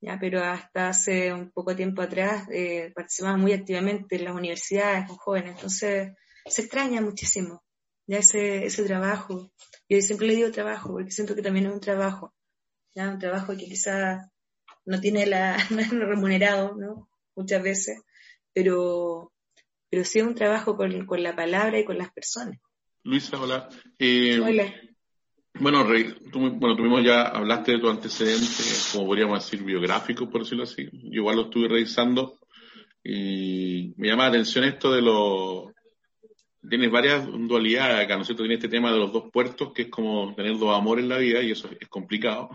¿ya? 0.00 0.18
pero 0.20 0.42
hasta 0.42 0.88
hace 0.88 1.32
un 1.32 1.50
poco 1.52 1.74
tiempo 1.74 2.02
atrás 2.02 2.46
eh, 2.50 2.92
participaba 2.94 3.36
muy 3.38 3.52
activamente 3.52 4.16
en 4.16 4.24
las 4.24 4.34
universidades 4.34 5.06
con 5.06 5.16
jóvenes, 5.16 5.54
entonces 5.54 6.12
se 6.44 6.62
extraña 6.62 7.00
muchísimo 7.00 7.62
ya 8.06 8.18
ese, 8.18 8.66
ese 8.66 8.84
trabajo. 8.84 9.52
Yo 9.88 10.00
siempre 10.00 10.26
le 10.26 10.36
digo 10.36 10.50
trabajo, 10.50 10.92
porque 10.92 11.10
siento 11.10 11.34
que 11.34 11.42
también 11.42 11.66
es 11.66 11.72
un 11.72 11.80
trabajo, 11.80 12.34
¿ya? 12.94 13.08
un 13.08 13.18
trabajo 13.18 13.56
que 13.56 13.64
quizás 13.64 14.28
no 14.84 15.00
tiene 15.00 15.26
la, 15.26 15.56
no 15.70 15.80
es 15.80 15.90
remunerado, 15.90 16.74
¿no? 16.76 17.08
Muchas 17.36 17.62
veces, 17.62 18.00
pero, 18.52 19.32
pero 19.88 20.04
sí 20.04 20.18
es 20.18 20.24
un 20.24 20.34
trabajo 20.34 20.76
con, 20.76 21.06
con 21.06 21.22
la 21.22 21.36
palabra 21.36 21.78
y 21.78 21.84
con 21.84 21.98
las 21.98 22.10
personas. 22.12 22.58
Luisa, 23.04 23.40
hola. 23.40 23.68
Eh, 23.98 24.40
hola. 24.40 24.74
Bueno, 25.58 25.86
tú, 26.30 26.50
bueno, 26.50 26.76
tuvimos 26.76 27.02
ya, 27.02 27.22
hablaste 27.22 27.72
de 27.72 27.78
tu 27.78 27.88
antecedente, 27.88 28.62
como 28.92 29.06
podríamos 29.06 29.42
decir, 29.42 29.64
biográfico, 29.64 30.28
por 30.28 30.42
decirlo 30.42 30.64
así. 30.64 30.88
Yo 30.92 31.20
igual 31.20 31.36
lo 31.36 31.42
estuve 31.44 31.68
revisando 31.68 32.38
y 33.02 33.94
me 33.96 34.08
llama 34.08 34.24
la 34.24 34.30
atención 34.30 34.64
esto 34.64 34.92
de 34.92 35.02
los... 35.02 35.72
Tienes 36.68 36.90
varias 36.90 37.26
dualidades 37.26 38.04
acá, 38.04 38.16
¿no 38.16 38.22
es 38.22 38.26
cierto? 38.26 38.42
Tienes 38.42 38.58
este 38.58 38.68
tema 38.68 38.90
de 38.92 38.98
los 38.98 39.12
dos 39.12 39.30
puertos, 39.32 39.72
que 39.72 39.82
es 39.82 39.88
como 39.88 40.34
tener 40.34 40.58
dos 40.58 40.76
amores 40.76 41.04
en 41.04 41.08
la 41.10 41.18
vida 41.18 41.40
y 41.40 41.52
eso 41.52 41.70
es 41.78 41.88
complicado. 41.88 42.50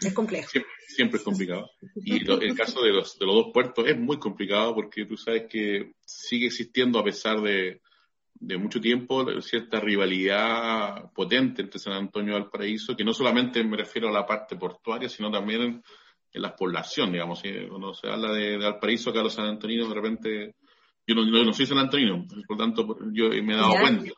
Es 0.00 0.14
complejo. 0.14 0.48
Siempre, 0.88 1.18
es 1.18 1.24
complicado. 1.24 1.70
Y 1.94 2.28
el 2.30 2.54
caso 2.56 2.82
de 2.82 2.90
los, 2.90 3.18
de 3.18 3.26
los 3.26 3.34
dos 3.34 3.46
puertos 3.52 3.86
es 3.86 3.98
muy 3.98 4.18
complicado 4.18 4.74
porque 4.74 5.04
tú 5.04 5.16
sabes 5.16 5.44
que 5.48 5.92
sigue 6.04 6.46
existiendo 6.46 6.98
a 6.98 7.04
pesar 7.04 7.42
de, 7.42 7.82
de 8.40 8.56
mucho 8.56 8.80
tiempo 8.80 9.24
cierta 9.42 9.78
rivalidad 9.80 11.12
potente 11.12 11.62
entre 11.62 11.78
San 11.78 11.92
Antonio 11.92 12.32
y 12.32 12.40
Valparaíso, 12.40 12.96
que 12.96 13.04
no 13.04 13.12
solamente 13.12 13.62
me 13.62 13.76
refiero 13.76 14.08
a 14.08 14.12
la 14.12 14.26
parte 14.26 14.56
portuaria, 14.56 15.08
sino 15.08 15.30
también 15.30 15.60
en, 15.60 15.82
en 16.32 16.42
la 16.42 16.56
población, 16.56 17.12
digamos. 17.12 17.42
Cuando 17.68 17.92
se 17.92 18.08
habla 18.08 18.32
de, 18.32 18.56
Valparaíso, 18.56 19.10
acá 19.10 19.22
los 19.22 19.34
San 19.34 19.46
Antoninos, 19.46 19.88
de 19.88 19.94
repente, 19.94 20.54
yo 21.06 21.14
no, 21.14 21.24
no, 21.24 21.52
soy 21.52 21.66
San 21.66 21.78
Antonino, 21.78 22.26
por 22.46 22.56
lo 22.58 22.64
tanto 22.64 22.98
yo 23.12 23.28
me 23.28 23.52
he 23.52 23.56
dado 23.56 23.74
cuenta. 23.80 24.10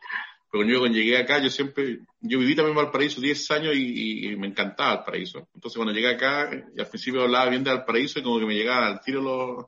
Pero 0.53 0.69
yo 0.69 0.81
cuando 0.81 0.99
llegué 0.99 1.17
acá, 1.17 1.43
yo 1.43 1.49
siempre, 1.49 2.01
yo 2.21 2.39
viví 2.39 2.55
también 2.55 2.77
en 2.77 2.85
Valparaíso 2.85 3.23
10 3.23 3.51
años 3.53 3.75
y, 3.75 4.37
me 4.37 4.49
encantaba 4.49 4.97
Valparaíso. 4.97 5.49
Entonces 5.55 5.77
cuando 5.77 5.95
llegué 5.95 6.11
acá, 6.11 6.51
y 6.77 6.81
al 6.81 6.89
principio 6.89 7.23
hablaba 7.23 7.49
bien 7.49 7.65
de 7.65 7.71
Valparaíso 7.71 8.21
y 8.21 8.23
como 8.23 8.39
que 8.39 8.47
me 8.47 8.55
llegaba 8.55 8.87
al 8.87 9.01
tiro 9.01 9.23
los, 9.23 9.65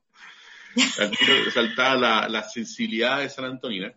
al 1.00 1.10
tiro 1.10 1.50
saltaba 1.50 1.96
la, 1.96 2.28
la 2.28 2.42
sensibilidad 2.42 3.20
de 3.20 3.30
San 3.30 3.46
Antonino. 3.46 3.90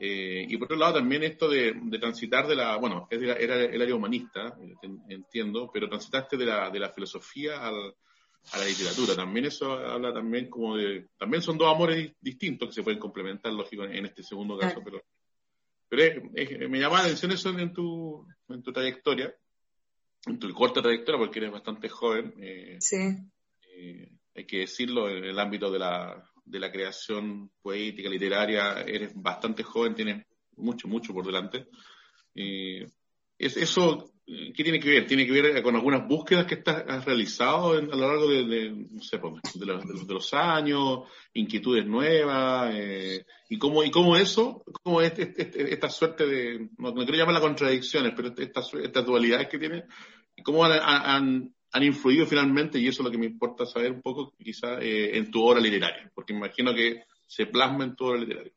Eh, 0.00 0.46
y 0.48 0.56
por 0.56 0.66
otro 0.66 0.76
lado 0.76 0.94
también 0.94 1.24
esto 1.24 1.48
de, 1.48 1.74
transitar 1.98 2.46
de 2.46 2.54
la, 2.54 2.76
bueno, 2.76 3.08
era, 3.10 3.34
el 3.34 3.82
área 3.82 3.94
humanista, 3.94 4.56
entiendo, 5.08 5.70
pero 5.72 5.88
transitaste 5.88 6.36
de 6.36 6.46
la, 6.46 6.70
de 6.70 6.78
la 6.78 6.90
filosofía 6.90 7.66
al, 7.66 7.94
a 8.52 8.58
la 8.58 8.64
literatura. 8.64 9.16
También 9.16 9.46
eso 9.46 9.72
habla 9.72 10.12
también 10.12 10.48
como 10.48 10.76
de, 10.76 11.08
también 11.18 11.42
son 11.42 11.58
dos 11.58 11.74
amores 11.74 12.12
distintos 12.20 12.68
que 12.68 12.74
se 12.74 12.82
pueden 12.82 13.00
complementar, 13.00 13.52
lógico, 13.52 13.84
en 13.84 14.06
este 14.06 14.22
segundo 14.22 14.56
caso, 14.56 14.80
pero, 14.84 15.02
pero 15.88 16.22
me 16.68 16.78
llama 16.78 16.98
la 16.98 17.04
atención 17.04 17.32
eso 17.32 17.50
en 17.50 17.72
tu, 17.72 18.24
en 18.48 18.62
tu 18.62 18.72
trayectoria, 18.72 19.34
en 20.26 20.38
tu 20.38 20.52
corta 20.52 20.80
trayectoria, 20.80 21.18
porque 21.18 21.40
eres 21.40 21.52
bastante 21.52 21.88
joven. 21.88 22.34
Eh, 22.38 22.76
sí. 22.80 23.16
Eh, 23.76 24.12
hay 24.34 24.46
que 24.46 24.58
decirlo, 24.58 25.08
en 25.08 25.24
el 25.24 25.38
ámbito 25.38 25.70
de 25.72 25.78
la, 25.80 26.27
de 26.48 26.60
la 26.60 26.70
creación 26.70 27.50
poética, 27.60 28.08
literaria, 28.08 28.82
eres 28.82 29.12
bastante 29.14 29.62
joven, 29.62 29.94
tienes 29.94 30.26
mucho, 30.56 30.88
mucho 30.88 31.12
por 31.12 31.24
delante. 31.24 31.66
es, 32.34 33.56
¿Eso 33.56 34.12
qué 34.26 34.62
tiene 34.62 34.78
que 34.78 34.90
ver? 34.90 35.06
¿Tiene 35.06 35.26
que 35.26 35.32
ver 35.32 35.62
con 35.62 35.74
algunas 35.74 36.06
búsquedas 36.06 36.46
que 36.46 36.62
has 36.66 37.04
realizado 37.04 37.72
a 37.72 37.80
lo 37.80 37.96
largo 37.96 38.28
de, 38.28 38.70
no 38.70 39.02
sé, 39.02 39.18
pues, 39.18 39.34
de, 39.54 39.66
los, 39.66 40.06
de, 40.06 40.14
los, 40.14 40.34
años, 40.34 41.00
inquietudes 41.32 41.86
nuevas? 41.86 42.74
Eh, 42.74 43.24
¿Y 43.48 43.58
cómo 43.58 43.82
y 43.82 43.90
cómo 43.90 44.16
eso, 44.16 44.62
cómo 44.82 45.00
es, 45.00 45.12
esta 45.16 45.88
suerte 45.88 46.26
de, 46.26 46.68
no, 46.76 46.94
quiero 46.94 47.16
llamarla 47.16 47.40
contradicciones, 47.40 48.12
pero 48.14 48.34
estas, 48.36 48.72
estas 48.74 49.06
dualidades 49.06 49.48
que 49.48 49.58
tiene, 49.58 49.84
cómo 50.44 50.64
han 50.64 50.72
han 50.82 51.54
influido 51.74 52.26
finalmente, 52.26 52.78
y 52.78 52.88
eso 52.88 53.02
es 53.02 53.04
lo 53.04 53.10
que 53.10 53.18
me 53.18 53.26
importa 53.26 53.66
saber 53.66 53.92
un 53.92 54.02
poco, 54.02 54.34
quizá 54.38 54.80
eh, 54.80 55.16
en 55.18 55.30
tu 55.30 55.42
obra 55.42 55.60
literaria, 55.60 56.10
porque 56.14 56.32
me 56.32 56.40
imagino 56.40 56.74
que 56.74 57.04
se 57.26 57.46
plasma 57.46 57.84
en 57.84 57.94
tu 57.94 58.06
obra 58.06 58.20
literaria. 58.20 58.52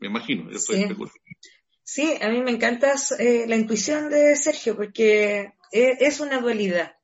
Me 0.00 0.08
imagino, 0.08 0.50
yo 0.50 0.58
sí. 0.58 0.86
sí, 1.82 2.14
a 2.20 2.28
mí 2.28 2.42
me 2.42 2.50
encanta 2.50 2.94
eh, 3.18 3.46
la 3.48 3.56
intuición 3.56 4.10
de 4.10 4.36
Sergio, 4.36 4.76
porque 4.76 5.52
es, 5.72 6.20
una 6.20 6.38
dualidad. 6.38 6.96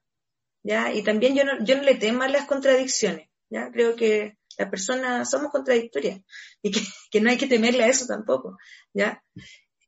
¿ya? 0.62 0.93
Y 0.93 1.03
también 1.03 1.34
yo 1.34 1.45
no, 1.45 1.64
yo 1.64 1.76
no 1.76 1.82
le 1.82 1.95
temo 1.97 2.22
a 2.22 2.28
las 2.28 2.47
contradicciones, 2.47 3.28
¿ya? 3.51 3.70
Creo 3.72 3.97
que 3.97 4.36
las 4.59 4.68
personas 4.68 5.30
somos 5.30 5.51
contradictorias 5.51 6.20
y 6.62 6.70
que, 7.11 7.20
no 7.20 7.30
hay 7.30 7.36
que 7.36 7.47
temerle 7.47 7.84
a 7.84 7.88
eso 7.88 8.07
tampoco, 8.07 8.59
¿ya? 8.93 9.24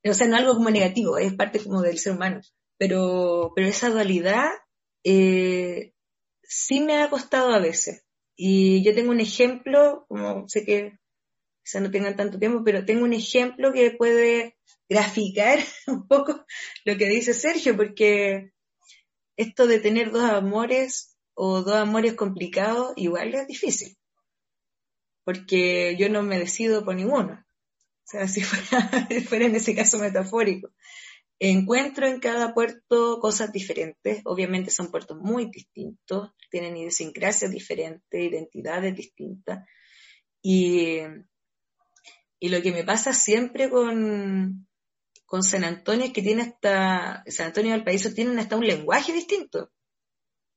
O 0.04 0.14
sea, 0.14 0.26
no 0.26 0.36
algo 0.36 0.54
como 0.54 0.70
negativo, 0.70 1.18
es 1.18 1.34
parte 1.34 1.62
como 1.62 1.80
del 1.82 1.98
ser 1.98 2.14
humano, 2.14 2.40
pero, 2.76 3.52
pero 3.54 3.68
esa 3.68 3.90
dualidad 3.90 4.50
eh, 5.04 5.92
sí 6.42 6.80
me 6.80 7.02
ha 7.02 7.10
costado 7.10 7.52
a 7.52 7.60
veces. 7.60 8.04
Y 8.36 8.82
yo 8.82 8.94
tengo 8.94 9.10
un 9.10 9.20
ejemplo, 9.20 10.06
como 10.08 10.48
sé 10.48 10.64
que 10.64 10.98
quizás 11.62 11.82
no 11.82 11.90
tengan 11.90 12.16
tanto 12.16 12.38
tiempo, 12.38 12.62
pero 12.64 12.84
tengo 12.84 13.04
un 13.04 13.12
ejemplo 13.12 13.72
que 13.72 13.92
puede 13.92 14.56
graficar 14.88 15.60
un 15.86 16.06
poco 16.06 16.44
lo 16.84 16.96
que 16.96 17.08
dice 17.08 17.34
Sergio, 17.34 17.76
porque 17.76 18.52
esto 19.36 19.66
de 19.66 19.80
tener 19.80 20.10
dos 20.10 20.24
amores 20.24 21.16
o 21.34 21.62
dos 21.62 21.74
amores 21.74 22.14
complicados 22.14 22.92
igual 22.96 23.34
es 23.34 23.46
difícil, 23.46 23.96
porque 25.24 25.96
yo 25.98 26.08
no 26.08 26.22
me 26.22 26.38
decido 26.38 26.84
por 26.84 26.94
ninguno. 26.94 27.34
O 27.34 28.06
sea, 28.06 28.28
si 28.28 28.42
fuera, 28.42 29.08
fuera 29.26 29.46
en 29.46 29.56
ese 29.56 29.74
caso 29.74 29.98
metafórico. 29.98 30.70
Encuentro 31.40 32.06
en 32.06 32.20
cada 32.20 32.54
puerto 32.54 33.18
cosas 33.20 33.52
diferentes, 33.52 34.22
obviamente 34.24 34.70
son 34.70 34.90
puertos 34.90 35.18
muy 35.18 35.50
distintos, 35.50 36.30
tienen 36.50 36.76
idiosincrasias 36.76 37.50
diferentes, 37.50 38.20
identidades 38.20 38.94
distintas, 38.94 39.66
y, 40.40 41.00
y 42.38 42.48
lo 42.50 42.62
que 42.62 42.72
me 42.72 42.84
pasa 42.84 43.12
siempre 43.12 43.68
con, 43.68 44.68
con 45.24 45.42
San 45.42 45.64
Antonio 45.64 46.06
es 46.06 46.12
que 46.12 46.22
tiene 46.22 46.42
hasta, 46.42 47.24
San 47.26 47.46
Antonio 47.46 47.70
y 47.70 47.72
Valparaíso 47.72 48.14
tienen 48.14 48.38
hasta 48.38 48.56
un 48.56 48.66
lenguaje 48.66 49.12
distinto. 49.12 49.72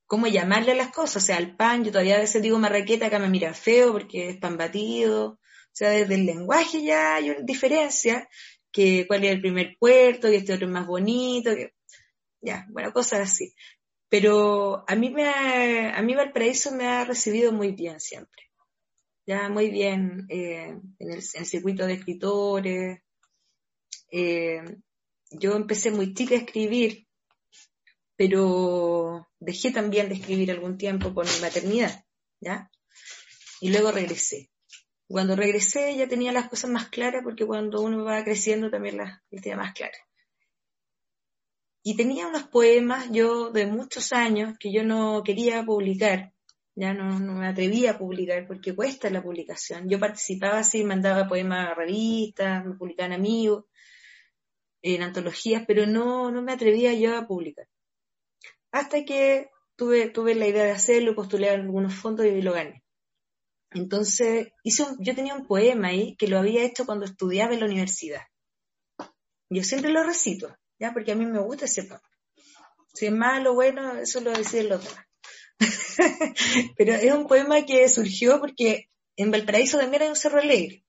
Cómo 0.05 0.27
llamarle 0.27 0.73
a 0.73 0.75
las 0.75 0.91
cosas, 0.91 1.23
o 1.23 1.25
sea, 1.25 1.37
al 1.37 1.55
pan, 1.57 1.83
yo 1.83 1.91
todavía 1.91 2.15
a 2.15 2.19
veces 2.19 2.41
digo 2.41 2.59
marraqueta, 2.59 3.07
acá 3.07 3.19
me 3.19 3.29
miran 3.29 3.55
feo 3.55 3.91
porque 3.91 4.29
es 4.29 4.37
pan 4.37 4.55
batido, 4.55 5.25
o 5.31 5.39
sea, 5.71 5.89
desde 5.89 6.15
el 6.15 6.25
lenguaje 6.25 6.83
ya 6.83 7.15
hay 7.15 7.29
una 7.29 7.41
diferencia, 7.41 8.27
que 8.77 9.07
cuál 9.07 9.23
es 9.23 9.31
el 9.31 9.41
primer 9.41 9.75
puerto, 9.79 10.29
que 10.29 10.35
este 10.35 10.53
otro 10.53 10.67
es 10.67 10.71
más 10.71 10.85
bonito, 10.85 11.55
que, 11.55 11.73
ya, 12.41 12.67
bueno, 12.69 12.93
cosas 12.93 13.21
así. 13.21 13.55
Pero 14.07 14.85
a 14.87 14.95
mí 14.95 15.09
me 15.09 15.89
a 15.89 15.99
mí 16.03 16.13
Valparaíso 16.13 16.71
me 16.73 16.85
ha 16.85 17.03
recibido 17.03 17.51
muy 17.51 17.71
bien 17.71 17.99
siempre. 17.99 18.43
Ya 19.25 19.49
muy 19.49 19.71
bien 19.71 20.27
eh, 20.29 20.79
en, 20.99 21.11
el, 21.11 21.23
circuito 21.23 21.87
de 21.87 21.93
escritores. 21.93 23.01
Eh, 24.11 24.61
yo 25.31 25.55
empecé 25.55 25.89
muy 25.89 26.13
chica 26.13 26.35
a 26.35 26.37
escribir, 26.37 27.07
pero 28.15 29.27
dejé 29.39 29.71
también 29.71 30.07
de 30.09 30.15
escribir 30.15 30.51
algún 30.51 30.77
tiempo 30.77 31.15
por 31.15 31.25
mi 31.25 31.41
maternidad, 31.41 32.05
¿ya? 32.39 32.69
Y 33.59 33.71
luego 33.71 33.91
regresé. 33.91 34.51
Cuando 35.07 35.35
regresé 35.35 35.95
ya 35.95 36.07
tenía 36.07 36.31
las 36.31 36.49
cosas 36.49 36.69
más 36.69 36.89
claras 36.89 37.21
porque 37.23 37.45
cuando 37.45 37.81
uno 37.81 38.03
va 38.03 38.23
creciendo 38.23 38.69
también 38.69 38.97
las, 38.97 39.21
tenía 39.29 39.55
más 39.55 39.73
claras. 39.73 40.01
Y 41.83 41.95
tenía 41.95 42.27
unos 42.27 42.43
poemas 42.43 43.09
yo 43.11 43.49
de 43.51 43.65
muchos 43.65 44.11
años 44.11 44.57
que 44.59 44.73
yo 44.73 44.83
no 44.83 45.23
quería 45.23 45.63
publicar, 45.63 46.33
ya 46.75 46.93
no, 46.93 47.17
me 47.19 47.47
atrevía 47.47 47.91
a 47.91 47.97
publicar 47.97 48.45
porque 48.45 48.75
cuesta 48.75 49.09
la 49.09 49.23
publicación. 49.23 49.87
Yo 49.89 49.97
participaba 49.97 50.59
así, 50.59 50.83
mandaba 50.83 51.27
poemas 51.27 51.69
a 51.69 51.73
revistas, 51.73 52.65
me 52.65 52.75
publicaban 52.75 53.13
amigos, 53.13 53.65
en 54.81 55.01
antologías, 55.01 55.63
pero 55.65 55.85
no, 55.87 56.29
no 56.29 56.41
me 56.41 56.51
atrevía 56.51 56.93
yo 56.93 57.17
a 57.17 57.25
publicar. 57.25 57.67
Hasta 58.71 59.05
que 59.05 59.49
tuve, 59.77 60.09
tuve 60.09 60.35
la 60.35 60.47
idea 60.47 60.65
de 60.65 60.71
hacerlo, 60.71 61.15
postulé 61.15 61.49
a 61.49 61.53
algunos 61.53 61.95
fondos 61.95 62.25
y 62.25 62.41
lo 62.41 62.51
gané. 62.51 62.83
Entonces, 63.71 64.47
hice 64.63 64.85
yo 64.99 65.15
tenía 65.15 65.35
un 65.35 65.45
poema 65.45 65.89
ahí 65.89 66.15
que 66.17 66.27
lo 66.27 66.39
había 66.39 66.63
hecho 66.63 66.85
cuando 66.85 67.05
estudiaba 67.05 67.53
en 67.53 67.59
la 67.59 67.65
universidad. 67.65 68.21
Yo 69.49 69.63
siempre 69.63 69.91
lo 69.91 70.03
recito, 70.03 70.55
¿ya? 70.79 70.93
Porque 70.93 71.11
a 71.11 71.15
mí 71.15 71.25
me 71.25 71.39
gusta 71.39 71.65
ese 71.65 71.83
poema. 71.83 72.03
Si 72.93 73.05
es 73.05 73.11
malo 73.11 73.53
bueno, 73.53 73.97
eso 73.97 74.21
lo 74.21 74.31
deciden 74.31 74.69
los 74.69 74.83
demás. 74.83 75.05
Pero 76.77 76.93
es 76.93 77.13
un 77.13 77.27
poema 77.27 77.65
que 77.65 77.87
surgió 77.89 78.39
porque 78.39 78.89
en 79.15 79.31
Valparaíso 79.31 79.77
también 79.77 80.03
hay 80.03 80.09
un 80.09 80.15
cerro 80.15 80.39
alegre. 80.39 80.83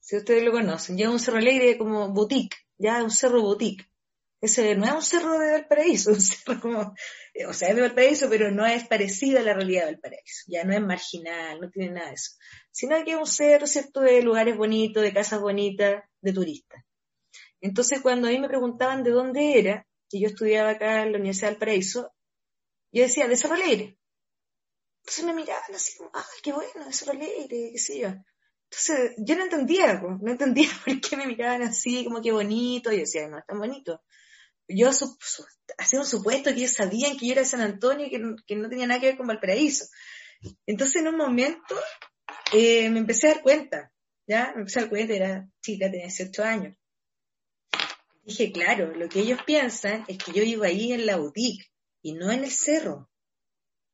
Si 0.00 0.16
ustedes 0.16 0.42
lo 0.42 0.52
conocen, 0.52 0.98
ya 0.98 1.10
un 1.10 1.18
cerro 1.18 1.38
alegre 1.38 1.78
como 1.78 2.12
boutique, 2.12 2.56
ya 2.76 3.02
un 3.02 3.10
cerro 3.10 3.40
boutique. 3.40 3.88
Ese 4.44 4.74
no 4.74 4.84
es 4.84 4.92
un 4.92 5.02
cerro 5.02 5.38
de 5.38 5.52
Valparaíso, 5.52 6.10
un 6.12 6.20
cerro 6.20 6.60
como 6.60 6.94
o 7.48 7.52
sea, 7.54 7.70
es 7.70 7.76
de 7.76 7.80
Valparaíso, 7.80 8.28
pero 8.28 8.50
no 8.50 8.66
es 8.66 8.86
parecida 8.86 9.40
a 9.40 9.42
la 9.42 9.54
realidad 9.54 9.86
de 9.86 9.92
Valparaíso, 9.92 10.44
ya 10.48 10.64
no 10.64 10.74
es 10.74 10.82
marginal, 10.82 11.60
no 11.62 11.70
tiene 11.70 11.94
nada 11.94 12.08
de 12.08 12.14
eso, 12.14 12.32
sino 12.70 13.02
que 13.04 13.12
es 13.12 13.16
un 13.16 13.26
cerro, 13.26 13.66
¿cierto?, 13.66 14.00
de 14.02 14.20
lugares 14.20 14.54
bonitos, 14.54 15.02
de 15.02 15.14
casas 15.14 15.40
bonitas, 15.40 16.04
de 16.20 16.32
turistas. 16.34 16.84
Entonces, 17.62 18.02
cuando 18.02 18.28
a 18.28 18.32
mí 18.32 18.38
me 18.38 18.48
preguntaban 18.48 19.02
de 19.02 19.12
dónde 19.12 19.58
era, 19.58 19.86
y 20.10 20.20
yo 20.20 20.28
estudiaba 20.28 20.70
acá 20.72 21.02
en 21.04 21.12
la 21.12 21.18
Universidad 21.18 21.48
de 21.48 21.54
Valparaíso, 21.54 22.12
yo 22.92 23.02
decía, 23.02 23.26
de 23.26 23.36
Cerro 23.36 23.54
Alegre. 23.54 23.98
Entonces 25.00 25.24
me 25.24 25.32
miraban 25.32 25.74
así 25.74 25.96
como, 25.96 26.10
ay, 26.12 26.22
qué 26.42 26.52
bueno, 26.52 26.84
de 26.84 26.92
Cerro 26.92 27.12
Alegre, 27.12 27.70
qué 27.72 27.78
sé 27.78 27.98
yo. 27.98 28.08
Entonces, 28.08 29.14
yo 29.16 29.36
no 29.36 29.44
entendía, 29.44 30.02
no 30.20 30.30
entendía 30.30 30.68
por 30.84 31.00
qué 31.00 31.16
me 31.16 31.26
miraban 31.26 31.62
así, 31.62 32.04
como 32.04 32.20
qué 32.20 32.30
bonito, 32.30 32.92
y 32.92 32.96
yo 32.96 33.00
decía, 33.00 33.26
no 33.26 33.38
es 33.38 33.46
tan 33.46 33.58
bonito 33.58 34.02
yo 34.68 34.90
hacía 35.78 36.00
un 36.00 36.06
supuesto 36.06 36.50
que 36.50 36.58
ellos 36.58 36.72
sabían 36.72 37.16
que 37.16 37.26
yo 37.26 37.32
era 37.32 37.42
de 37.42 37.48
San 37.48 37.60
Antonio 37.60 38.06
y 38.06 38.10
que, 38.10 38.56
no 38.56 38.68
tenía 38.68 38.86
nada 38.86 39.00
que 39.00 39.06
ver 39.06 39.16
con 39.16 39.26
Valparaíso. 39.26 39.86
Entonces 40.66 41.02
en 41.02 41.08
un 41.08 41.16
momento 41.16 41.74
eh, 42.52 42.88
me 42.90 43.00
empecé 43.00 43.28
a 43.28 43.34
dar 43.34 43.42
cuenta, 43.42 43.92
¿ya? 44.26 44.52
Me 44.54 44.60
empecé 44.60 44.78
a 44.78 44.82
dar 44.82 44.90
cuenta, 44.90 45.14
era 45.14 45.48
chica, 45.62 45.90
tenía 45.90 46.06
18 46.06 46.44
años. 46.44 46.76
Dije, 48.22 48.52
claro, 48.52 48.94
lo 48.94 49.08
que 49.08 49.20
ellos 49.20 49.40
piensan 49.44 50.04
es 50.08 50.16
que 50.18 50.32
yo 50.32 50.42
iba 50.42 50.66
ahí 50.66 50.92
en 50.92 51.04
la 51.04 51.16
boutique 51.16 51.66
y 52.00 52.14
no 52.14 52.32
en 52.32 52.44
el 52.44 52.50
cerro, 52.50 53.10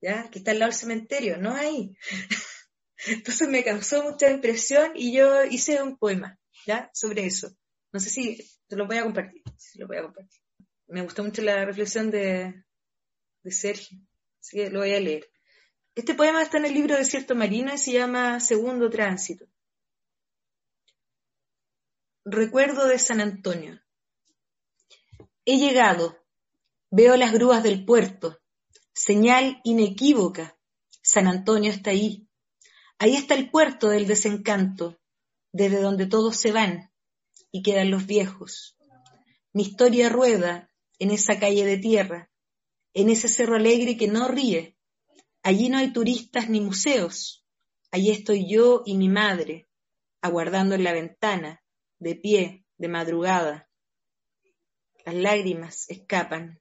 ¿ya? 0.00 0.30
Que 0.30 0.38
está 0.38 0.52
al 0.52 0.60
lado 0.60 0.70
del 0.70 0.78
cementerio, 0.78 1.36
no 1.36 1.54
ahí. 1.54 1.96
Entonces 3.06 3.48
me 3.48 3.64
causó 3.64 4.04
mucha 4.04 4.30
impresión 4.30 4.92
y 4.94 5.12
yo 5.12 5.44
hice 5.44 5.82
un 5.82 5.96
poema, 5.96 6.38
¿ya? 6.66 6.90
Sobre 6.94 7.26
eso. 7.26 7.50
No 7.92 7.98
sé 7.98 8.10
si 8.10 8.38
te 8.68 8.76
lo 8.76 8.86
voy 8.86 8.98
a 8.98 9.02
compartir, 9.02 9.42
si 9.56 9.78
lo 9.78 9.88
voy 9.88 9.96
a 9.96 10.02
compartir 10.02 10.40
me 10.90 11.02
gustó 11.02 11.22
mucho 11.22 11.40
la 11.42 11.64
reflexión 11.64 12.10
de, 12.10 12.64
Sergio, 13.44 13.98
así 14.40 14.56
que 14.56 14.70
lo 14.70 14.80
voy 14.80 14.92
a 14.92 15.00
leer. 15.00 15.30
Este 15.94 16.14
poema 16.14 16.42
está 16.42 16.58
en 16.58 16.66
el 16.66 16.74
libro 16.74 16.96
Desierto 16.96 17.34
Marino 17.34 17.72
y 17.72 17.78
se 17.78 17.92
llama 17.92 18.40
Segundo 18.40 18.90
Tránsito. 18.90 19.46
Recuerdo 22.24 22.86
de 22.86 22.98
San 22.98 23.20
Antonio. 23.20 23.80
He 25.44 25.58
llegado, 25.58 26.18
veo 26.90 27.16
las 27.16 27.32
grúas 27.32 27.62
del 27.62 27.84
puerto, 27.84 28.40
señal 28.92 29.60
inequívoca. 29.64 30.58
San 31.02 31.26
Antonio 31.26 31.70
está 31.70 31.90
ahí. 31.90 32.28
Ahí 32.98 33.16
está 33.16 33.34
el 33.34 33.50
puerto 33.50 33.88
del 33.88 34.06
desencanto, 34.06 35.00
desde 35.52 35.80
donde 35.80 36.06
todos 36.06 36.36
se 36.36 36.52
van 36.52 36.92
y 37.50 37.62
quedan 37.62 37.90
los 37.90 38.06
viejos. 38.06 38.76
Mi 39.52 39.62
historia 39.62 40.08
rueda 40.08 40.69
en 41.00 41.10
esa 41.10 41.40
calle 41.40 41.64
de 41.64 41.78
tierra, 41.78 42.30
en 42.92 43.08
ese 43.08 43.26
cerro 43.26 43.56
alegre 43.56 43.96
que 43.96 44.06
no 44.06 44.28
ríe. 44.28 44.76
Allí 45.42 45.68
no 45.70 45.78
hay 45.78 45.92
turistas 45.92 46.48
ni 46.48 46.60
museos. 46.60 47.44
Allí 47.90 48.10
estoy 48.10 48.48
yo 48.48 48.82
y 48.84 48.96
mi 48.96 49.08
madre, 49.08 49.68
aguardando 50.20 50.74
en 50.74 50.84
la 50.84 50.92
ventana, 50.92 51.64
de 51.98 52.14
pie, 52.14 52.66
de 52.76 52.88
madrugada. 52.88 53.68
Las 55.06 55.14
lágrimas 55.14 55.88
escapan. 55.88 56.60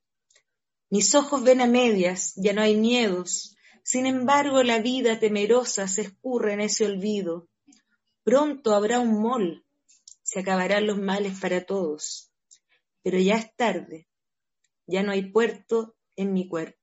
Mis 0.89 1.13
ojos 1.13 1.43
ven 1.43 1.61
a 1.61 1.67
medias, 1.67 2.33
ya 2.37 2.53
no 2.53 2.61
hay 2.61 2.75
miedos. 2.77 3.57
Sin 3.83 4.05
embargo, 4.05 4.63
la 4.63 4.79
vida 4.79 5.19
temerosa 5.19 5.87
se 5.87 6.01
escurre 6.01 6.53
en 6.53 6.61
ese 6.61 6.85
olvido. 6.85 7.49
Pronto 8.23 8.73
habrá 8.73 8.99
un 8.99 9.21
mol, 9.21 9.65
se 10.23 10.39
acabarán 10.39 10.87
los 10.87 10.97
males 10.97 11.39
para 11.39 11.65
todos. 11.65 12.31
Pero 13.03 13.19
ya 13.19 13.35
es 13.35 13.55
tarde, 13.55 14.08
ya 14.89 15.03
no 15.03 15.11
hay 15.11 15.23
puerto 15.23 15.93
en 16.15 16.33
mi 16.33 16.47
cuerpo. 16.47 16.77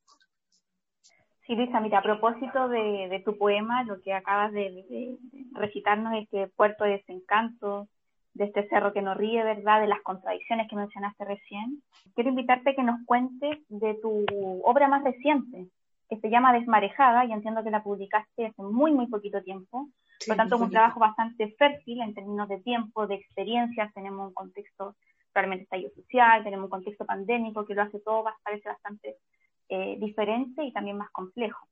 Sí, 1.47 1.55
Luisa, 1.55 1.81
mira, 1.81 1.99
a 1.99 2.03
propósito 2.03 2.69
de, 2.69 3.23
tu 3.25 3.39
poema, 3.39 3.85
lo 3.85 4.01
que 4.01 4.13
acabas 4.13 4.53
de, 4.53 5.17
recitarnos, 5.53 6.15
este 6.15 6.49
puerto 6.49 6.85
de 6.85 6.99
desencanto, 6.99 7.89
de 8.35 8.47
este 8.47 8.69
cerro 8.69 8.93
que 8.93 9.03
no 9.03 9.15
ríe, 9.15 9.43
¿verdad? 9.45 9.81
De 9.81 9.87
las 9.87 10.03
contradicciones 10.03 10.69
que 10.69 10.77
mencionaste 10.77 11.25
recién. 11.25 11.83
Quiero 12.15 12.31
invitarte 12.31 12.71
a 12.71 12.75
que 12.75 12.83
nos 12.83 12.99
cuentes 13.07 13.59
de 13.69 13.95
tu 13.95 14.27
obra 14.65 14.89
más 14.89 15.05
reciente, 15.05 15.69
que 16.09 16.19
se 16.19 16.31
llama 16.31 16.53
Desmarejada, 16.53 17.25
y 17.25 17.33
entiendo 17.33 17.63
que 17.63 17.71
la 17.71 17.83
publicaste 17.83 18.47
hace 18.47 18.63
muy, 18.63 18.93
muy 18.93 19.07
poquito 19.07 19.43
tiempo. 19.43 19.89
Por 20.27 20.29
lo 20.29 20.37
tanto, 20.37 20.57
un 20.57 20.71
trabajo 20.71 20.99
bastante 20.99 21.55
fértil 21.59 22.01
en 22.03 22.15
términos 22.15 22.49
de 22.49 22.59
tiempo, 22.61 23.07
de 23.07 23.17
experiencias, 23.17 23.93
tenemos 23.95 24.29
un 24.29 24.35
contexto 24.35 24.97
está 25.41 25.77
estallido 25.77 25.91
social, 25.95 26.45
tenemos 26.45 26.65
un 26.65 26.71
contexto 26.71 27.05
pandémico 27.05 27.67
que 27.67 27.75
lo 27.75 27.83
hace 27.83 28.01
todo, 28.01 28.25
parece 28.43 28.69
bastante 28.69 29.17
eh, 29.69 29.97
diferente 29.99 30.65
y 30.65 30.73
también 30.73 30.97
más 30.97 31.11
complejo. 31.11 31.69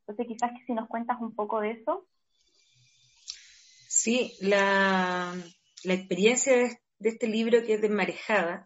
Entonces, 0.00 0.26
quizás 0.26 0.50
que 0.52 0.64
si 0.64 0.72
nos 0.72 0.88
cuentas 0.88 1.18
un 1.20 1.34
poco 1.34 1.60
de 1.60 1.72
eso. 1.72 2.06
Sí, 3.88 4.36
la, 4.40 5.34
la 5.84 5.94
experiencia 5.94 6.56
de, 6.56 6.78
este 7.00 7.26
libro 7.28 7.62
que 7.64 7.74
es 7.74 7.82
de 7.82 7.88
Marejada 7.88 8.62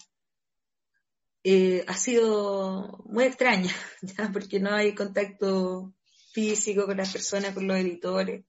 eh, 1.43 1.85
ha 1.87 1.95
sido 1.95 3.03
muy 3.07 3.25
extraña, 3.25 3.73
¿ya? 4.03 4.31
porque 4.33 4.61
no 4.61 4.73
hay 4.73 4.95
contacto 4.95 5.95
físico 6.33 6.87
con 6.87 6.97
las 6.97 7.13
personas, 7.13 7.55
con 7.55 7.67
los 7.67 7.79
editores. 7.79 8.45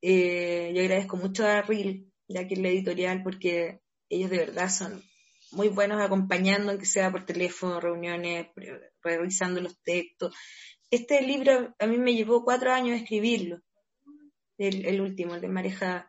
Eh, 0.00 0.72
yo 0.74 0.82
agradezco 0.82 1.16
mucho 1.16 1.46
a 1.46 1.62
Ril, 1.62 2.12
ya 2.28 2.46
que 2.46 2.54
es 2.54 2.60
la 2.60 2.68
editorial, 2.68 3.22
porque 3.22 3.80
ellos 4.16 4.30
de 4.30 4.38
verdad 4.38 4.70
son 4.70 5.02
muy 5.50 5.68
buenos 5.68 6.00
acompañando, 6.00 6.70
aunque 6.70 6.86
sea 6.86 7.10
por 7.10 7.24
teléfono, 7.24 7.80
reuniones, 7.80 8.48
revisando 9.02 9.60
los 9.60 9.80
textos. 9.82 10.34
Este 10.90 11.22
libro 11.22 11.74
a 11.78 11.86
mí 11.86 11.98
me 11.98 12.14
llevó 12.14 12.44
cuatro 12.44 12.72
años 12.72 13.00
escribirlo, 13.00 13.60
el, 14.58 15.00
último, 15.00 15.34
el 15.34 15.40
de 15.40 15.48
Mareja. 15.48 16.08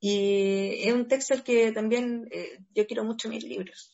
Y 0.00 0.82
es 0.84 0.92
un 0.92 1.08
texto 1.08 1.34
al 1.34 1.42
que 1.42 1.72
también 1.72 2.28
eh, 2.30 2.58
yo 2.74 2.86
quiero 2.86 3.04
mucho 3.04 3.28
mis 3.28 3.44
libros. 3.44 3.92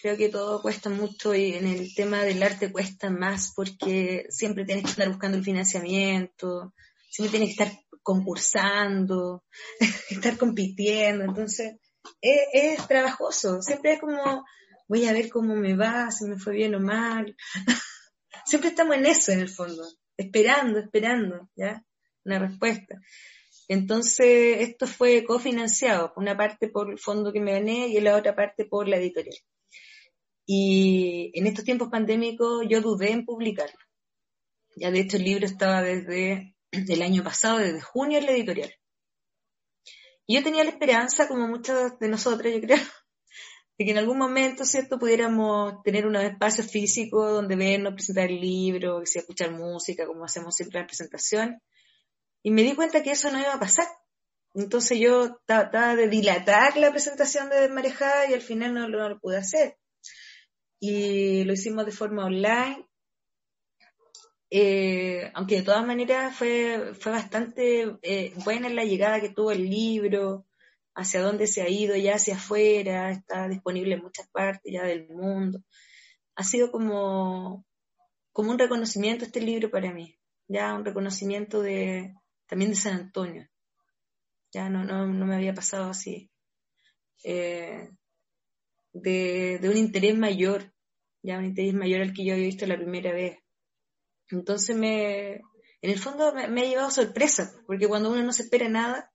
Creo 0.00 0.16
que 0.16 0.28
todo 0.28 0.62
cuesta 0.62 0.88
mucho 0.88 1.34
y 1.34 1.54
en 1.54 1.66
el 1.66 1.94
tema 1.94 2.22
del 2.22 2.42
arte 2.42 2.72
cuesta 2.72 3.10
más 3.10 3.52
porque 3.54 4.26
siempre 4.30 4.64
tienes 4.64 4.84
que 4.84 4.90
estar 4.90 5.08
buscando 5.08 5.36
el 5.36 5.44
financiamiento, 5.44 6.72
siempre 7.10 7.38
tienes 7.38 7.56
que 7.56 7.64
estar 7.64 7.80
concursando, 8.02 9.44
estar 10.10 10.38
compitiendo. 10.38 11.24
Entonces, 11.24 11.74
es, 12.20 12.86
trabajoso. 12.86 13.62
Siempre 13.62 13.94
es 13.94 14.00
como, 14.00 14.44
voy 14.88 15.06
a 15.06 15.12
ver 15.12 15.30
cómo 15.30 15.54
me 15.54 15.74
va, 15.74 16.10
si 16.10 16.24
me 16.24 16.38
fue 16.38 16.54
bien 16.54 16.74
o 16.74 16.80
mal. 16.80 17.36
siempre 18.44 18.70
estamos 18.70 18.96
en 18.96 19.06
eso, 19.06 19.32
en 19.32 19.40
el 19.40 19.48
fondo, 19.48 19.84
esperando, 20.16 20.78
esperando, 20.78 21.48
¿ya? 21.56 21.84
Una 22.24 22.38
respuesta. 22.38 22.96
Entonces, 23.68 24.68
esto 24.68 24.86
fue 24.86 25.24
cofinanciado, 25.24 26.12
una 26.16 26.36
parte 26.36 26.68
por 26.68 26.90
el 26.90 26.98
fondo 26.98 27.32
que 27.32 27.40
me 27.40 27.52
gané 27.52 27.88
y 27.88 28.00
la 28.00 28.16
otra 28.16 28.34
parte 28.34 28.64
por 28.64 28.88
la 28.88 28.96
editorial. 28.96 29.36
Y 30.44 31.30
en 31.34 31.46
estos 31.46 31.64
tiempos 31.64 31.88
pandémicos 31.88 32.66
yo 32.68 32.80
dudé 32.80 33.12
en 33.12 33.24
publicarlo. 33.24 33.78
Ya 34.74 34.90
de 34.90 35.00
hecho 35.00 35.16
el 35.16 35.24
libro 35.24 35.46
estaba 35.46 35.82
desde 35.82 36.56
el 36.72 37.02
año 37.02 37.22
pasado, 37.22 37.58
desde 37.58 37.80
junio 37.80 38.18
en 38.18 38.26
la 38.26 38.32
editorial. 38.32 38.74
Y 40.30 40.36
yo 40.36 40.44
tenía 40.44 40.62
la 40.62 40.70
esperanza, 40.70 41.26
como 41.26 41.48
muchos 41.48 41.98
de 41.98 42.06
nosotros, 42.06 42.54
yo 42.54 42.60
creo, 42.60 42.76
de 43.78 43.84
que 43.84 43.90
en 43.90 43.98
algún 43.98 44.16
momento, 44.16 44.64
¿cierto?, 44.64 44.96
pudiéramos 44.96 45.82
tener 45.82 46.06
un 46.06 46.14
espacio 46.14 46.62
físico 46.62 47.28
donde 47.28 47.56
vernos, 47.56 47.94
presentar 47.94 48.30
el 48.30 48.40
libro, 48.40 49.02
escuchar 49.02 49.50
música, 49.50 50.06
como 50.06 50.24
hacemos 50.24 50.54
siempre 50.54 50.82
la 50.82 50.86
presentación. 50.86 51.60
Y 52.44 52.52
me 52.52 52.62
di 52.62 52.76
cuenta 52.76 53.02
que 53.02 53.10
eso 53.10 53.32
no 53.32 53.40
iba 53.40 53.54
a 53.54 53.58
pasar. 53.58 53.88
Entonces 54.54 55.00
yo 55.00 55.40
trataba 55.46 55.96
de 55.96 56.06
dilatar 56.06 56.76
la 56.76 56.92
presentación 56.92 57.50
de 57.50 57.68
Marejada 57.68 58.30
y 58.30 58.34
al 58.34 58.40
final 58.40 58.72
no 58.72 58.86
lo 58.86 59.18
pude 59.18 59.36
hacer. 59.36 59.78
Y 60.78 61.42
lo 61.42 61.54
hicimos 61.54 61.86
de 61.86 61.92
forma 61.92 62.26
online 62.26 62.88
eh, 64.50 65.30
aunque 65.34 65.56
de 65.56 65.62
todas 65.62 65.86
maneras 65.86 66.36
fue, 66.36 66.92
fue 66.98 67.12
bastante 67.12 67.96
eh, 68.02 68.32
buena 68.44 68.68
la 68.68 68.84
llegada 68.84 69.20
que 69.20 69.30
tuvo 69.30 69.52
el 69.52 69.68
libro, 69.70 70.46
hacia 70.94 71.22
dónde 71.22 71.46
se 71.46 71.62
ha 71.62 71.68
ido 71.68 71.96
ya 71.96 72.16
hacia 72.16 72.34
afuera, 72.34 73.10
está 73.12 73.48
disponible 73.48 73.94
en 73.94 74.02
muchas 74.02 74.28
partes 74.28 74.72
ya 74.72 74.82
del 74.84 75.08
mundo. 75.08 75.60
Ha 76.36 76.42
sido 76.44 76.70
como, 76.70 77.64
como 78.32 78.50
un 78.50 78.58
reconocimiento 78.58 79.24
este 79.24 79.40
libro 79.40 79.70
para 79.70 79.92
mí, 79.92 80.18
ya 80.48 80.74
un 80.74 80.84
reconocimiento 80.84 81.62
de, 81.62 82.14
también 82.46 82.72
de 82.72 82.76
San 82.76 82.94
Antonio. 82.94 83.48
Ya 84.52 84.68
no, 84.68 84.84
no, 84.84 85.06
no 85.06 85.26
me 85.26 85.36
había 85.36 85.54
pasado 85.54 85.90
así. 85.90 86.30
Eh, 87.22 87.88
de, 88.92 89.58
de 89.60 89.68
un 89.68 89.76
interés 89.76 90.18
mayor, 90.18 90.72
ya 91.22 91.38
un 91.38 91.44
interés 91.44 91.74
mayor 91.74 92.00
al 92.00 92.12
que 92.12 92.24
yo 92.24 92.32
había 92.32 92.46
visto 92.46 92.66
la 92.66 92.76
primera 92.76 93.12
vez. 93.12 93.38
Entonces 94.30 94.76
me, 94.76 95.40
en 95.82 95.90
el 95.90 95.98
fondo 95.98 96.32
me, 96.34 96.44
ha 96.44 96.64
llevado 96.64 96.90
sorpresa, 96.90 97.52
porque 97.66 97.88
cuando 97.88 98.10
uno 98.10 98.22
no 98.22 98.32
se 98.32 98.42
espera 98.42 98.68
nada, 98.68 99.12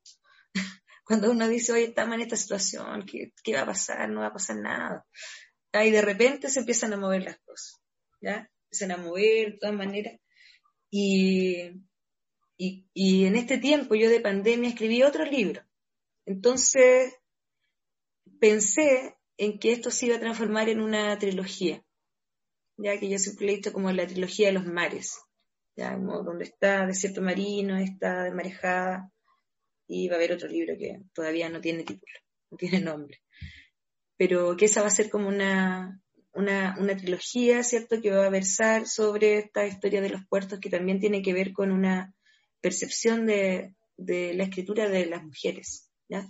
cuando 1.05 1.31
uno 1.31 1.47
dice, 1.47 1.73
oye, 1.73 1.85
estamos 1.85 2.15
en 2.15 2.21
esta 2.21 2.35
situación, 2.35 3.05
¿qué, 3.05 3.53
va 3.53 3.61
a 3.61 3.65
pasar? 3.67 4.09
No 4.09 4.21
va 4.21 4.27
a 4.27 4.33
pasar 4.33 4.57
nada. 4.57 5.05
Y 5.73 5.91
de 5.91 6.01
repente 6.01 6.49
se 6.49 6.61
empiezan 6.61 6.93
a 6.93 6.97
mover 6.97 7.23
las 7.23 7.37
cosas, 7.39 7.81
¿ya? 8.21 8.49
Empiezan 8.65 8.91
a 8.91 8.97
mover 8.97 9.53
de 9.53 9.57
todas 9.59 9.75
maneras. 9.75 10.19
Y, 10.89 11.71
y, 12.57 12.87
y 12.93 13.25
en 13.25 13.35
este 13.35 13.57
tiempo 13.57 13.95
yo 13.95 14.09
de 14.09 14.21
pandemia 14.21 14.69
escribí 14.69 15.03
otro 15.03 15.25
libro. 15.25 15.61
Entonces 16.25 17.13
pensé 18.39 19.17
en 19.37 19.59
que 19.59 19.73
esto 19.73 19.91
se 19.91 20.07
iba 20.07 20.15
a 20.15 20.19
transformar 20.19 20.69
en 20.69 20.79
una 20.79 21.17
trilogía 21.19 21.84
ya 22.77 22.99
que 22.99 23.09
yo 23.09 23.17
siempre 23.17 23.47
he 23.47 23.55
visto 23.55 23.73
como 23.73 23.91
la 23.91 24.07
trilogía 24.07 24.47
de 24.47 24.53
los 24.53 24.65
mares, 24.65 25.17
ya 25.75 25.95
donde 25.97 26.45
está 26.45 26.85
Desierto 26.85 27.21
Marino, 27.21 27.77
está 27.77 28.23
de 28.23 28.31
Marejada, 28.31 29.11
y 29.87 30.07
va 30.07 30.15
a 30.15 30.17
haber 30.17 30.33
otro 30.33 30.47
libro 30.47 30.75
que 30.77 31.01
todavía 31.13 31.49
no 31.49 31.61
tiene 31.61 31.83
título, 31.83 32.13
no 32.49 32.57
tiene 32.57 32.81
nombre. 32.81 33.21
Pero 34.17 34.55
que 34.55 34.65
esa 34.65 34.81
va 34.81 34.87
a 34.87 34.91
ser 34.91 35.09
como 35.09 35.27
una, 35.27 36.01
una, 36.33 36.75
una 36.79 36.95
trilogía, 36.95 37.63
¿cierto?, 37.63 38.01
que 38.01 38.11
va 38.11 38.25
a 38.25 38.29
versar 38.29 38.87
sobre 38.87 39.37
esta 39.37 39.65
historia 39.67 40.01
de 40.01 40.09
los 40.09 40.25
puertos 40.27 40.59
que 40.59 40.69
también 40.69 40.99
tiene 40.99 41.21
que 41.21 41.33
ver 41.33 41.53
con 41.53 41.71
una 41.71 42.13
percepción 42.61 43.25
de, 43.25 43.75
de 43.97 44.33
la 44.33 44.45
escritura 44.45 44.89
de 44.89 45.05
las 45.05 45.23
mujeres, 45.23 45.89
¿ya? 46.09 46.25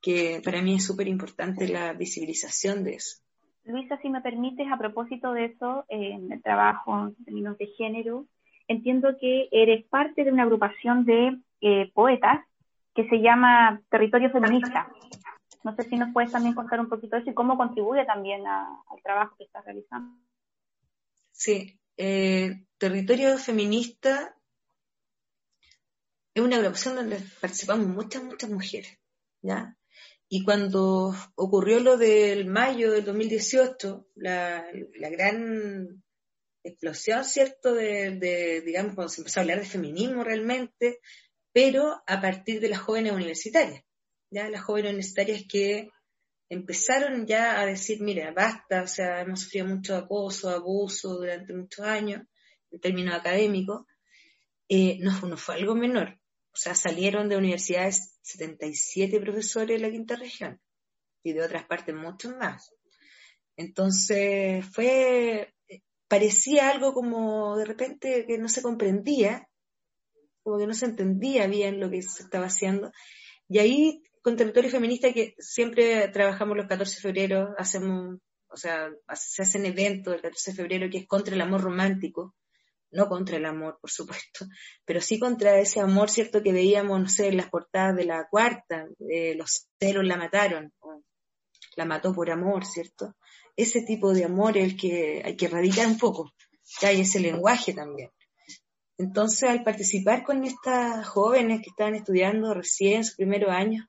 que 0.00 0.40
para 0.44 0.62
mí 0.62 0.76
es 0.76 0.84
súper 0.84 1.08
importante 1.08 1.68
la 1.68 1.92
visibilización 1.92 2.84
de 2.84 2.94
eso. 2.94 3.18
Luisa, 3.64 3.98
si 4.00 4.08
me 4.08 4.20
permites, 4.20 4.66
a 4.70 4.78
propósito 4.78 5.32
de 5.32 5.46
eso, 5.46 5.84
en 5.88 6.32
el 6.32 6.42
trabajo 6.42 7.08
en 7.08 7.24
términos 7.24 7.58
de 7.58 7.66
género, 7.78 8.26
entiendo 8.66 9.16
que 9.20 9.48
eres 9.50 9.84
parte 9.86 10.24
de 10.24 10.32
una 10.32 10.44
agrupación 10.44 11.04
de 11.04 11.38
eh, 11.60 11.90
poetas 11.92 12.44
que 12.94 13.08
se 13.08 13.20
llama 13.20 13.80
Territorio 13.90 14.30
Feminista. 14.30 14.88
No 15.64 15.74
sé 15.74 15.82
si 15.84 15.96
nos 15.96 16.12
puedes 16.12 16.32
también 16.32 16.54
contar 16.54 16.80
un 16.80 16.88
poquito 16.88 17.16
de 17.16 17.22
eso 17.22 17.30
y 17.30 17.34
cómo 17.34 17.56
contribuye 17.56 18.04
también 18.04 18.46
al 18.46 19.02
trabajo 19.02 19.36
que 19.36 19.44
estás 19.44 19.64
realizando. 19.64 20.16
Sí, 21.32 21.78
eh, 21.96 22.64
Territorio 22.78 23.36
Feminista 23.38 24.34
es 26.34 26.42
una 26.42 26.56
agrupación 26.56 26.94
donde 26.94 27.20
participamos 27.40 27.86
muchas, 27.86 28.22
muchas 28.22 28.50
mujeres, 28.50 28.98
¿ya? 29.42 29.76
Y 30.28 30.44
cuando 30.44 31.14
ocurrió 31.36 31.80
lo 31.80 31.96
del 31.96 32.46
mayo 32.46 32.92
del 32.92 33.04
2018, 33.04 34.08
la, 34.16 34.66
la 34.98 35.08
gran 35.08 36.02
explosión, 36.62 37.24
¿cierto? 37.24 37.74
De, 37.74 38.62
digamos, 38.64 38.94
cuando 38.94 39.08
se 39.08 39.22
empezó 39.22 39.40
a 39.40 39.42
hablar 39.42 39.60
de 39.60 39.66
feminismo 39.66 40.22
realmente, 40.22 41.00
pero 41.52 42.02
a 42.06 42.20
partir 42.20 42.60
de 42.60 42.68
las 42.68 42.80
jóvenes 42.80 43.12
universitarias, 43.12 43.82
ya 44.30 44.50
las 44.50 44.62
jóvenes 44.62 44.90
universitarias 44.90 45.44
que 45.48 45.88
empezaron 46.50 47.26
ya 47.26 47.60
a 47.60 47.66
decir, 47.66 48.00
mira, 48.00 48.32
basta, 48.32 48.82
o 48.82 48.86
sea, 48.86 49.20
hemos 49.20 49.40
sufrido 49.40 49.66
mucho 49.66 49.96
acoso, 49.96 50.50
abuso 50.50 51.16
durante 51.16 51.54
muchos 51.54 51.84
años, 51.84 52.22
en 52.70 52.80
términos 52.80 53.14
académicos, 53.14 53.86
eh, 54.68 54.98
no, 55.00 55.18
no 55.22 55.36
fue 55.36 55.56
algo 55.56 55.74
menor. 55.74 56.18
O 56.52 56.56
sea, 56.56 56.74
salieron 56.74 57.28
de 57.28 57.36
universidades 57.36 58.18
77 58.22 59.20
profesores 59.20 59.80
de 59.80 59.86
la 59.86 59.92
quinta 59.92 60.16
región 60.16 60.60
y 61.22 61.32
de 61.32 61.42
otras 61.42 61.64
partes 61.64 61.94
muchos 61.94 62.34
más. 62.36 62.72
Entonces 63.56 64.64
fue, 64.72 65.54
parecía 66.08 66.70
algo 66.70 66.94
como 66.94 67.56
de 67.56 67.64
repente 67.64 68.24
que 68.26 68.38
no 68.38 68.48
se 68.48 68.62
comprendía, 68.62 69.48
como 70.42 70.58
que 70.58 70.66
no 70.66 70.74
se 70.74 70.86
entendía 70.86 71.46
bien 71.46 71.80
lo 71.80 71.90
que 71.90 72.02
se 72.02 72.22
estaba 72.22 72.46
haciendo. 72.46 72.92
Y 73.48 73.58
ahí, 73.58 74.02
con 74.22 74.36
Territorio 74.36 74.70
Feminista, 74.70 75.12
que 75.12 75.34
siempre 75.38 76.08
trabajamos 76.08 76.56
los 76.56 76.66
14 76.66 76.96
de 76.96 77.02
febrero, 77.02 77.54
hacemos, 77.58 78.18
o 78.48 78.56
sea, 78.56 78.90
se 79.14 79.42
hacen 79.42 79.66
eventos 79.66 80.14
el 80.14 80.22
14 80.22 80.50
de 80.50 80.56
febrero 80.56 80.90
que 80.90 80.98
es 80.98 81.06
contra 81.06 81.34
el 81.34 81.40
amor 81.40 81.62
romántico, 81.62 82.34
no 82.90 83.08
contra 83.08 83.36
el 83.36 83.46
amor, 83.46 83.78
por 83.80 83.90
supuesto, 83.90 84.46
pero 84.84 85.00
sí 85.00 85.18
contra 85.18 85.58
ese 85.58 85.80
amor, 85.80 86.10
¿cierto? 86.10 86.42
Que 86.42 86.52
veíamos, 86.52 87.00
no 87.00 87.08
sé, 87.08 87.28
en 87.28 87.36
las 87.36 87.50
portadas 87.50 87.96
de 87.96 88.04
la 88.04 88.26
cuarta, 88.28 88.86
los 89.36 89.68
celos 89.78 90.04
la 90.04 90.16
mataron, 90.16 90.72
la 91.76 91.84
mató 91.84 92.14
por 92.14 92.30
amor, 92.30 92.64
¿cierto? 92.64 93.14
Ese 93.56 93.82
tipo 93.82 94.12
de 94.12 94.24
amor 94.24 94.56
es 94.56 94.64
el 94.64 94.76
que 94.76 95.22
hay 95.24 95.36
que 95.36 95.46
erradicar 95.46 95.86
un 95.86 95.98
poco, 95.98 96.32
ya 96.80 96.88
hay 96.88 97.00
ese 97.02 97.20
lenguaje 97.20 97.72
también. 97.74 98.10
Entonces, 98.98 99.48
al 99.48 99.62
participar 99.62 100.24
con 100.24 100.44
estas 100.44 101.06
jóvenes 101.06 101.60
que 101.62 101.70
estaban 101.70 101.94
estudiando 101.94 102.52
recién 102.52 103.04
su 103.04 103.14
primer 103.16 103.48
año, 103.48 103.88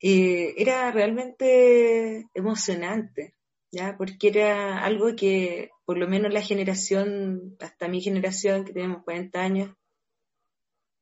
eh, 0.00 0.54
era 0.56 0.90
realmente 0.90 2.26
emocionante, 2.32 3.34
¿ya? 3.70 3.96
Porque 3.96 4.28
era 4.28 4.84
algo 4.84 5.14
que, 5.16 5.70
por 5.84 5.98
lo 5.98 6.08
menos 6.08 6.32
la 6.32 6.42
generación, 6.42 7.56
hasta 7.60 7.88
mi 7.88 8.00
generación, 8.00 8.64
que 8.64 8.72
tenemos 8.72 9.04
40 9.04 9.40
años, 9.40 9.76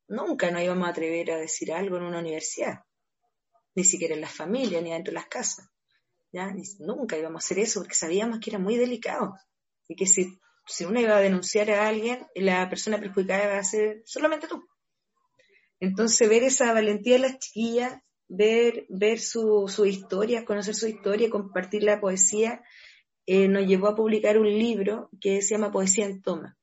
nunca 0.08 0.50
nos 0.50 0.62
íbamos 0.62 0.86
a 0.86 0.90
atrever 0.90 1.32
a 1.32 1.38
decir 1.38 1.72
algo 1.72 1.96
en 1.96 2.04
una 2.04 2.20
universidad, 2.20 2.84
ni 3.74 3.84
siquiera 3.84 4.14
en 4.14 4.20
las 4.20 4.32
familias, 4.32 4.82
ni 4.82 4.90
dentro 4.90 5.12
de 5.12 5.20
las 5.20 5.26
casas. 5.26 5.68
¿ya? 6.32 6.52
nunca 6.80 7.16
íbamos 7.16 7.42
a 7.42 7.44
hacer 7.44 7.58
eso 7.58 7.80
porque 7.80 7.94
sabíamos 7.94 8.40
que 8.40 8.50
era 8.50 8.58
muy 8.58 8.76
delicado 8.76 9.34
y 9.88 9.96
que 9.96 10.06
si, 10.06 10.38
si 10.66 10.84
uno 10.84 11.00
iba 11.00 11.16
a 11.16 11.20
denunciar 11.20 11.70
a 11.70 11.88
alguien, 11.88 12.26
la 12.34 12.68
persona 12.68 12.98
perjudicada 12.98 13.44
iba 13.44 13.58
a 13.58 13.64
ser 13.64 14.02
solamente 14.04 14.48
tú. 14.48 14.66
Entonces, 15.78 16.28
ver 16.28 16.42
esa 16.42 16.72
valentía 16.72 17.14
de 17.14 17.18
las 17.20 17.38
chiquillas, 17.38 18.00
ver, 18.28 18.86
ver 18.88 19.18
su, 19.20 19.68
su 19.68 19.86
historia, 19.86 20.44
conocer 20.44 20.74
su 20.74 20.86
historia, 20.86 21.30
compartir 21.30 21.82
la 21.82 22.00
poesía, 22.00 22.62
eh, 23.26 23.48
nos 23.48 23.66
llevó 23.66 23.88
a 23.88 23.96
publicar 23.96 24.38
un 24.38 24.48
libro 24.48 25.10
que 25.20 25.42
se 25.42 25.54
llama 25.54 25.72
Poesía 25.72 26.06
en 26.06 26.22
Toma. 26.22 26.56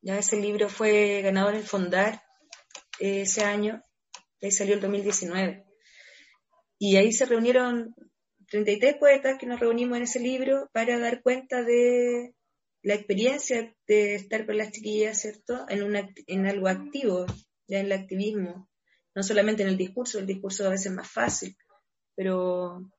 Ya 0.00 0.18
ese 0.18 0.40
libro 0.40 0.68
fue 0.68 1.22
ganador 1.22 1.54
en 1.54 1.64
Fondar 1.64 2.22
eh, 2.98 3.22
ese 3.22 3.44
año, 3.44 3.82
ahí 4.40 4.50
salió 4.50 4.74
el 4.74 4.80
2019. 4.80 5.64
Y 6.78 6.96
ahí 6.96 7.12
se 7.12 7.26
reunieron 7.26 7.94
33 8.48 8.96
poetas 8.96 9.38
que 9.38 9.46
nos 9.46 9.60
reunimos 9.60 9.96
en 9.96 10.02
ese 10.04 10.20
libro 10.20 10.68
para 10.72 10.98
dar 10.98 11.22
cuenta 11.22 11.62
de 11.62 12.34
la 12.82 12.94
experiencia 12.94 13.74
de 13.86 14.16
estar 14.16 14.44
con 14.44 14.58
las 14.58 14.72
chiquillas, 14.72 15.20
¿cierto? 15.20 15.64
En, 15.68 15.84
una, 15.84 16.08
en 16.26 16.46
algo 16.46 16.68
activo, 16.68 17.26
ya 17.68 17.78
en 17.78 17.86
el 17.86 17.92
activismo, 17.92 18.68
no 19.14 19.22
solamente 19.22 19.62
en 19.62 19.68
el 19.68 19.76
discurso, 19.76 20.18
el 20.18 20.26
discurso 20.26 20.66
a 20.66 20.70
veces 20.70 20.86
es 20.86 20.92
más 20.92 21.10
fácil, 21.10 21.56
pero, 22.14 22.90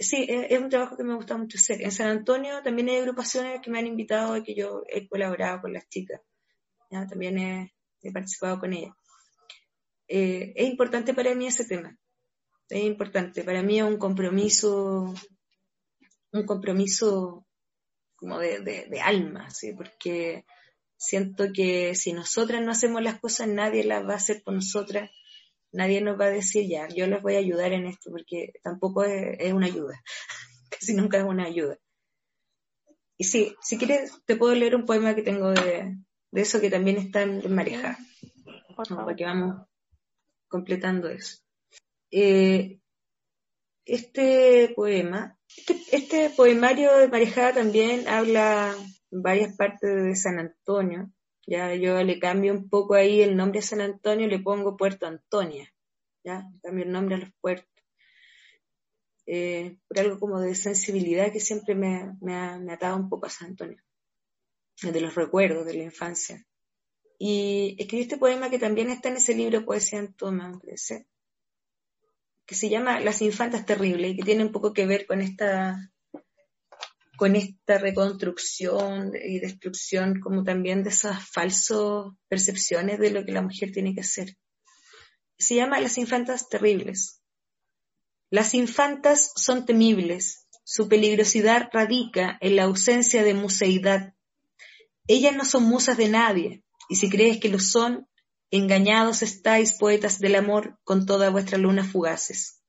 sí, 0.00 0.26
es, 0.28 0.58
un 0.58 0.68
trabajo 0.68 0.96
que 0.96 1.04
me 1.04 1.14
gusta 1.14 1.36
mucho 1.36 1.58
hacer. 1.58 1.82
En 1.82 1.92
San 1.92 2.08
Antonio 2.08 2.62
también 2.62 2.88
hay 2.88 2.96
agrupaciones 2.96 3.60
que 3.60 3.70
me 3.70 3.78
han 3.78 3.86
invitado 3.86 4.36
y 4.36 4.42
que 4.42 4.54
yo 4.54 4.82
he 4.88 5.08
colaborado 5.08 5.62
con 5.62 5.72
las 5.72 5.88
chicas, 5.88 6.20
también 6.90 7.38
he, 7.38 8.12
participado 8.12 8.60
con 8.60 8.72
ellas. 8.72 8.94
Eh, 10.06 10.52
es 10.54 10.68
importante 10.68 11.14
para 11.14 11.34
mí 11.34 11.46
ese 11.46 11.64
tema, 11.64 11.96
es 12.68 12.82
importante. 12.82 13.42
Para 13.44 13.62
mí 13.62 13.78
es 13.78 13.84
un 13.84 13.98
compromiso, 13.98 15.14
un 16.32 16.46
compromiso 16.46 17.46
como 18.16 18.38
de, 18.38 18.60
de, 18.60 19.00
alma, 19.00 19.50
¿sí? 19.50 19.72
porque 19.72 20.44
siento 20.96 21.52
que 21.52 21.94
si 21.94 22.12
nosotras 22.12 22.62
no 22.62 22.70
hacemos 22.70 23.02
las 23.02 23.20
cosas, 23.20 23.48
nadie 23.48 23.84
las 23.84 24.06
va 24.06 24.14
a 24.14 24.16
hacer 24.16 24.42
por 24.42 24.54
nosotras, 24.54 25.10
nadie 25.74 26.00
nos 26.00 26.18
va 26.18 26.26
a 26.26 26.30
decir, 26.30 26.68
ya, 26.68 26.88
yo 26.88 27.06
les 27.06 27.20
voy 27.22 27.34
a 27.34 27.38
ayudar 27.38 27.72
en 27.72 27.86
esto, 27.86 28.10
porque 28.10 28.52
tampoco 28.62 29.04
es, 29.04 29.52
una 29.52 29.66
ayuda, 29.66 30.00
casi 30.70 30.94
nunca 30.94 31.18
es 31.18 31.24
una 31.24 31.44
ayuda. 31.44 31.78
Y 33.16 33.24
sí, 33.24 33.54
si 33.60 33.78
quieres, 33.78 34.12
te 34.26 34.36
puedo 34.36 34.54
leer 34.54 34.74
un 34.74 34.86
poema 34.86 35.14
que 35.14 35.22
tengo 35.22 35.50
de, 35.50 35.96
de 36.30 36.40
eso 36.40 36.60
que 36.60 36.70
también 36.70 36.96
está 36.96 37.22
en 37.22 37.54
Mareja, 37.54 37.98
para 38.76 39.14
que 39.14 39.24
vamos 39.24 39.66
completando 40.48 41.08
eso. 41.08 41.38
Eh, 42.10 42.80
este 43.84 44.72
poema, 44.74 45.38
este, 45.56 45.76
este, 45.92 46.30
poemario 46.30 46.96
de 46.96 47.08
Marejada 47.08 47.54
también 47.54 48.08
habla 48.08 48.74
varias 49.10 49.56
partes 49.56 50.02
de 50.02 50.16
San 50.16 50.38
Antonio. 50.38 51.10
Ya 51.46 51.74
yo 51.74 52.02
le 52.02 52.18
cambio 52.18 52.52
un 52.52 52.68
poco 52.68 52.94
ahí 52.94 53.20
el 53.20 53.36
nombre 53.36 53.58
a 53.58 53.62
San 53.62 53.80
Antonio, 53.80 54.26
le 54.26 54.38
pongo 54.38 54.76
Puerto 54.76 55.06
Antonia. 55.06 55.70
Ya 56.24 56.48
cambio 56.62 56.84
el 56.84 56.92
nombre 56.92 57.16
a 57.16 57.18
los 57.18 57.30
puertos. 57.40 57.68
Eh, 59.26 59.78
por 59.88 59.98
algo 60.00 60.18
como 60.18 60.40
de 60.40 60.54
sensibilidad 60.54 61.32
que 61.32 61.40
siempre 61.40 61.74
me, 61.74 62.16
me, 62.20 62.34
ha, 62.34 62.58
me 62.58 62.72
atado 62.72 62.96
un 62.96 63.08
poco 63.08 63.26
a 63.26 63.30
San 63.30 63.48
Antonio, 63.48 63.82
de 64.82 65.00
los 65.00 65.14
recuerdos 65.14 65.64
de 65.66 65.74
la 65.74 65.84
infancia. 65.84 66.44
Y 67.18 67.76
escribí 67.78 68.02
este 68.02 68.18
poema 68.18 68.50
que 68.50 68.58
también 68.58 68.90
está 68.90 69.08
en 69.08 69.16
ese 69.16 69.34
libro 69.34 69.64
Poesía 69.64 70.00
en 70.00 70.12
Toma, 70.14 70.60
que 72.46 72.54
se 72.54 72.68
llama 72.68 73.00
Las 73.00 73.22
infantas 73.22 73.64
terribles 73.64 74.12
y 74.12 74.16
que 74.16 74.24
tiene 74.24 74.44
un 74.44 74.52
poco 74.52 74.74
que 74.74 74.86
ver 74.86 75.06
con 75.06 75.22
esta 75.22 75.90
con 77.16 77.36
esta 77.36 77.78
reconstrucción 77.78 79.12
y 79.14 79.38
destrucción 79.38 80.20
como 80.20 80.44
también 80.44 80.82
de 80.82 80.90
esas 80.90 81.28
falsas 81.28 82.12
percepciones 82.28 82.98
de 82.98 83.10
lo 83.10 83.24
que 83.24 83.32
la 83.32 83.42
mujer 83.42 83.72
tiene 83.72 83.94
que 83.94 84.00
hacer. 84.00 84.36
Se 85.38 85.54
llama 85.54 85.80
Las 85.80 85.98
infantas 85.98 86.48
terribles. 86.48 87.20
Las 88.30 88.54
infantas 88.54 89.32
son 89.36 89.66
temibles, 89.66 90.46
su 90.64 90.88
peligrosidad 90.88 91.68
radica 91.72 92.38
en 92.40 92.56
la 92.56 92.64
ausencia 92.64 93.22
de 93.22 93.34
museidad. 93.34 94.14
Ellas 95.06 95.36
no 95.36 95.44
son 95.44 95.64
musas 95.64 95.96
de 95.96 96.08
nadie, 96.08 96.64
y 96.88 96.96
si 96.96 97.10
crees 97.10 97.38
que 97.38 97.48
lo 97.48 97.58
son, 97.58 98.08
Engañados 98.50 99.22
estáis, 99.22 99.72
poetas 99.72 100.20
del 100.20 100.36
amor, 100.36 100.78
con 100.84 101.06
toda 101.06 101.28
vuestra 101.28 101.58
luna 101.58 101.82
fugaces. 101.82 102.62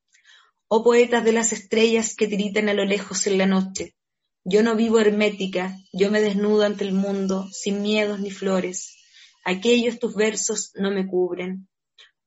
Oh 0.68 0.84
poetas 0.84 1.24
de 1.24 1.32
las 1.32 1.54
estrellas 1.54 2.16
que 2.16 2.28
tiritan 2.28 2.70
a 2.70 2.74
lo 2.74 2.86
lejos 2.86 3.28
en 3.28 3.38
la 3.38 3.46
noche, 3.46 3.95
yo 4.46 4.62
no 4.62 4.76
vivo 4.76 5.00
hermética, 5.00 5.76
yo 5.92 6.12
me 6.12 6.22
desnudo 6.22 6.64
ante 6.64 6.84
el 6.84 6.94
mundo, 6.94 7.48
sin 7.52 7.82
miedos 7.82 8.20
ni 8.20 8.30
flores. 8.30 8.96
Aquellos 9.44 9.98
tus 9.98 10.16
versos 10.16 10.72
no 10.76 10.92
me 10.92 11.08
cubren. 11.08 11.68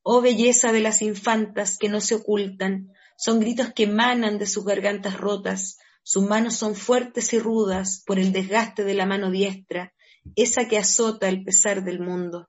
Oh 0.03 0.21
belleza 0.21 0.73
de 0.73 0.81
las 0.81 1.01
infantas 1.01 1.79
que 1.79 1.89
no 1.89 2.01
se 2.01 2.17
ocultan, 2.17 2.93
son 3.17 3.39
gritos 3.39 3.73
que 3.73 3.85
emanan 3.85 4.39
de 4.39 4.47
sus 4.47 4.65
gargantas 4.65 5.17
rotas, 5.17 5.79
sus 6.03 6.25
manos 6.25 6.57
son 6.57 6.75
fuertes 6.75 7.33
y 7.33 7.39
rudas 7.39 8.03
por 8.05 8.19
el 8.19 8.33
desgaste 8.33 8.83
de 8.83 8.95
la 8.95 9.07
mano 9.07 9.31
diestra, 9.31 9.95
esa 10.35 10.67
que 10.67 10.79
azota 10.79 11.29
el 11.29 11.45
pesar 11.45 11.85
del 11.85 12.01
mundo. 12.01 12.49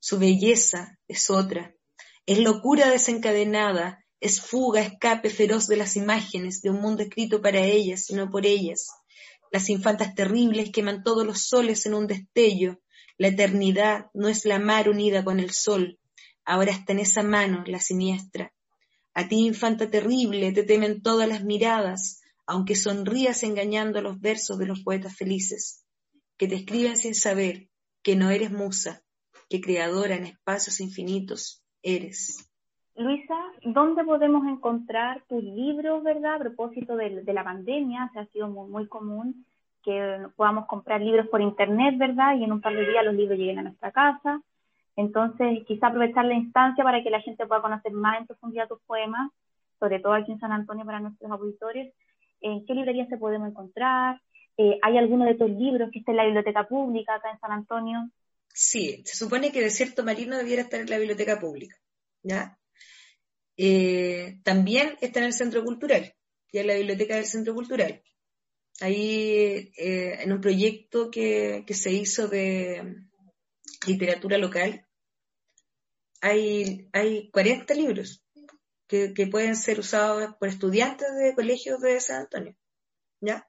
Su 0.00 0.18
belleza 0.18 0.98
es 1.08 1.30
otra. 1.30 1.74
Es 2.26 2.38
locura 2.38 2.90
desencadenada, 2.90 4.04
es 4.20 4.40
fuga, 4.42 4.82
escape 4.82 5.30
feroz 5.30 5.66
de 5.66 5.76
las 5.76 5.96
imágenes 5.96 6.60
de 6.60 6.70
un 6.70 6.80
mundo 6.80 7.02
escrito 7.02 7.40
para 7.40 7.60
ellas 7.60 8.10
y 8.10 8.14
no 8.14 8.30
por 8.30 8.44
ellas. 8.44 8.88
Las 9.50 9.70
infantas 9.70 10.14
terribles 10.14 10.70
queman 10.70 11.02
todos 11.02 11.26
los 11.26 11.42
soles 11.48 11.86
en 11.86 11.94
un 11.94 12.06
destello. 12.06 12.80
La 13.16 13.28
eternidad 13.28 14.06
no 14.12 14.28
es 14.28 14.44
la 14.44 14.58
mar 14.58 14.88
unida 14.88 15.24
con 15.24 15.40
el 15.40 15.50
sol. 15.52 15.98
Ahora 16.44 16.70
está 16.70 16.92
en 16.92 17.00
esa 17.00 17.22
mano 17.22 17.64
la 17.66 17.80
siniestra. 17.80 18.52
A 19.14 19.26
ti, 19.26 19.46
infanta 19.46 19.90
terrible, 19.90 20.52
te 20.52 20.62
temen 20.62 21.02
todas 21.02 21.28
las 21.28 21.42
miradas, 21.42 22.20
aunque 22.46 22.76
sonrías 22.76 23.42
engañando 23.42 23.98
a 23.98 24.02
los 24.02 24.20
versos 24.20 24.58
de 24.58 24.66
los 24.66 24.82
poetas 24.82 25.16
felices, 25.16 25.84
que 26.36 26.46
te 26.46 26.56
escriben 26.56 26.96
sin 26.96 27.14
saber 27.14 27.68
que 28.02 28.16
no 28.16 28.30
eres 28.30 28.50
musa, 28.50 29.02
que 29.48 29.60
creadora 29.60 30.14
en 30.14 30.26
espacios 30.26 30.80
infinitos 30.80 31.64
eres. 31.82 32.49
Luisa, 33.00 33.34
¿dónde 33.64 34.04
podemos 34.04 34.46
encontrar 34.46 35.22
tus 35.26 35.42
libros, 35.42 36.02
verdad? 36.02 36.34
A 36.34 36.38
propósito 36.38 36.96
de, 36.96 37.22
la 37.32 37.42
pandemia, 37.42 38.10
se 38.12 38.20
ha 38.20 38.26
sido 38.26 38.48
muy, 38.48 38.68
muy 38.68 38.86
común 38.88 39.46
que 39.82 40.26
podamos 40.36 40.66
comprar 40.66 41.00
libros 41.00 41.26
por 41.28 41.40
internet, 41.40 41.96
¿verdad? 41.96 42.36
Y 42.36 42.44
en 42.44 42.52
un 42.52 42.60
par 42.60 42.76
de 42.76 42.86
días 42.86 43.02
los 43.02 43.14
libros 43.14 43.38
lleguen 43.38 43.60
a 43.60 43.62
nuestra 43.62 43.90
casa. 43.90 44.42
Entonces, 44.96 45.64
quizá 45.66 45.86
aprovechar 45.86 46.26
la 46.26 46.34
instancia 46.34 46.84
para 46.84 47.02
que 47.02 47.08
la 47.08 47.22
gente 47.22 47.46
pueda 47.46 47.62
conocer 47.62 47.90
más 47.92 48.20
en 48.20 48.26
profundidad 48.26 48.68
tus 48.68 48.82
poemas, 48.82 49.30
sobre 49.78 49.98
todo 50.00 50.12
aquí 50.12 50.32
en 50.32 50.40
San 50.40 50.52
Antonio 50.52 50.84
para 50.84 51.00
nuestros 51.00 51.32
auditores. 51.32 51.94
¿En 52.42 52.66
qué 52.66 52.74
librería 52.74 53.06
se 53.06 53.16
podemos 53.16 53.48
encontrar? 53.48 54.20
Eh, 54.58 54.78
¿Hay 54.82 54.98
alguno 54.98 55.24
de 55.24 55.36
tus 55.36 55.48
libros 55.48 55.88
que 55.90 56.00
esté 56.00 56.10
en 56.10 56.18
la 56.18 56.24
biblioteca 56.26 56.64
pública 56.64 57.14
acá 57.14 57.30
en 57.30 57.40
San 57.40 57.52
Antonio? 57.52 58.10
Sí, 58.52 59.02
se 59.06 59.16
supone 59.16 59.52
que 59.52 59.62
Desierto 59.62 60.04
Marino 60.04 60.36
debiera 60.36 60.60
estar 60.60 60.80
en 60.80 60.90
la 60.90 60.98
biblioteca 60.98 61.40
pública, 61.40 61.76
¿ya? 62.22 62.58
Eh, 63.62 64.40
también 64.42 64.96
está 65.02 65.20
en 65.20 65.26
el 65.26 65.34
Centro 65.34 65.62
Cultural, 65.62 66.14
ya 66.50 66.62
en 66.62 66.66
la 66.66 66.76
biblioteca 66.76 67.16
del 67.16 67.26
Centro 67.26 67.52
Cultural. 67.52 68.02
Ahí, 68.80 69.70
eh, 69.76 70.16
en 70.22 70.32
un 70.32 70.40
proyecto 70.40 71.10
que, 71.10 71.62
se 71.68 71.92
hizo 71.92 72.26
de 72.26 72.96
literatura 73.86 74.38
local, 74.38 74.86
hay, 76.22 76.88
hay 76.94 77.30
40 77.32 77.74
libros 77.74 78.24
que, 78.88 79.12
que 79.12 79.26
pueden 79.26 79.54
ser 79.56 79.78
usados 79.78 80.34
por 80.40 80.48
estudiantes 80.48 81.08
de 81.22 81.34
colegios 81.34 81.82
de 81.82 82.00
San 82.00 82.22
Antonio, 82.22 82.56
¿ya? 83.20 83.46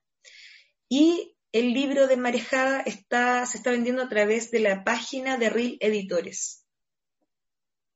Y 0.89 1.38
el 1.53 1.74
libro 1.74 2.07
de 2.07 2.18
Marejada 2.18 2.82
está, 2.82 3.45
se 3.45 3.59
está 3.59 3.72
vendiendo 3.72 4.01
a 4.01 4.09
través 4.09 4.51
de 4.51 4.59
la 4.59 4.84
página 4.84 5.38
de 5.38 5.49
Real 5.49 5.78
Editores. 5.80 6.61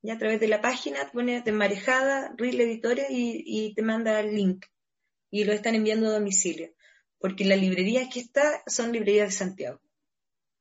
Y 0.06 0.12
a 0.12 0.20
través 0.20 0.39
de 0.39 0.47
la 0.47 0.62
página 0.62 1.10
pones 1.12 1.43
de 1.45 1.51
Marejada, 1.51 2.32
Real 2.38 2.62
Editores 2.62 3.08
y, 3.10 3.74
te 3.74 3.82
manda 3.82 4.20
el 4.20 4.36
link. 4.36 4.68
Y 5.32 5.45
lo 5.45 5.51
están 5.51 5.74
enviando 5.74 6.08
a 6.08 6.14
domicilio. 6.14 6.70
Porque 7.18 7.43
las 7.43 7.60
librerías 7.60 8.08
que 8.14 8.20
está 8.20 8.62
son 8.68 8.91
librerías 8.91 9.30
de 9.30 9.36
Santiago. 9.36 9.82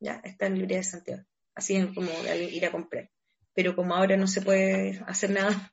Ya, 0.00 0.22
está 0.24 0.46
en 0.46 0.54
librería 0.54 0.78
de 0.78 0.84
Santiago. 0.84 1.24
Así 1.54 1.76
es 1.76 1.88
como 1.94 2.10
ir 2.32 2.64
a 2.64 2.72
comprar. 2.72 3.10
Pero 3.52 3.76
como 3.76 3.94
ahora 3.94 4.16
no 4.16 4.26
se 4.26 4.40
puede 4.40 5.02
hacer 5.06 5.28
nada, 5.28 5.70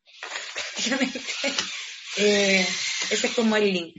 eh, 2.17 2.67
ese 3.09 3.27
es 3.27 3.33
como 3.33 3.55
el 3.55 3.71
link. 3.71 3.95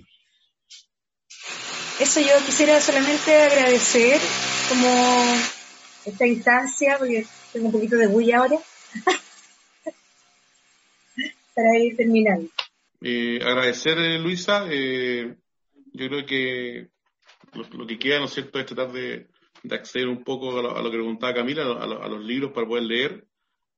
eso 1.99 2.20
yo 2.20 2.45
quisiera 2.45 2.79
solamente 2.79 3.35
agradecer 3.35 4.20
como 4.68 5.35
esta 6.05 6.27
instancia, 6.27 6.99
porque 6.99 7.27
tengo 7.55 7.66
un 7.68 7.73
poquito 7.73 7.97
de 7.97 8.09
bulla 8.09 8.37
ahora, 8.37 8.59
para 11.55 11.78
ir 11.78 11.96
terminando. 11.96 12.48
Eh, 13.00 13.40
agradecer, 13.42 13.98
eh, 13.98 14.18
Luisa. 14.18 14.66
Eh, 14.70 15.34
yo 15.92 16.09
creo 16.09 16.26
que 16.26 16.88
lo, 17.72 17.86
que 17.86 17.98
queda, 17.98 18.18
¿no 18.18 18.26
es 18.26 18.32
cierto?, 18.32 18.59
es 18.59 18.66
tratar 18.66 18.92
de, 18.92 19.28
acceder 19.70 20.09
un 20.09 20.24
poco 20.24 20.59
a 20.59 20.82
lo, 20.82 20.90
que 20.90 20.96
preguntaba 20.96 21.34
Camila, 21.34 21.62
a, 21.62 22.09
los 22.09 22.24
libros 22.24 22.53
para 22.53 22.66
poder 22.66 22.84
leer. 22.84 23.26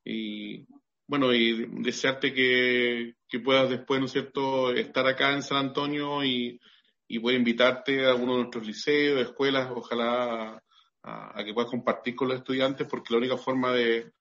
Y 0.04 0.66
bueno, 1.06 1.32
y 1.32 1.66
desearte 1.82 2.32
que, 2.32 3.14
puedas 3.42 3.68
después, 3.68 3.98
¿no 3.98 4.06
es 4.06 4.12
cierto?, 4.12 4.72
estar 4.72 5.06
acá 5.06 5.32
en 5.32 5.42
San 5.42 5.58
Antonio 5.58 6.24
y, 6.24 6.60
y 7.08 7.18
poder 7.18 7.38
invitarte 7.38 8.04
a 8.04 8.10
alguno 8.10 8.34
de 8.34 8.38
nuestros 8.40 8.66
liceos, 8.66 9.20
escuelas, 9.20 9.70
ojalá 9.74 10.62
a, 11.02 11.44
que 11.44 11.52
puedas 11.52 11.70
compartir 11.70 12.14
con 12.14 12.28
los 12.28 12.38
estudiantes, 12.38 12.86
porque 12.88 13.12
la 13.12 13.18
única 13.18 13.36
forma 13.36 13.72
de, 13.72 14.12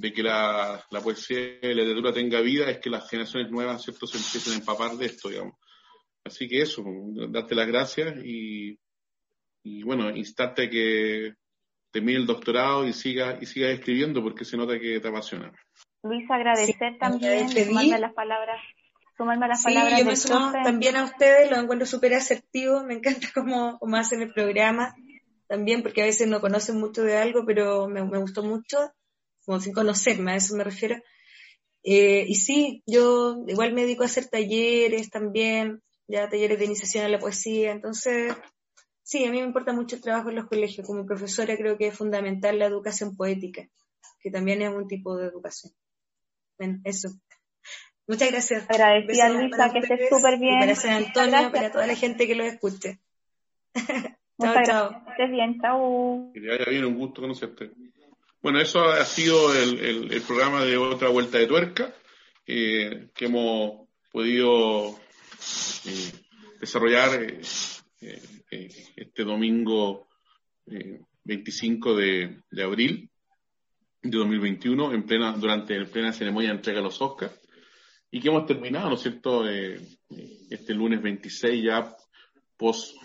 que 0.00 0.22
la, 0.22 0.84
poesía 1.02 1.58
y 1.62 1.74
la 1.74 1.82
literatura 1.82 2.12
tenga 2.12 2.40
vida 2.40 2.70
es 2.70 2.78
que 2.78 2.90
las 2.90 3.08
generaciones 3.08 3.50
nuevas, 3.50 3.82
¿cierto?, 3.82 4.06
se 4.06 4.16
empiecen 4.16 4.54
a 4.54 4.56
empapar 4.56 4.92
de 4.92 5.06
esto, 5.06 5.28
digamos. 5.28 5.54
Así 6.24 6.48
que 6.48 6.62
eso, 6.62 6.84
darte 7.30 7.54
las 7.54 7.66
gracias 7.66 8.24
y, 8.24 8.78
y 9.62 9.82
bueno, 9.82 10.10
instarte 10.10 10.64
a 10.64 10.70
que 10.70 11.34
termine 11.90 12.18
el 12.18 12.26
doctorado 12.26 12.86
y 12.86 12.92
siga 12.92 13.38
y 13.40 13.46
siga 13.46 13.68
escribiendo 13.68 14.22
porque 14.22 14.44
se 14.44 14.56
nota 14.56 14.78
que 14.78 14.98
te 14.98 15.08
apasiona. 15.08 15.52
Luis, 16.02 16.28
agradecer 16.30 16.98
también, 16.98 17.48
sumarme 17.48 17.98
las 17.98 18.14
palabras, 18.14 18.60
sumarme 19.16 19.48
las 19.48 19.62
palabras. 19.62 19.98
Yo 19.98 20.04
me 20.06 20.16
sumo 20.16 20.52
también 20.64 20.96
a 20.96 21.04
ustedes, 21.04 21.50
lo 21.50 21.58
encuentro 21.58 21.86
súper 21.86 22.14
asertivo, 22.14 22.82
me 22.82 22.94
encanta 22.94 23.28
cómo, 23.34 23.78
cómo 23.78 23.96
hacen 23.96 24.22
el 24.22 24.32
programa, 24.32 24.94
también 25.46 25.82
porque 25.82 26.02
a 26.02 26.06
veces 26.06 26.26
no 26.28 26.40
conocen 26.40 26.80
mucho 26.80 27.02
de 27.02 27.18
algo, 27.18 27.44
pero 27.46 27.88
me, 27.88 28.02
me 28.04 28.18
gustó 28.18 28.42
mucho, 28.42 28.78
como 29.52 29.60
sin 29.60 29.74
conocerme, 29.74 30.32
a 30.32 30.36
eso 30.36 30.56
me 30.56 30.64
refiero. 30.64 30.96
Eh, 31.84 32.24
y 32.26 32.36
sí, 32.36 32.82
yo 32.86 33.44
igual 33.46 33.74
me 33.74 33.82
dedico 33.82 34.02
a 34.02 34.06
hacer 34.06 34.28
talleres 34.28 35.10
también, 35.10 35.82
ya 36.08 36.30
talleres 36.30 36.58
de 36.58 36.64
iniciación 36.64 37.04
a 37.04 37.08
la 37.10 37.18
poesía, 37.18 37.70
entonces 37.72 38.34
sí, 39.02 39.26
a 39.26 39.30
mí 39.30 39.40
me 39.40 39.46
importa 39.46 39.74
mucho 39.74 39.96
el 39.96 40.02
trabajo 40.02 40.30
en 40.30 40.36
los 40.36 40.46
colegios, 40.46 40.86
como 40.86 41.04
profesora 41.04 41.54
creo 41.58 41.76
que 41.76 41.88
es 41.88 41.94
fundamental 41.94 42.58
la 42.58 42.64
educación 42.64 43.14
poética, 43.14 43.68
que 44.20 44.30
también 44.30 44.62
es 44.62 44.70
un 44.70 44.88
tipo 44.88 45.16
de 45.16 45.26
educación. 45.26 45.74
Bueno, 46.56 46.80
eso. 46.84 47.10
Muchas 48.06 48.30
gracias. 48.30 48.64
Agradecida 48.70 49.28
Luisa, 49.28 49.70
que 49.70 49.80
estés 49.80 50.08
súper 50.08 50.38
bien. 50.38 50.60
Gracias 50.60 51.06
Antonio, 51.06 51.52
para 51.52 51.70
toda 51.70 51.86
la 51.86 51.94
gente 51.94 52.26
que 52.26 52.34
lo 52.34 52.44
escuche. 52.44 53.00
chao, 54.40 54.54
chao. 54.64 55.04
Que 55.04 55.10
estés 55.10 55.30
bien, 55.30 55.60
chao. 55.60 56.30
Que 56.32 56.40
te 56.40 56.48
vaya 56.48 56.64
bien, 56.70 56.86
un 56.86 56.96
gusto 56.96 57.20
conocerte. 57.20 57.70
Bueno, 58.42 58.60
eso 58.60 58.84
ha 58.88 59.04
sido 59.04 59.54
el, 59.54 60.10
el, 60.10 60.22
programa 60.22 60.64
de 60.64 60.76
Otra 60.76 61.08
Vuelta 61.08 61.38
de 61.38 61.46
Tuerca, 61.46 61.94
que 62.44 63.12
hemos 63.20 63.86
podido 64.10 64.98
eh, 65.86 66.12
desarrollar 66.60 67.22
eh, 67.22 67.40
eh, 68.50 68.68
este 68.96 69.22
domingo 69.22 70.08
25 71.22 71.94
de, 71.94 72.42
de, 72.50 72.62
abril 72.64 73.08
de 74.02 74.18
2021, 74.18 74.92
en 74.92 75.04
plena, 75.04 75.32
durante 75.36 75.78
la 75.78 75.86
plena 75.86 76.12
ceremonia 76.12 76.50
de 76.50 76.56
entrega 76.56 76.80
de 76.80 76.84
los 76.84 77.00
Oscars, 77.00 77.40
y 78.10 78.20
que 78.20 78.28
hemos 78.28 78.46
terminado, 78.46 78.88
¿no 78.88 78.96
es 78.96 79.02
cierto?, 79.02 79.44
este 80.50 80.74
lunes 80.74 81.00
26 81.00 81.62
ya 81.62 81.96
post 82.56 82.96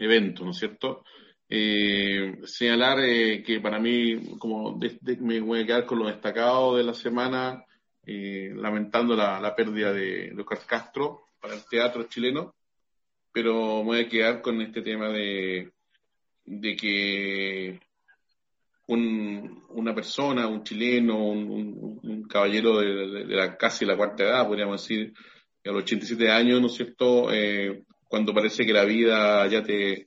evento, 0.00 0.44
¿no 0.44 0.50
es 0.50 0.58
cierto? 0.58 1.04
Eh, 1.48 2.40
señalar 2.44 3.00
eh, 3.00 3.42
que 3.42 3.60
para 3.60 3.78
mí, 3.78 4.38
como 4.38 4.78
me 5.20 5.40
voy 5.40 5.60
a 5.60 5.66
quedar 5.66 5.86
con 5.86 5.98
lo 5.98 6.06
destacado 6.06 6.76
de 6.76 6.84
la 6.84 6.94
semana, 6.94 7.64
eh, 8.06 8.52
lamentando 8.56 9.14
la, 9.14 9.54
pérdida 9.54 9.92
de 9.92 10.30
Lucas 10.32 10.64
Castro 10.64 11.28
para 11.40 11.54
el 11.54 11.64
teatro 11.68 12.04
chileno, 12.04 12.54
pero 13.32 13.78
me 13.78 13.84
voy 13.84 14.00
a 14.00 14.08
quedar 14.08 14.40
con 14.40 14.60
este 14.62 14.82
tema 14.82 15.08
de, 15.08 15.70
de 16.44 16.76
que 16.76 17.80
una 18.86 19.94
persona, 19.94 20.46
un 20.46 20.62
chileno, 20.62 21.18
un, 21.18 22.26
caballero 22.28 22.78
de, 22.80 23.24
la 23.26 23.56
casi 23.56 23.84
la 23.84 23.96
cuarta 23.96 24.24
edad, 24.24 24.46
podríamos 24.46 24.82
decir, 24.82 25.12
a 25.64 25.68
los 25.70 25.82
87 25.82 26.30
años, 26.30 26.60
¿no 26.60 26.66
es 26.66 26.74
cierto?, 26.74 27.28
cuando 28.08 28.34
parece 28.34 28.66
que 28.66 28.72
la 28.72 28.84
vida 28.84 29.46
ya 29.48 29.62
te, 29.62 30.06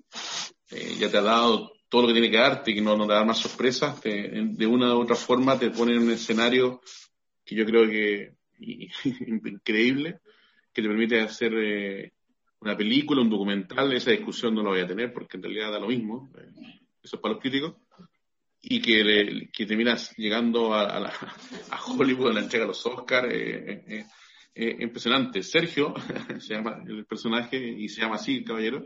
eh, 0.71 0.95
ya 0.99 1.09
te 1.09 1.17
ha 1.17 1.21
dado 1.21 1.73
todo 1.89 2.01
lo 2.01 2.07
que 2.07 2.13
tiene 2.13 2.31
que 2.31 2.37
darte 2.37 2.71
y 2.71 2.75
que 2.75 2.81
no, 2.81 2.97
no 2.97 3.07
te 3.07 3.13
da 3.13 3.23
más 3.23 3.37
sorpresas, 3.37 4.01
de 4.01 4.67
una 4.67 4.93
u 4.95 5.01
otra 5.01 5.15
forma 5.15 5.57
te 5.57 5.69
pone 5.69 5.93
en 5.93 6.03
un 6.03 6.11
escenario 6.11 6.81
que 7.45 7.55
yo 7.55 7.65
creo 7.65 7.87
que 7.87 8.33
increíble, 8.59 10.19
que 10.73 10.81
te 10.81 10.87
permite 10.87 11.21
hacer 11.21 11.53
eh, 11.55 12.13
una 12.59 12.75
película, 12.75 13.21
un 13.21 13.29
documental, 13.29 13.93
esa 13.93 14.11
discusión 14.11 14.53
no 14.53 14.63
la 14.63 14.69
voy 14.69 14.81
a 14.81 14.87
tener 14.87 15.13
porque 15.13 15.37
en 15.37 15.43
realidad 15.43 15.71
da 15.71 15.79
lo 15.79 15.87
mismo, 15.87 16.31
eh, 16.37 16.49
eso 17.01 17.15
es 17.15 17.21
para 17.21 17.35
los 17.35 17.41
críticos, 17.41 17.75
y 18.61 18.81
que, 18.81 19.49
que 19.53 19.65
terminas 19.65 20.13
llegando 20.17 20.73
a, 20.73 20.81
a, 20.81 21.07
a 21.71 21.85
Hollywood, 21.85 22.31
a 22.31 22.33
la 22.33 22.41
entrega 22.41 22.65
de 22.65 22.69
los 22.69 22.85
Oscars, 22.85 23.27
eh, 23.31 24.05
impresionante. 24.79 25.43
Sergio, 25.43 25.93
se 26.39 26.55
llama 26.55 26.83
el 26.85 27.05
personaje, 27.05 27.57
y 27.57 27.87
se 27.89 28.01
llama 28.01 28.15
así, 28.15 28.43
caballero, 28.43 28.85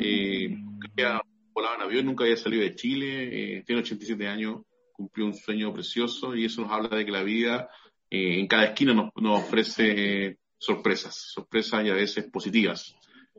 eh, 0.00 0.56
había 0.92 1.20
volado 1.52 1.74
en 1.74 1.82
avión, 1.82 2.06
nunca 2.06 2.24
había 2.24 2.36
salido 2.36 2.62
de 2.62 2.76
Chile, 2.76 3.56
eh, 3.58 3.62
tiene 3.66 3.82
87 3.82 4.28
años, 4.28 4.62
cumplió 4.92 5.26
un 5.26 5.34
sueño 5.34 5.72
precioso 5.72 6.36
y 6.36 6.44
eso 6.44 6.62
nos 6.62 6.70
habla 6.70 6.96
de 6.96 7.04
que 7.04 7.10
la 7.10 7.24
vida 7.24 7.68
eh, 8.08 8.38
en 8.38 8.46
cada 8.46 8.66
esquina 8.66 8.94
nos, 8.94 9.10
nos 9.16 9.40
ofrece 9.40 10.38
sorpresas, 10.56 11.16
sorpresas 11.32 11.84
y 11.84 11.90
a 11.90 11.94
veces 11.94 12.24
positivas. 12.30 12.94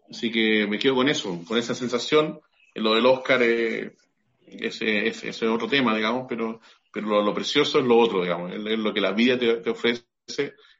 Así 0.09 0.31
que 0.31 0.67
me 0.67 0.79
quedo 0.79 0.95
con 0.95 1.07
eso, 1.07 1.41
con 1.47 1.57
esa 1.57 1.73
sensación. 1.73 2.39
En 2.73 2.83
lo 2.83 2.93
del 2.93 3.05
Oscar, 3.05 3.41
ese, 3.41 5.07
ese, 5.07 5.29
es 5.29 5.43
otro 5.43 5.67
tema, 5.67 5.95
digamos, 5.95 6.25
pero, 6.27 6.59
pero 6.91 7.23
lo, 7.23 7.33
precioso 7.33 7.79
es 7.79 7.85
lo 7.85 7.97
otro, 7.97 8.23
digamos, 8.23 8.53
es, 8.53 8.59
lo 8.59 8.93
que 8.93 9.01
la 9.01 9.11
vida 9.11 9.37
te, 9.37 9.55
te 9.57 9.69
ofrece 9.69 10.03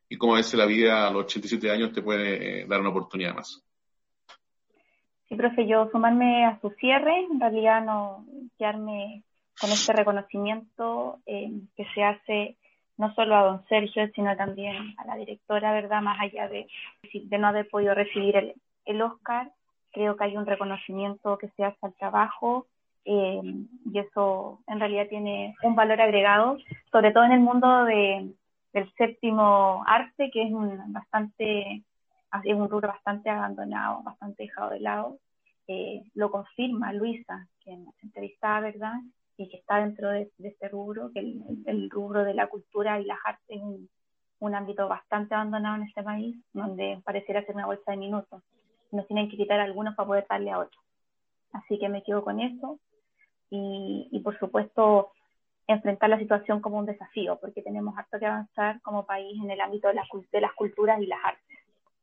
y 0.10 0.18
cómo 0.18 0.34
a 0.34 0.38
veces 0.38 0.56
la 0.56 0.66
vida 0.66 1.08
a 1.08 1.12
los 1.12 1.26
87 1.26 1.72
años 1.72 1.94
te 1.94 2.02
puede 2.02 2.62
eh, 2.62 2.66
dar 2.68 2.82
una 2.82 2.90
oportunidad 2.90 3.36
más. 3.36 3.64
Sí, 5.30 5.36
profe, 5.36 5.68
yo 5.68 5.90
sumarme 5.92 6.46
a 6.46 6.60
su 6.60 6.72
cierre, 6.72 7.20
en 7.32 7.40
realidad 7.40 7.86
no 7.86 8.26
quedarme 8.58 9.24
con 9.62 9.70
este 9.70 9.94
reconocimiento 9.94 11.20
eh, 11.26 11.52
que 11.78 11.86
se 11.94 12.04
hace 12.04 12.56
no 12.98 13.14
solo 13.14 13.36
a 13.36 13.44
don 13.44 13.66
Sergio, 13.68 14.10
sino 14.14 14.36
también 14.36 14.96
a 14.98 15.06
la 15.06 15.16
directora, 15.16 15.72
¿verdad? 15.72 16.02
Más 16.02 16.20
allá 16.20 16.50
de, 16.50 16.68
de 17.14 17.38
no 17.38 17.48
haber 17.48 17.70
podido 17.70 17.94
recibir 17.94 18.36
el, 18.36 18.54
el 18.86 19.02
Oscar, 19.02 19.52
creo 19.92 20.18
que 20.18 20.24
hay 20.26 20.36
un 20.38 20.46
reconocimiento 20.46 21.38
que 21.38 21.50
se 21.50 21.64
hace 21.64 21.78
al 21.82 21.94
trabajo 21.94 22.66
eh, 23.06 23.42
y 23.92 24.00
eso 24.00 24.60
en 24.68 24.80
realidad 24.80 25.08
tiene 25.10 25.56
un 25.64 25.76
valor 25.76 26.02
agregado, 26.02 26.58
sobre 26.92 27.12
todo 27.12 27.24
en 27.24 27.32
el 27.32 27.40
mundo 27.40 27.86
de, 27.86 28.30
del 28.74 28.92
séptimo 28.98 29.84
arte, 29.88 30.30
que 30.32 30.44
es 30.44 30.52
un 30.52 30.92
bastante, 30.92 31.82
es 32.44 32.56
un 32.56 32.70
rubro 32.70 32.88
bastante 32.88 33.30
abandonado, 33.30 34.04
bastante 34.04 34.44
dejado 34.44 34.72
de 34.72 34.80
lado. 34.80 35.20
Eh, 35.68 36.04
lo 36.16 36.32
confirma 36.32 36.94
Luisa, 36.94 37.48
que 37.64 37.76
nos 37.76 37.94
entrevistaba, 38.04 38.62
¿verdad? 38.62 38.96
Y 39.38 39.50
que 39.50 39.58
está 39.58 39.78
dentro 39.78 40.10
de, 40.10 40.32
este 40.40 40.68
rubro, 40.70 41.12
que 41.12 41.20
el, 41.20 41.90
rubro 41.90 42.24
de 42.24 42.34
la 42.34 42.48
cultura 42.48 43.00
y 43.00 43.06
las 43.06 43.20
artes 43.24 43.58
es 43.58 43.62
un, 44.40 44.56
ámbito 44.56 44.88
bastante 44.88 45.36
abandonado 45.36 45.78
en 45.78 45.84
este 45.84 46.04
país, 46.04 46.38
donde 46.54 47.02
pareciera 47.04 47.46
ser 47.46 47.56
una 47.56 47.66
bolsa 47.66 47.92
de 47.92 47.98
minutos. 47.98 48.42
Nos 48.92 49.06
tienen 49.08 49.30
que 49.30 49.38
quitar 49.38 49.60
algunos 49.60 49.96
para 49.96 50.08
poder 50.08 50.26
darle 50.30 50.52
a 50.52 50.60
otros. 50.60 50.84
Así 51.52 51.78
que 51.78 51.90
me 51.90 52.04
quedo 52.04 52.24
con 52.24 52.40
eso. 52.40 52.80
Y, 53.52 54.20
por 54.24 54.38
supuesto, 54.38 55.12
enfrentar 55.68 56.10
la 56.10 56.20
situación 56.20 56.62
como 56.62 56.78
un 56.78 56.86
desafío, 56.86 57.40
porque 57.40 57.62
tenemos 57.62 57.98
harto 57.98 58.20
que 58.20 58.26
avanzar 58.26 58.82
como 58.82 59.06
país 59.06 59.40
en 59.44 59.50
el 59.50 59.62
ámbito 59.62 59.88
de 59.88 60.00
de 60.32 60.42
las 60.42 60.54
culturas 60.54 61.02
y 61.02 61.08
las 61.08 61.24
artes. 61.24 61.49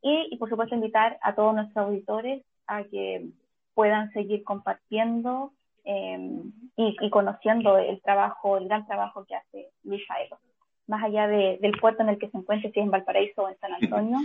Y, 0.09 0.37
por 0.37 0.49
supuesto, 0.49 0.77
invitar 0.77 1.19
a 1.21 1.35
todos 1.35 1.53
nuestros 1.53 1.85
auditores 1.85 2.45
a 2.69 2.85
que 2.85 3.27
puedan 3.75 4.13
seguir 4.13 4.45
compartiendo 4.45 5.53
em, 5.85 6.53
y, 6.77 7.11
conociendo 7.11 7.77
el 7.77 8.01
trabajo, 8.03 8.57
el 8.57 8.69
gran 8.69 8.87
trabajo 8.87 9.25
que 9.25 9.35
hace 9.35 9.71
Luisa 9.83 10.15
Ego. 10.25 10.39
Más 10.87 11.03
allá 11.03 11.27
del 11.27 11.73
puerto 11.81 12.03
en 12.03 12.11
el 12.11 12.19
que 12.19 12.31
se 12.31 12.39
encuentre, 12.39 12.71
si 12.71 12.79
es 12.79 12.85
en 12.85 12.93
Valparaíso 12.93 13.43
o 13.43 13.49
en 13.49 13.59
San 13.59 13.75
Antonio, 13.75 14.19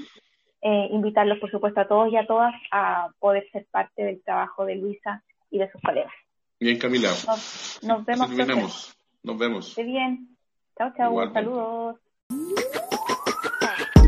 eh, 0.61 0.89
invitarlos, 0.91 1.39
por 1.39 1.49
supuesto, 1.49 1.81
a 1.81 1.87
todos 1.87 2.11
y 2.11 2.17
a 2.17 2.27
todas 2.27 2.53
a 2.71 3.09
poder 3.19 3.49
ser 3.51 3.65
parte 3.71 4.03
del 4.03 4.21
trabajo 4.21 4.65
de 4.65 4.75
Luisa 4.75 5.23
y 5.49 5.57
de 5.57 5.71
sus 5.71 5.81
colegas. 5.81 6.13
Bien, 6.59 6.77
Camila. 6.77 7.09
Nos, 7.81 8.05
vemos. 8.05 8.95
Nos 9.23 9.37
vemos. 9.39 9.73
Qué 9.75 9.83
bien. 9.83 10.37
Chao, 10.77 10.93
chao. 10.95 11.33
Saludos. 11.33 11.97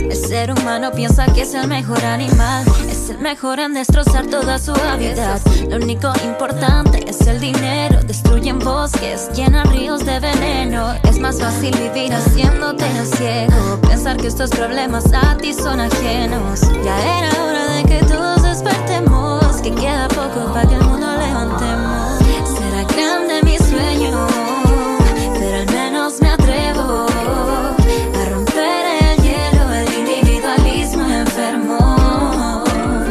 El 0.09 0.15
ser 0.15 0.51
humano 0.51 0.91
piensa 0.91 1.25
que 1.25 1.41
es 1.41 1.53
el 1.53 1.67
mejor 1.67 2.03
animal, 2.03 2.65
es 2.89 3.09
el 3.09 3.19
mejor 3.19 3.59
en 3.59 3.73
destrozar 3.73 4.27
toda 4.27 4.59
su 4.59 4.71
hábitat. 4.71 5.41
Lo 5.69 5.77
único 5.77 6.11
importante 6.25 7.09
es 7.09 7.25
el 7.27 7.39
dinero, 7.39 7.99
destruyen 8.03 8.59
bosques, 8.59 9.29
llenan 9.33 9.71
ríos 9.71 10.05
de 10.05 10.19
veneno. 10.19 10.93
Es 11.03 11.19
más 11.19 11.39
fácil 11.39 11.75
vivir 11.77 12.13
haciéndote 12.13 12.83
a 12.83 13.05
ciego, 13.05 13.79
pensar 13.81 14.17
que 14.17 14.27
estos 14.27 14.49
problemas 14.49 15.05
a 15.13 15.37
ti 15.37 15.53
son 15.53 15.79
ajenos. 15.79 16.61
Ya 16.83 17.19
era 17.19 17.43
hora 17.43 17.65
de 17.73 17.83
que 17.83 17.99
todos 18.05 18.43
despertemos, 18.43 19.57
que 19.61 19.71
queda 19.71 20.07
poco 20.09 20.53
para 20.53 20.67
que 20.67 20.75
el 20.75 20.92